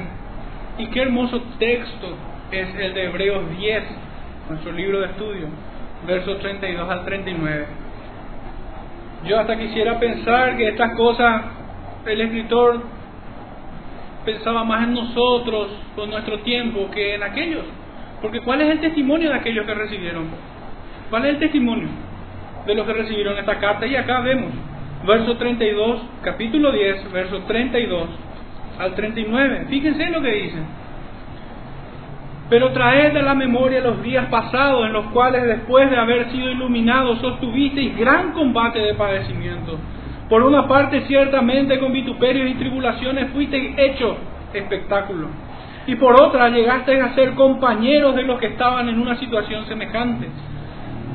Y 0.78 0.88
qué 0.88 1.02
hermoso 1.02 1.42
texto 1.60 2.16
es 2.52 2.76
el 2.76 2.94
de 2.94 3.06
Hebreos 3.06 3.44
10, 3.58 3.84
nuestro 4.50 4.72
libro 4.74 5.00
de 5.00 5.06
estudio, 5.08 5.48
versos 6.06 6.40
32 6.40 6.90
al 6.90 7.06
39. 7.06 7.66
Yo 9.26 9.40
hasta 9.40 9.58
quisiera 9.58 10.00
pensar 10.00 10.58
que 10.58 10.68
estas 10.70 10.96
cosas 10.96 11.44
el 12.06 12.22
escritor 12.22 12.84
pensaba 14.24 14.64
más 14.64 14.84
en 14.84 14.94
nosotros, 14.94 15.70
con 15.96 16.10
nuestro 16.10 16.40
tiempo, 16.40 16.90
que 16.92 17.16
en 17.16 17.24
aquellos. 17.24 17.64
Porque 18.22 18.42
¿cuál 18.42 18.62
es 18.62 18.70
el 18.70 18.80
testimonio 18.80 19.30
de 19.30 19.36
aquellos 19.36 19.66
que 19.66 19.74
recibieron? 19.74 20.28
¿Cuál 21.10 21.26
es 21.26 21.34
el 21.34 21.40
testimonio 21.40 21.88
de 22.66 22.76
los 22.76 22.86
que 22.86 22.94
recibieron 22.94 23.38
esta 23.38 23.60
carta? 23.60 23.86
Y 23.86 23.96
acá 23.96 24.22
vemos, 24.22 24.52
verso 25.06 25.38
32, 25.38 26.02
capítulo 26.24 26.72
10, 26.72 27.12
verso 27.12 27.42
32 27.48 28.10
al 28.80 28.96
39. 28.96 29.66
Fíjense 29.70 30.10
lo 30.10 30.22
que 30.22 30.32
dice. 30.32 30.58
Pero 32.50 32.72
traed 32.72 33.14
de 33.14 33.24
la 33.24 33.34
memoria 33.34 33.82
los 33.82 34.04
días 34.04 34.28
pasados 34.28 34.86
en 34.86 34.94
los 34.94 35.06
cuales 35.08 35.44
después 35.44 35.90
de 35.90 35.98
haber 35.98 36.30
sido 36.32 36.52
iluminados 36.52 37.20
sostuvisteis 37.20 37.98
gran 37.98 38.34
combate 38.34 38.80
de 38.80 38.94
padecimiento. 38.94 39.80
Por 40.30 40.44
una 40.44 40.68
parte 40.68 41.02
ciertamente 41.02 41.80
con 41.80 41.92
vituperios 41.92 42.50
y 42.50 42.56
tribulaciones 42.56 43.32
fuisteis 43.32 43.74
hechos 43.78 44.18
espectáculo. 44.54 45.28
Y 45.88 45.96
por 45.96 46.20
otra 46.20 46.50
llegasteis 46.50 47.02
a 47.02 47.14
ser 47.14 47.34
compañeros 47.34 48.16
de 48.16 48.24
los 48.24 48.40
que 48.40 48.48
estaban 48.48 48.90
en 48.90 49.00
una 49.00 49.16
situación 49.18 49.66
semejante. 49.66 50.28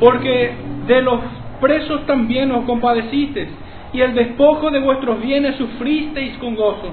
Porque 0.00 0.52
de 0.86 1.02
los 1.02 1.20
presos 1.60 2.04
también 2.06 2.50
os 2.50 2.64
compadecisteis 2.64 3.50
y 3.92 4.00
el 4.00 4.14
despojo 4.14 4.70
de 4.70 4.80
vuestros 4.80 5.20
bienes 5.20 5.56
sufristeis 5.56 6.36
con 6.38 6.56
gozo 6.56 6.92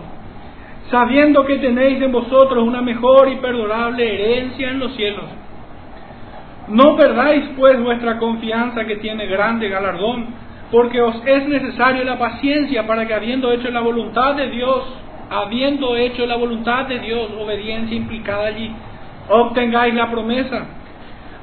sabiendo 0.89 1.45
que 1.45 1.57
tenéis 1.57 2.01
en 2.01 2.11
vosotros 2.11 2.63
una 2.63 2.81
mejor 2.81 3.29
y 3.29 3.37
perdurable 3.37 4.13
herencia 4.13 4.69
en 4.69 4.79
los 4.79 4.95
cielos. 4.95 5.25
No 6.69 6.95
perdáis 6.95 7.45
pues 7.57 7.81
vuestra 7.81 8.17
confianza 8.17 8.85
que 8.85 8.97
tiene 8.97 9.25
grande 9.27 9.69
galardón, 9.69 10.27
porque 10.71 11.01
os 11.01 11.15
es 11.25 11.47
necesario 11.47 12.03
la 12.03 12.17
paciencia 12.17 12.85
para 12.85 13.05
que 13.05 13.13
habiendo 13.13 13.51
hecho 13.51 13.69
la 13.69 13.81
voluntad 13.81 14.35
de 14.35 14.49
Dios, 14.49 14.83
habiendo 15.29 15.95
hecho 15.95 16.25
la 16.25 16.35
voluntad 16.35 16.85
de 16.85 16.99
Dios, 16.99 17.29
obediencia 17.37 17.95
implicada 17.95 18.47
allí, 18.47 18.71
obtengáis 19.29 19.93
la 19.93 20.09
promesa. 20.09 20.67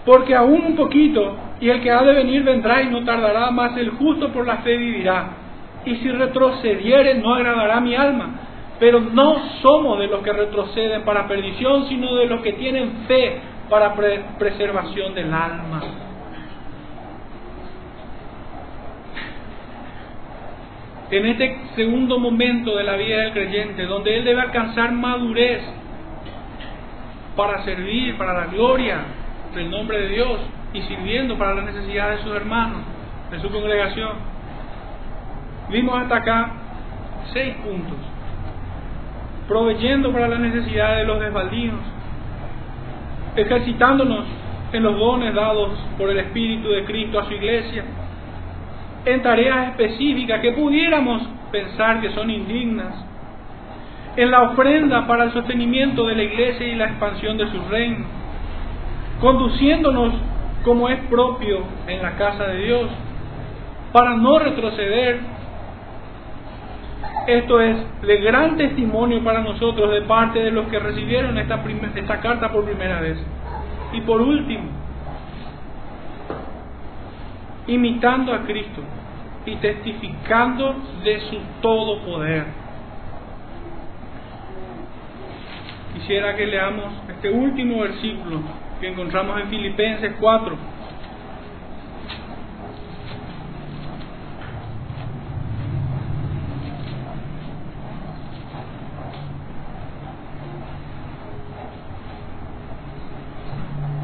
Porque 0.05 0.35
aún 0.35 0.65
un 0.67 0.77
poquito, 0.77 1.37
y 1.61 1.71
el 1.71 1.81
que 1.81 1.91
ha 1.91 2.03
de 2.03 2.15
venir 2.15 2.43
vendrá 2.43 2.83
y 2.83 2.89
no 2.89 3.05
tardará, 3.05 3.51
más 3.51 3.77
el 3.77 3.91
justo 3.91 4.29
por 4.33 4.47
la 4.47 4.59
fe 4.59 4.77
vivirá. 4.77 5.29
Y 5.87 5.97
si 5.97 6.11
retrocediere, 6.11 7.15
no 7.15 7.35
agradará 7.35 7.81
mi 7.81 7.95
alma 7.95 8.45
pero 8.79 9.01
no 9.01 9.39
somos 9.63 9.99
de 9.99 10.09
los 10.09 10.23
que 10.23 10.33
retroceden 10.33 11.03
para 11.05 11.29
perdición, 11.29 11.89
sino 11.89 12.15
de 12.17 12.27
los 12.27 12.41
que 12.43 12.55
tienen 12.55 13.05
fe 13.07 13.41
para 13.71 13.95
preservación 14.39 15.15
del 15.15 15.33
alma. 15.33 15.83
En 21.11 21.27
este 21.27 21.61
segundo 21.77 22.19
momento 22.19 22.77
de 22.77 22.85
la 22.85 22.97
vida 22.97 23.19
del 23.19 23.33
creyente, 23.33 23.85
donde 23.85 24.17
él 24.17 24.25
debe 24.25 24.41
alcanzar 24.41 24.91
madurez 24.93 25.63
para 27.37 27.65
servir, 27.65 28.17
para 28.17 28.35
la 28.35 28.47
gloria 28.47 28.99
del 29.55 29.71
nombre 29.71 30.01
de 30.01 30.09
Dios 30.09 30.41
y 30.73 30.83
sirviendo 30.83 31.39
para 31.39 31.55
las 31.55 31.67
necesidades 31.67 32.19
de 32.19 32.25
sus 32.25 32.35
hermanos, 32.35 32.83
de 33.31 33.41
su 33.41 33.51
congregación. 33.51 34.13
Vimos 35.71 35.97
hasta 35.97 36.17
acá 36.17 36.53
seis 37.33 37.55
puntos 37.65 37.99
proveyendo 39.49 40.13
para 40.13 40.29
las 40.29 40.41
necesidades 40.41 40.99
de 40.99 41.05
los 41.05 41.21
desvaldidos, 41.21 41.81
ejercitándonos 43.37 44.25
en 44.73 44.83
los 44.83 44.99
dones 44.99 45.35
dados 45.35 45.79
por 45.99 46.11
el 46.11 46.19
Espíritu 46.19 46.69
de 46.69 46.85
Cristo 46.85 47.21
a 47.21 47.27
su 47.27 47.35
iglesia, 47.35 47.85
en 49.05 49.23
tareas 49.23 49.69
específicas 49.69 50.41
que 50.41 50.53
pudiéramos 50.53 51.23
pensar 51.53 52.01
que 52.01 52.11
son 52.11 52.31
indignas, 52.31 53.05
en 54.17 54.31
la 54.31 54.43
ofrenda 54.43 55.07
para 55.07 55.25
el 55.25 55.33
sostenimiento 55.33 56.07
de 56.07 56.15
la 56.15 56.23
iglesia 56.23 56.67
y 56.67 56.75
la 56.77 56.87
expansión 56.87 57.37
de 57.37 57.51
su 57.51 57.61
reino, 57.69 58.07
conduciéndonos 59.21 60.15
como 60.65 60.89
es 60.89 60.99
propio 61.09 61.63
en 61.87 62.03
la 62.03 62.17
casa 62.17 62.45
de 62.45 62.65
Dios, 62.65 62.91
para 63.93 64.17
no 64.17 64.39
retroceder. 64.39 65.21
Esto 67.27 67.61
es 67.61 67.77
de 68.03 68.17
gran 68.19 68.57
testimonio 68.57 69.23
para 69.23 69.41
nosotros 69.41 69.91
de 69.93 70.03
parte 70.03 70.41
de 70.41 70.51
los 70.51 70.67
que 70.67 70.79
recibieron 70.79 71.39
esta, 71.39 71.63
esta 71.95 72.21
carta 72.21 72.51
por 72.51 72.65
primera 72.65 73.01
vez. 73.01 73.19
Y 73.93 74.01
por 74.01 74.21
último, 74.21 74.65
imitando 77.67 78.35
a 78.35 78.41
Cristo 78.41 78.83
y 79.47 79.57
testificando 79.57 80.75
de 81.05 81.21
su 81.21 81.39
todo 81.61 82.01
poder. 82.05 82.47
Quisiera 85.95 86.35
que 86.35 86.47
leamos 86.47 86.93
este 87.09 87.31
último 87.31 87.81
versículo 87.81 88.41
que 88.81 88.89
encontramos 88.89 89.41
en 89.41 89.49
Filipenses 89.49 90.13
4. 90.21 90.57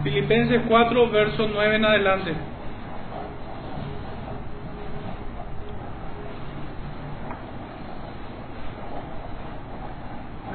Filipenses 0.03 0.63
4, 0.67 1.11
verso 1.11 1.49
9 1.53 1.77
en 1.77 1.85
adelante. 1.85 2.33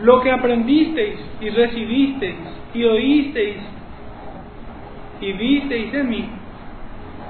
Lo 0.02 0.22
que 0.22 0.32
aprendisteis 0.32 1.20
y 1.42 1.50
recibisteis 1.50 2.36
y 2.74 2.84
oísteis 2.84 3.75
y 5.22 5.34
visteis 5.34 5.92
de 5.92 6.04
mí, 6.04 6.30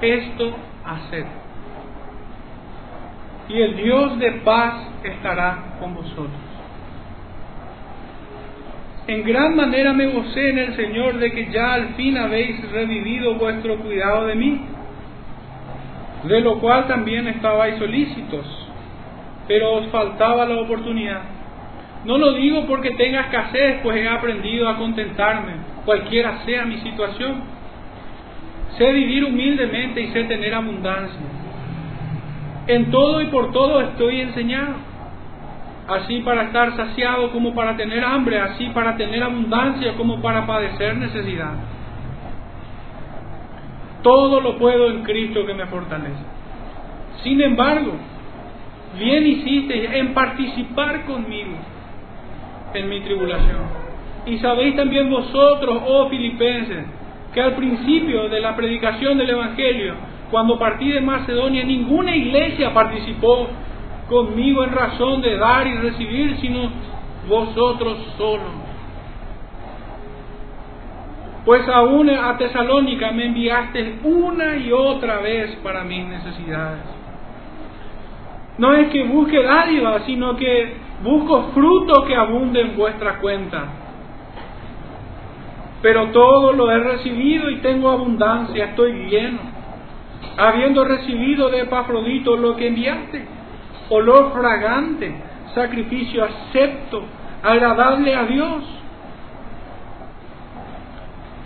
esto 0.00 0.56
haced. 0.84 1.26
Y 3.48 3.62
el 3.62 3.76
Dios 3.76 4.18
de 4.18 4.32
paz 4.44 4.74
estará 5.04 5.76
con 5.80 5.94
vosotros. 5.94 6.46
En 9.06 9.22
gran 9.22 9.54
manera 9.54 9.92
me 9.92 10.06
gocé 10.06 10.50
en 10.50 10.58
el 10.58 10.74
Señor 10.74 11.18
de 11.18 11.30
que 11.30 11.46
ya 11.52 11.74
al 11.74 11.94
fin 11.94 12.16
habéis 12.18 12.68
revivido 12.72 13.36
vuestro 13.36 13.76
cuidado 13.78 14.26
de 14.26 14.34
mí, 14.34 14.60
de 16.24 16.40
lo 16.40 16.58
cual 16.58 16.88
también 16.88 17.28
estabais 17.28 17.78
solícitos, 17.78 18.68
pero 19.46 19.74
os 19.74 19.86
faltaba 19.90 20.44
la 20.44 20.56
oportunidad. 20.56 21.22
No 22.04 22.18
lo 22.18 22.32
digo 22.34 22.66
porque 22.66 22.90
tenga 22.92 23.20
escasez, 23.20 23.78
pues 23.84 23.96
he 23.96 24.08
aprendido 24.08 24.68
a 24.68 24.76
contentarme, 24.76 25.52
cualquiera 25.84 26.44
sea 26.44 26.64
mi 26.64 26.78
situación. 26.78 27.55
Sé 28.78 28.92
vivir 28.92 29.24
humildemente 29.24 30.00
y 30.00 30.08
sé 30.08 30.24
tener 30.24 30.54
abundancia. 30.54 31.20
En 32.66 32.90
todo 32.90 33.20
y 33.22 33.26
por 33.26 33.52
todo 33.52 33.80
estoy 33.80 34.20
enseñado. 34.20 34.74
Así 35.88 36.20
para 36.20 36.44
estar 36.44 36.76
saciado 36.76 37.30
como 37.30 37.54
para 37.54 37.76
tener 37.76 38.04
hambre, 38.04 38.40
así 38.40 38.66
para 38.74 38.96
tener 38.96 39.22
abundancia 39.22 39.94
como 39.94 40.20
para 40.20 40.44
padecer 40.46 40.96
necesidad. 40.96 41.54
Todo 44.02 44.40
lo 44.40 44.58
puedo 44.58 44.90
en 44.90 45.04
Cristo 45.04 45.46
que 45.46 45.54
me 45.54 45.66
fortalece. 45.66 46.24
Sin 47.22 47.40
embargo, 47.40 47.92
bien 48.98 49.26
hiciste 49.26 49.98
en 49.98 50.12
participar 50.12 51.04
conmigo 51.04 51.56
en 52.74 52.88
mi 52.88 53.00
tribulación. 53.00 53.86
Y 54.26 54.38
sabéis 54.38 54.74
también 54.76 55.08
vosotros, 55.08 55.82
oh 55.86 56.08
filipenses, 56.08 56.84
que 57.36 57.42
al 57.42 57.54
principio 57.54 58.30
de 58.30 58.40
la 58.40 58.56
predicación 58.56 59.18
del 59.18 59.28
Evangelio, 59.28 59.92
cuando 60.30 60.58
partí 60.58 60.90
de 60.90 61.02
Macedonia, 61.02 61.64
ninguna 61.64 62.16
iglesia 62.16 62.72
participó 62.72 63.48
conmigo 64.08 64.64
en 64.64 64.72
razón 64.72 65.20
de 65.20 65.36
dar 65.36 65.66
y 65.66 65.74
recibir, 65.74 66.38
sino 66.38 66.70
vosotros 67.28 67.98
solos. 68.16 68.54
Pues 71.44 71.68
aún 71.68 72.08
a 72.08 72.38
Tesalónica 72.38 73.12
me 73.12 73.26
enviaste 73.26 73.98
una 74.02 74.56
y 74.56 74.72
otra 74.72 75.18
vez 75.18 75.56
para 75.56 75.84
mis 75.84 76.06
necesidades. 76.06 76.84
No 78.56 78.72
es 78.72 78.88
que 78.88 79.04
busque 79.04 79.42
dádiva, 79.42 80.06
sino 80.06 80.36
que 80.36 80.72
busco 81.04 81.50
fruto 81.52 82.02
que 82.06 82.16
abunde 82.16 82.62
en 82.62 82.76
vuestra 82.78 83.18
cuenta. 83.18 83.85
Pero 85.86 86.08
todo 86.08 86.52
lo 86.52 86.68
he 86.72 86.80
recibido 86.80 87.48
y 87.48 87.58
tengo 87.58 87.88
abundancia, 87.88 88.64
estoy 88.64 89.08
lleno, 89.08 89.38
habiendo 90.36 90.84
recibido 90.84 91.48
de 91.48 91.60
Epafrodito 91.60 92.36
lo 92.36 92.56
que 92.56 92.66
enviaste, 92.66 93.24
olor 93.90 94.32
fragante, 94.32 95.14
sacrificio 95.54 96.24
acepto, 96.24 97.04
agradable 97.40 98.16
a 98.16 98.24
Dios. 98.24 98.64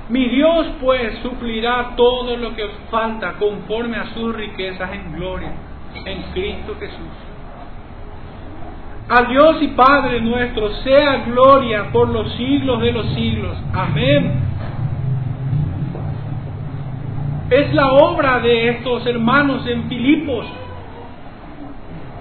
Mi 0.09 0.27
Dios 0.31 0.69
pues 0.81 1.19
suplirá 1.19 1.91
todo 1.95 2.35
lo 2.39 2.55
que 2.57 2.65
os 2.65 2.73
falta 2.91 3.35
conforme 3.35 3.99
a 3.99 4.07
sus 4.15 4.35
riquezas 4.35 4.91
en 4.91 5.13
gloria 5.17 5.53
en 6.07 6.23
Cristo 6.33 6.77
Jesús. 6.81 7.30
A 9.11 9.23
Dios 9.25 9.61
y 9.61 9.69
Padre 9.69 10.21
nuestro 10.21 10.73
sea 10.85 11.25
gloria 11.27 11.91
por 11.93 12.09
los 12.11 12.33
siglos 12.35 12.81
de 12.81 12.93
los 12.93 13.07
siglos. 13.13 13.59
Amén. 13.75 14.41
Es 17.51 17.75
la 17.75 17.91
obra 17.91 18.39
de 18.39 18.69
estos 18.69 19.05
hermanos 19.07 19.67
en 19.67 19.89
Filipos 19.89 20.47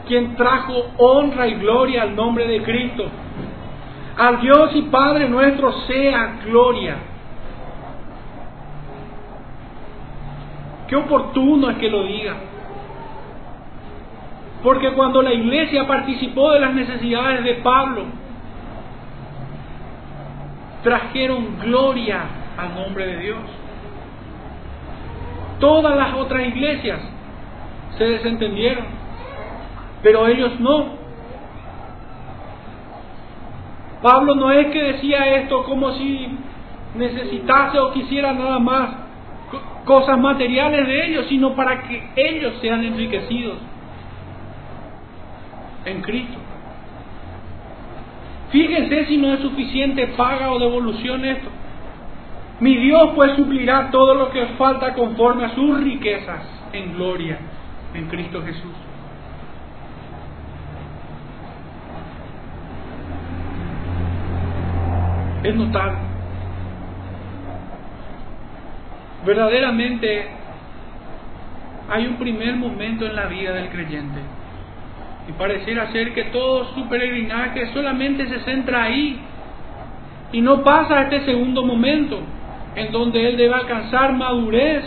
quien 0.07 0.35
trajo 0.35 0.87
honra 0.97 1.47
y 1.47 1.53
gloria 1.53 2.01
al 2.01 2.15
nombre 2.15 2.47
de 2.47 2.63
Cristo. 2.63 3.05
A 4.17 4.31
Dios 4.41 4.71
y 4.75 4.81
Padre 4.83 5.29
nuestro 5.29 5.71
sea 5.83 6.39
gloria. 6.43 6.97
Qué 10.87 10.95
oportuno 10.95 11.69
es 11.69 11.77
que 11.77 11.89
lo 11.89 12.03
diga. 12.03 12.35
Porque 14.64 14.91
cuando 14.91 15.22
la 15.22 15.34
iglesia 15.34 15.88
participó 15.88 16.51
de 16.51 16.60
las 16.60 16.74
necesidades 16.74 17.43
de 17.43 17.53
Pablo, 17.55 18.05
trajeron 20.84 21.60
gloria 21.60 22.24
al 22.57 22.76
nombre 22.76 23.07
de 23.07 23.18
Dios. 23.18 23.39
Todas 25.60 25.95
las 25.95 26.14
otras 26.14 26.45
iglesias 26.47 26.99
se 27.97 28.03
desentendieron, 28.03 28.86
pero 30.03 30.28
ellos 30.28 30.60
no. 30.60 30.99
Pablo 34.01 34.36
no 34.36 34.51
es 34.51 34.68
que 34.68 34.82
decía 34.82 35.36
esto 35.38 35.64
como 35.64 35.93
si 35.93 36.38
necesitase 36.95 37.80
o 37.80 37.91
quisiera 37.91 38.34
nada 38.34 38.60
más 38.60 38.89
cosas 39.86 40.18
materiales 40.20 40.86
de 40.86 41.07
ellos, 41.07 41.26
sino 41.28 41.55
para 41.55 41.84
que 41.84 42.10
ellos 42.16 42.55
sean 42.62 42.84
enriquecidos 42.84 43.57
en 45.86 46.01
Cristo. 46.01 46.38
Fíjense 48.51 49.05
si 49.05 49.17
no 49.17 49.34
es 49.34 49.41
suficiente 49.41 50.07
paga 50.17 50.51
o 50.51 50.59
devolución 50.59 51.23
esto. 51.23 51.49
Mi 52.59 52.75
Dios 52.75 53.11
pues 53.15 53.36
suplirá 53.36 53.89
todo 53.91 54.15
lo 54.15 54.32
que 54.32 54.41
os 54.41 54.51
falta 54.51 54.93
conforme 54.93 55.45
a 55.45 55.55
sus 55.55 55.82
riquezas 55.82 56.41
en 56.73 56.93
gloria 56.93 57.38
en 57.93 58.07
Cristo 58.07 58.43
Jesús. 58.43 58.73
Es 65.43 65.55
notable. 65.55 65.99
Verdaderamente 69.25 70.27
hay 71.89 72.07
un 72.07 72.15
primer 72.17 72.55
momento 72.55 73.05
en 73.05 73.15
la 73.15 73.27
vida 73.27 73.53
del 73.53 73.69
creyente 73.69 74.19
y 75.28 75.32
pareciera 75.34 75.91
ser 75.91 76.13
que 76.13 76.26
todo 76.26 76.74
su 76.74 76.88
peregrinaje 76.88 77.72
solamente 77.74 78.28
se 78.28 78.39
centra 78.41 78.84
ahí 78.84 79.20
y 80.32 80.41
no 80.41 80.63
pasa 80.63 80.99
a 80.99 81.01
este 81.03 81.26
segundo 81.26 81.63
momento 81.63 82.20
en 82.76 82.91
donde 82.91 83.28
él 83.28 83.38
debe 83.38 83.53
alcanzar 83.53 84.13
madurez 84.13 84.84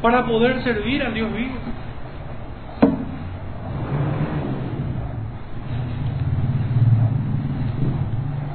para 0.00 0.24
poder 0.26 0.62
servir 0.62 1.02
a 1.02 1.10
Dios 1.10 1.32
vivo. 1.34 1.54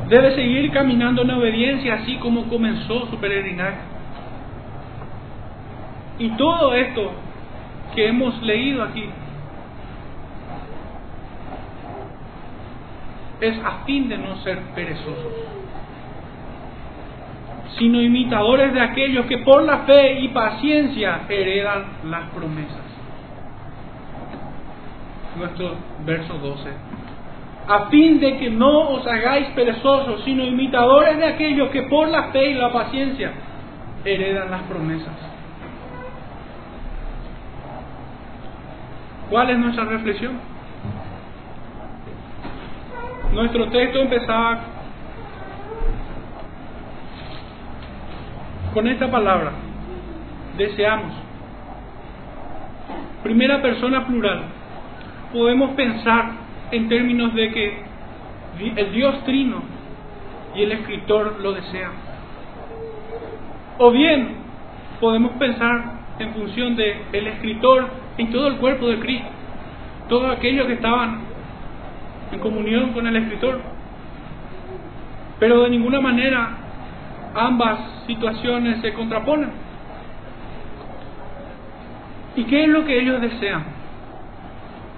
Debe 0.09 0.33
seguir 0.35 0.71
caminando 0.71 1.21
en 1.21 1.31
obediencia 1.31 1.95
así 1.95 2.17
como 2.17 2.47
comenzó 2.49 3.07
su 3.07 3.17
peregrinaje. 3.17 3.98
Y 6.19 6.29
todo 6.31 6.73
esto 6.73 7.11
que 7.95 8.07
hemos 8.09 8.41
leído 8.43 8.83
aquí 8.83 9.09
es 13.39 13.57
a 13.63 13.85
fin 13.85 14.09
de 14.09 14.17
no 14.17 14.35
ser 14.43 14.59
perezosos, 14.75 15.33
sino 17.77 18.01
imitadores 18.01 18.73
de 18.73 18.81
aquellos 18.81 19.25
que 19.27 19.37
por 19.39 19.63
la 19.63 19.79
fe 19.79 20.19
y 20.19 20.27
paciencia 20.27 21.21
heredan 21.29 21.85
las 22.03 22.29
promesas. 22.31 22.83
Nuestro 25.37 25.75
verso 26.05 26.33
12. 26.33 26.69
A 27.69 27.85
fin 27.85 28.19
de 28.19 28.37
que 28.39 28.49
no 28.49 28.89
os 28.89 29.07
hagáis 29.07 29.47
perezosos, 29.49 30.23
sino 30.25 30.43
imitadores 30.43 31.17
de 31.17 31.27
aquellos 31.27 31.69
que 31.69 31.83
por 31.83 32.09
la 32.09 32.23
fe 32.31 32.51
y 32.51 32.53
la 32.55 32.73
paciencia 32.73 33.31
heredan 34.03 34.51
las 34.51 34.63
promesas. 34.63 35.28
¿Cuál 39.29 39.51
es 39.51 39.59
nuestra 39.59 39.85
reflexión? 39.85 40.39
Nuestro 43.31 43.69
texto 43.69 43.99
empezaba 43.99 44.59
con 48.73 48.87
esta 48.87 49.09
palabra, 49.09 49.51
deseamos. 50.57 51.13
Primera 53.21 53.61
persona 53.61 54.07
plural. 54.07 54.41
Podemos 55.31 55.71
pensar 55.75 56.31
en 56.71 56.89
términos 56.89 57.33
de 57.35 57.51
que 57.51 57.83
el 58.77 58.91
Dios 58.93 59.23
trino 59.25 59.61
y 60.55 60.63
el 60.63 60.71
escritor 60.71 61.39
lo 61.39 61.53
desean. 61.53 61.91
O 63.77 63.91
bien 63.91 64.37
podemos 64.99 65.33
pensar 65.33 65.99
en 66.17 66.33
función 66.33 66.75
de 66.75 67.03
el 67.13 67.27
escritor 67.27 68.08
en 68.19 68.31
todo 68.31 68.47
el 68.47 68.57
cuerpo 68.57 68.87
de 68.87 68.99
Cristo, 68.99 69.29
todos 70.09 70.29
aquellos 70.35 70.67
que 70.67 70.73
estaban 70.73 71.21
en 72.33 72.39
comunión 72.39 72.91
con 72.91 73.07
el 73.07 73.15
escritor. 73.15 73.61
Pero 75.39 75.63
de 75.63 75.69
ninguna 75.69 76.01
manera 76.01 76.49
ambas 77.33 77.79
situaciones 78.07 78.81
se 78.81 78.93
contraponen. 78.93 79.51
¿Y 82.35 82.43
qué 82.43 82.63
es 82.63 82.69
lo 82.69 82.83
que 82.85 82.99
ellos 82.99 83.21
desean? 83.21 83.63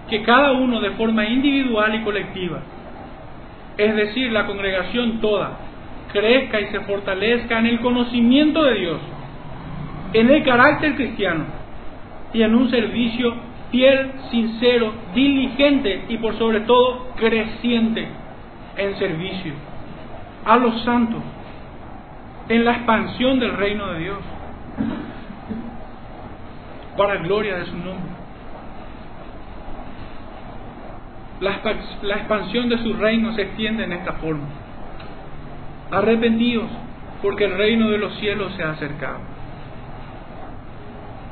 Que 0.10 0.24
cada 0.24 0.54
uno 0.54 0.82
de 0.82 0.92
forma 0.92 1.24
individual 1.26 1.94
y 1.94 2.02
colectiva, 2.02 2.60
es 3.78 3.96
decir, 3.96 4.32
la 4.32 4.48
congregación 4.48 5.22
toda, 5.22 5.60
crezca 6.12 6.60
y 6.60 6.66
se 6.68 6.80
fortalezca 6.82 7.60
en 7.60 7.68
el 7.68 7.80
conocimiento 7.82 8.64
de 8.64 8.74
Dios, 8.80 9.00
en 10.14 10.30
el 10.30 10.44
carácter 10.44 10.96
cristiano 10.96 11.61
y 12.34 12.42
en 12.42 12.56
un 12.56 12.70
servicio 12.70 13.34
fiel, 13.72 14.12
sincero, 14.30 14.94
diligente 15.16 16.06
y 16.10 16.18
por 16.18 16.38
sobre 16.38 16.62
todo 16.62 17.08
creciente 17.16 18.08
en 18.78 18.98
servicio 18.98 19.54
a 20.46 20.58
los 20.58 20.84
santos, 20.84 21.22
en 22.50 22.66
la 22.66 22.72
expansión 22.74 23.40
del 23.40 23.56
reino 23.56 23.88
de 23.94 24.00
Dios, 24.00 24.18
para 26.98 27.18
gloria 27.18 27.58
de 27.58 27.66
su 27.66 27.78
nombre. 27.78 28.12
La, 31.40 32.16
expansión 32.18 32.70
de 32.70 32.78
su 32.80 32.94
reino 32.94 33.34
se 33.34 33.44
extiende 33.44 33.84
en 33.84 33.94
esta 33.94 34.14
forma. 34.14 34.46
Arrepentidos, 35.90 36.70
porque 37.22 37.46
el 37.46 37.58
reino 37.58 37.90
de 37.90 37.98
los 37.98 38.16
cielos 38.20 38.54
se 38.56 38.64
ha 38.64 38.72
acercado 38.72 39.31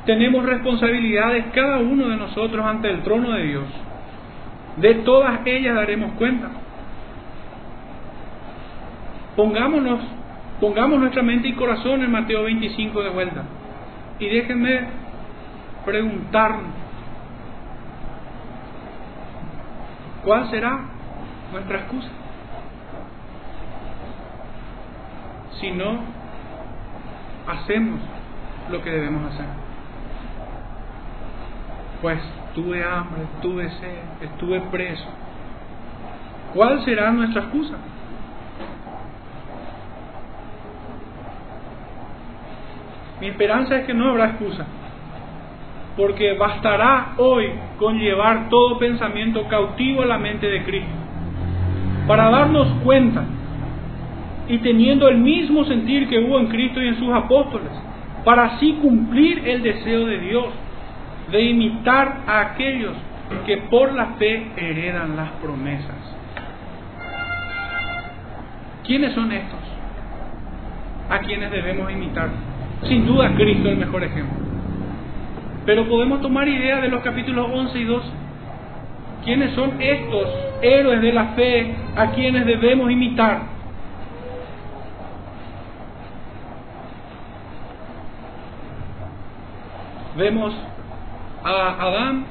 tenemos 0.06 0.44
responsabilidades 0.44 1.46
cada 1.52 1.78
uno 1.78 2.08
de 2.08 2.16
nosotros 2.16 2.64
ante 2.64 2.90
el 2.90 3.02
trono 3.02 3.32
de 3.32 3.42
Dios. 3.42 3.64
De 4.76 4.94
todas 4.96 5.40
ellas 5.44 5.74
daremos 5.74 6.12
cuenta. 6.12 6.50
Pongámonos, 9.36 10.00
pongamos 10.58 11.00
nuestra 11.00 11.22
mente 11.22 11.48
y 11.48 11.52
corazón 11.52 12.02
en 12.02 12.10
Mateo 12.10 12.44
25 12.44 13.02
de 13.02 13.10
vuelta. 13.10 13.42
Y 14.18 14.26
déjenme 14.26 14.80
preguntarnos, 15.84 16.72
¿cuál 20.24 20.50
será 20.50 20.80
nuestra 21.52 21.78
excusa? 21.78 22.08
Si 25.60 25.70
no 25.72 26.00
hacemos 27.46 28.00
lo 28.70 28.82
que 28.82 28.90
debemos 28.90 29.32
hacer 29.32 29.59
pues 32.00 32.18
tuve 32.54 32.82
hambre, 32.82 33.22
tuve 33.42 33.68
sed, 33.68 34.22
estuve 34.22 34.60
preso. 34.70 35.06
¿Cuál 36.54 36.84
será 36.84 37.12
nuestra 37.12 37.42
excusa? 37.42 37.76
Mi 43.20 43.28
esperanza 43.28 43.76
es 43.76 43.86
que 43.86 43.92
no 43.92 44.08
habrá 44.08 44.30
excusa, 44.30 44.66
porque 45.96 46.32
bastará 46.38 47.12
hoy 47.18 47.50
con 47.78 47.98
llevar 47.98 48.48
todo 48.48 48.78
pensamiento 48.78 49.46
cautivo 49.48 50.02
a 50.02 50.06
la 50.06 50.18
mente 50.18 50.46
de 50.46 50.64
Cristo, 50.64 50.94
para 52.06 52.30
darnos 52.30 52.66
cuenta 52.82 53.24
y 54.48 54.58
teniendo 54.58 55.06
el 55.08 55.18
mismo 55.18 55.64
sentir 55.66 56.08
que 56.08 56.18
hubo 56.18 56.40
en 56.40 56.48
Cristo 56.48 56.80
y 56.80 56.88
en 56.88 56.98
sus 56.98 57.12
apóstoles, 57.12 57.70
para 58.24 58.44
así 58.44 58.78
cumplir 58.80 59.46
el 59.46 59.62
deseo 59.62 60.06
de 60.06 60.18
Dios 60.18 60.46
de 61.30 61.42
imitar 61.42 62.22
a 62.26 62.40
aquellos 62.40 62.96
que 63.46 63.58
por 63.70 63.92
la 63.92 64.06
fe 64.18 64.50
heredan 64.56 65.16
las 65.16 65.30
promesas. 65.42 65.96
¿Quiénes 68.84 69.14
son 69.14 69.30
estos? 69.30 69.60
A 71.08 71.18
quienes 71.20 71.50
debemos 71.50 71.90
imitar. 71.92 72.28
Sin 72.88 73.06
duda 73.06 73.32
Cristo 73.36 73.68
es 73.68 73.74
el 73.74 73.78
mejor 73.78 74.02
ejemplo. 74.02 74.36
Pero 75.66 75.86
podemos 75.88 76.20
tomar 76.20 76.48
idea 76.48 76.80
de 76.80 76.88
los 76.88 77.02
capítulos 77.02 77.46
11 77.52 77.78
y 77.78 77.84
12. 77.84 78.08
¿Quiénes 79.24 79.54
son 79.54 79.80
estos 79.80 80.28
héroes 80.62 81.02
de 81.02 81.12
la 81.12 81.26
fe 81.34 81.74
a 81.94 82.06
quienes 82.12 82.46
debemos 82.46 82.90
imitar? 82.90 83.42
Vemos 90.16 90.54
a 91.44 91.82
Adán 91.82 92.24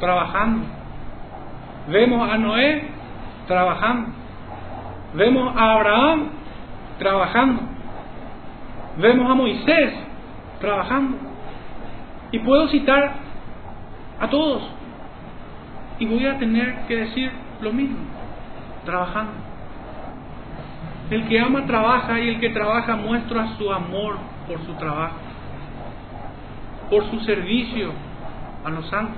trabajando. 0.00 0.66
Vemos 1.88 2.30
a 2.30 2.38
Noé 2.38 2.84
trabajando. 3.46 4.10
Vemos 5.14 5.56
a 5.56 5.72
Abraham 5.72 6.28
trabajando. 6.98 7.62
Vemos 8.98 9.30
a 9.30 9.34
Moisés 9.34 9.94
trabajando. 10.60 11.16
Y 12.32 12.38
puedo 12.40 12.68
citar 12.68 13.14
a 14.20 14.28
todos. 14.28 14.62
Y 15.98 16.06
voy 16.06 16.26
a 16.26 16.38
tener 16.38 16.86
que 16.86 16.96
decir 16.96 17.30
lo 17.60 17.72
mismo. 17.72 17.98
Trabajando. 18.84 19.32
El 21.10 21.28
que 21.28 21.40
ama 21.40 21.66
trabaja 21.66 22.18
y 22.18 22.28
el 22.30 22.40
que 22.40 22.50
trabaja 22.50 22.96
muestra 22.96 23.56
su 23.56 23.72
amor 23.72 24.16
por 24.48 24.58
su 24.66 24.74
trabajo, 24.74 25.14
por 26.90 27.10
su 27.10 27.20
servicio, 27.20 27.92
a 28.64 28.70
los 28.70 28.88
santos. 28.88 29.16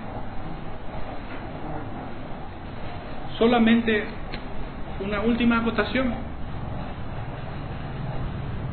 Solamente 3.39 4.05
una 5.01 5.21
última 5.21 5.59
acotación. 5.59 6.13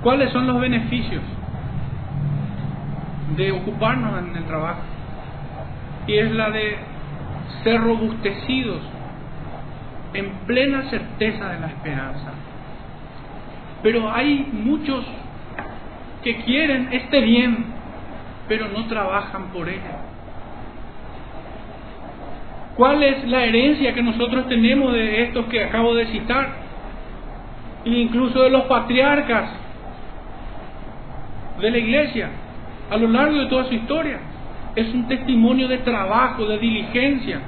¿Cuáles 0.01 0.31
son 0.31 0.47
los 0.47 0.59
beneficios 0.59 1.23
de 3.38 3.51
ocuparnos 3.51 4.19
en 4.19 4.35
el 4.35 4.43
trabajo? 4.45 4.81
Y 6.07 6.13
es 6.17 6.31
la 6.31 6.49
de 6.49 6.77
ser 7.63 7.81
robustecidos 7.81 8.81
en 10.13 10.30
plena 10.45 10.89
certeza 10.89 11.49
de 11.49 11.59
la 11.59 11.67
esperanza. 11.67 12.31
Pero 13.81 14.11
hay 14.11 14.49
muchos 14.51 15.05
que 16.23 16.38
quieren 16.43 16.89
este 16.91 17.22
bien, 17.22 17.65
pero 18.47 18.67
no 18.69 18.85
trabajan 18.88 19.47
por 19.47 19.67
ella. 19.67 19.99
¿Cuál 22.76 23.01
es 23.03 23.26
la 23.27 23.45
herencia 23.45 23.93
que 23.93 24.03
nosotros 24.03 24.47
tenemos 24.49 24.91
de 24.91 25.23
estos 25.23 25.45
que 25.45 25.63
acabo 25.63 25.95
de 25.95 26.07
citar? 26.07 26.49
Incluso 27.85 28.41
de 28.43 28.49
los 28.49 28.63
patriarcas 28.63 29.49
de 31.61 31.72
la 31.72 31.77
iglesia 31.77 32.30
a 32.89 32.97
lo 32.97 33.07
largo 33.07 33.38
de 33.39 33.45
toda 33.47 33.65
su 33.65 33.73
historia. 33.73 34.19
Es 34.76 34.93
un 34.93 35.07
testimonio 35.07 35.67
de 35.67 35.80
trabajo, 35.80 36.45
de 36.45 36.57
diligencia. 36.57 37.39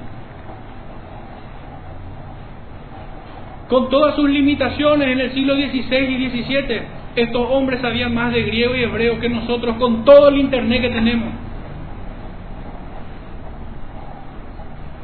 Con 3.68 3.90
todas 3.90 4.15
sus 4.15 4.30
limitaciones 4.30 5.10
en 5.10 5.19
el 5.19 5.34
siglo 5.34 5.56
XVI 5.56 5.98
y 5.98 6.30
XVII, 6.30 6.82
estos 7.22 7.48
hombres 7.49 7.81
sabían 7.81 8.14
más 8.14 8.31
de 8.31 8.44
griego 8.44 8.76
y 8.76 8.84
hebreo 8.84 9.19
que 9.19 9.27
nosotros 9.27 9.76
con 9.77 10.06
todo 10.06 10.30
el 10.30 10.38
internet 10.38 10.81
que 10.81 10.89
tenemos. 10.89 11.34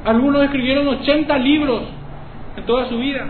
Algunos 0.06 0.44
escribieron 0.44 0.88
80 0.88 1.38
libros 1.40 1.84
en 2.58 2.66
toda 2.66 2.88
su 2.88 2.98
vida. 3.00 3.26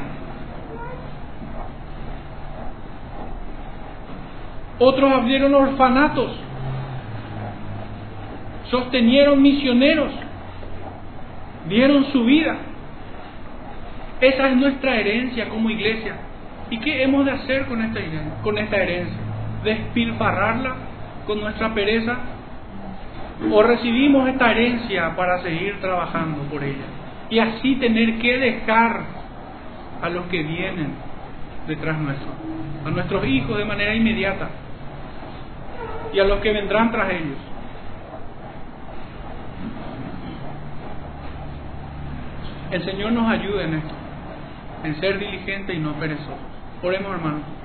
Otros 4.79 5.13
abrieron 5.13 5.53
orfanatos, 5.53 6.31
sostenieron 8.69 9.41
misioneros, 9.41 10.11
dieron 11.69 12.05
su 12.11 12.25
vida. 12.25 12.57
Esa 14.19 14.49
es 14.49 14.57
nuestra 14.57 14.99
herencia 14.99 15.47
como 15.47 15.69
iglesia. 15.69 16.15
¿Y 16.73 16.79
qué 16.79 17.03
hemos 17.03 17.23
de 17.23 17.29
hacer 17.29 17.67
con 17.67 17.83
esta, 17.83 18.77
herencia? 18.77 19.19
¿Despilfarrarla 19.63 20.75
con 21.27 21.39
nuestra 21.39 21.71
pereza? 21.71 22.17
¿O 23.51 23.61
recibimos 23.61 24.27
esta 24.27 24.49
herencia 24.49 25.15
para 25.15 25.43
seguir 25.43 25.79
trabajando 25.79 26.41
por 26.49 26.63
ella? 26.63 26.85
Y 27.29 27.37
así 27.37 27.75
tener 27.75 28.17
que 28.17 28.39
dejar 28.39 29.01
a 30.01 30.09
los 30.09 30.25
que 30.25 30.41
vienen 30.41 30.95
detrás 31.67 31.95
nuestro, 31.99 32.31
a 32.83 32.89
nuestros 32.89 33.23
hijos 33.27 33.55
de 33.55 33.65
manera 33.65 33.93
inmediata 33.93 34.49
y 36.11 36.19
a 36.19 36.23
los 36.23 36.39
que 36.39 36.53
vendrán 36.53 36.91
tras 36.91 37.07
ellos. 37.11 37.37
El 42.71 42.83
Señor 42.83 43.11
nos 43.11 43.31
ayude 43.31 43.63
en 43.63 43.73
esto, 43.75 43.93
en 44.85 44.99
ser 44.99 45.19
diligente 45.19 45.75
y 45.75 45.77
no 45.77 45.93
perezosos. 45.99 46.52
Oremos, 46.83 47.13
hermanos. 47.13 47.62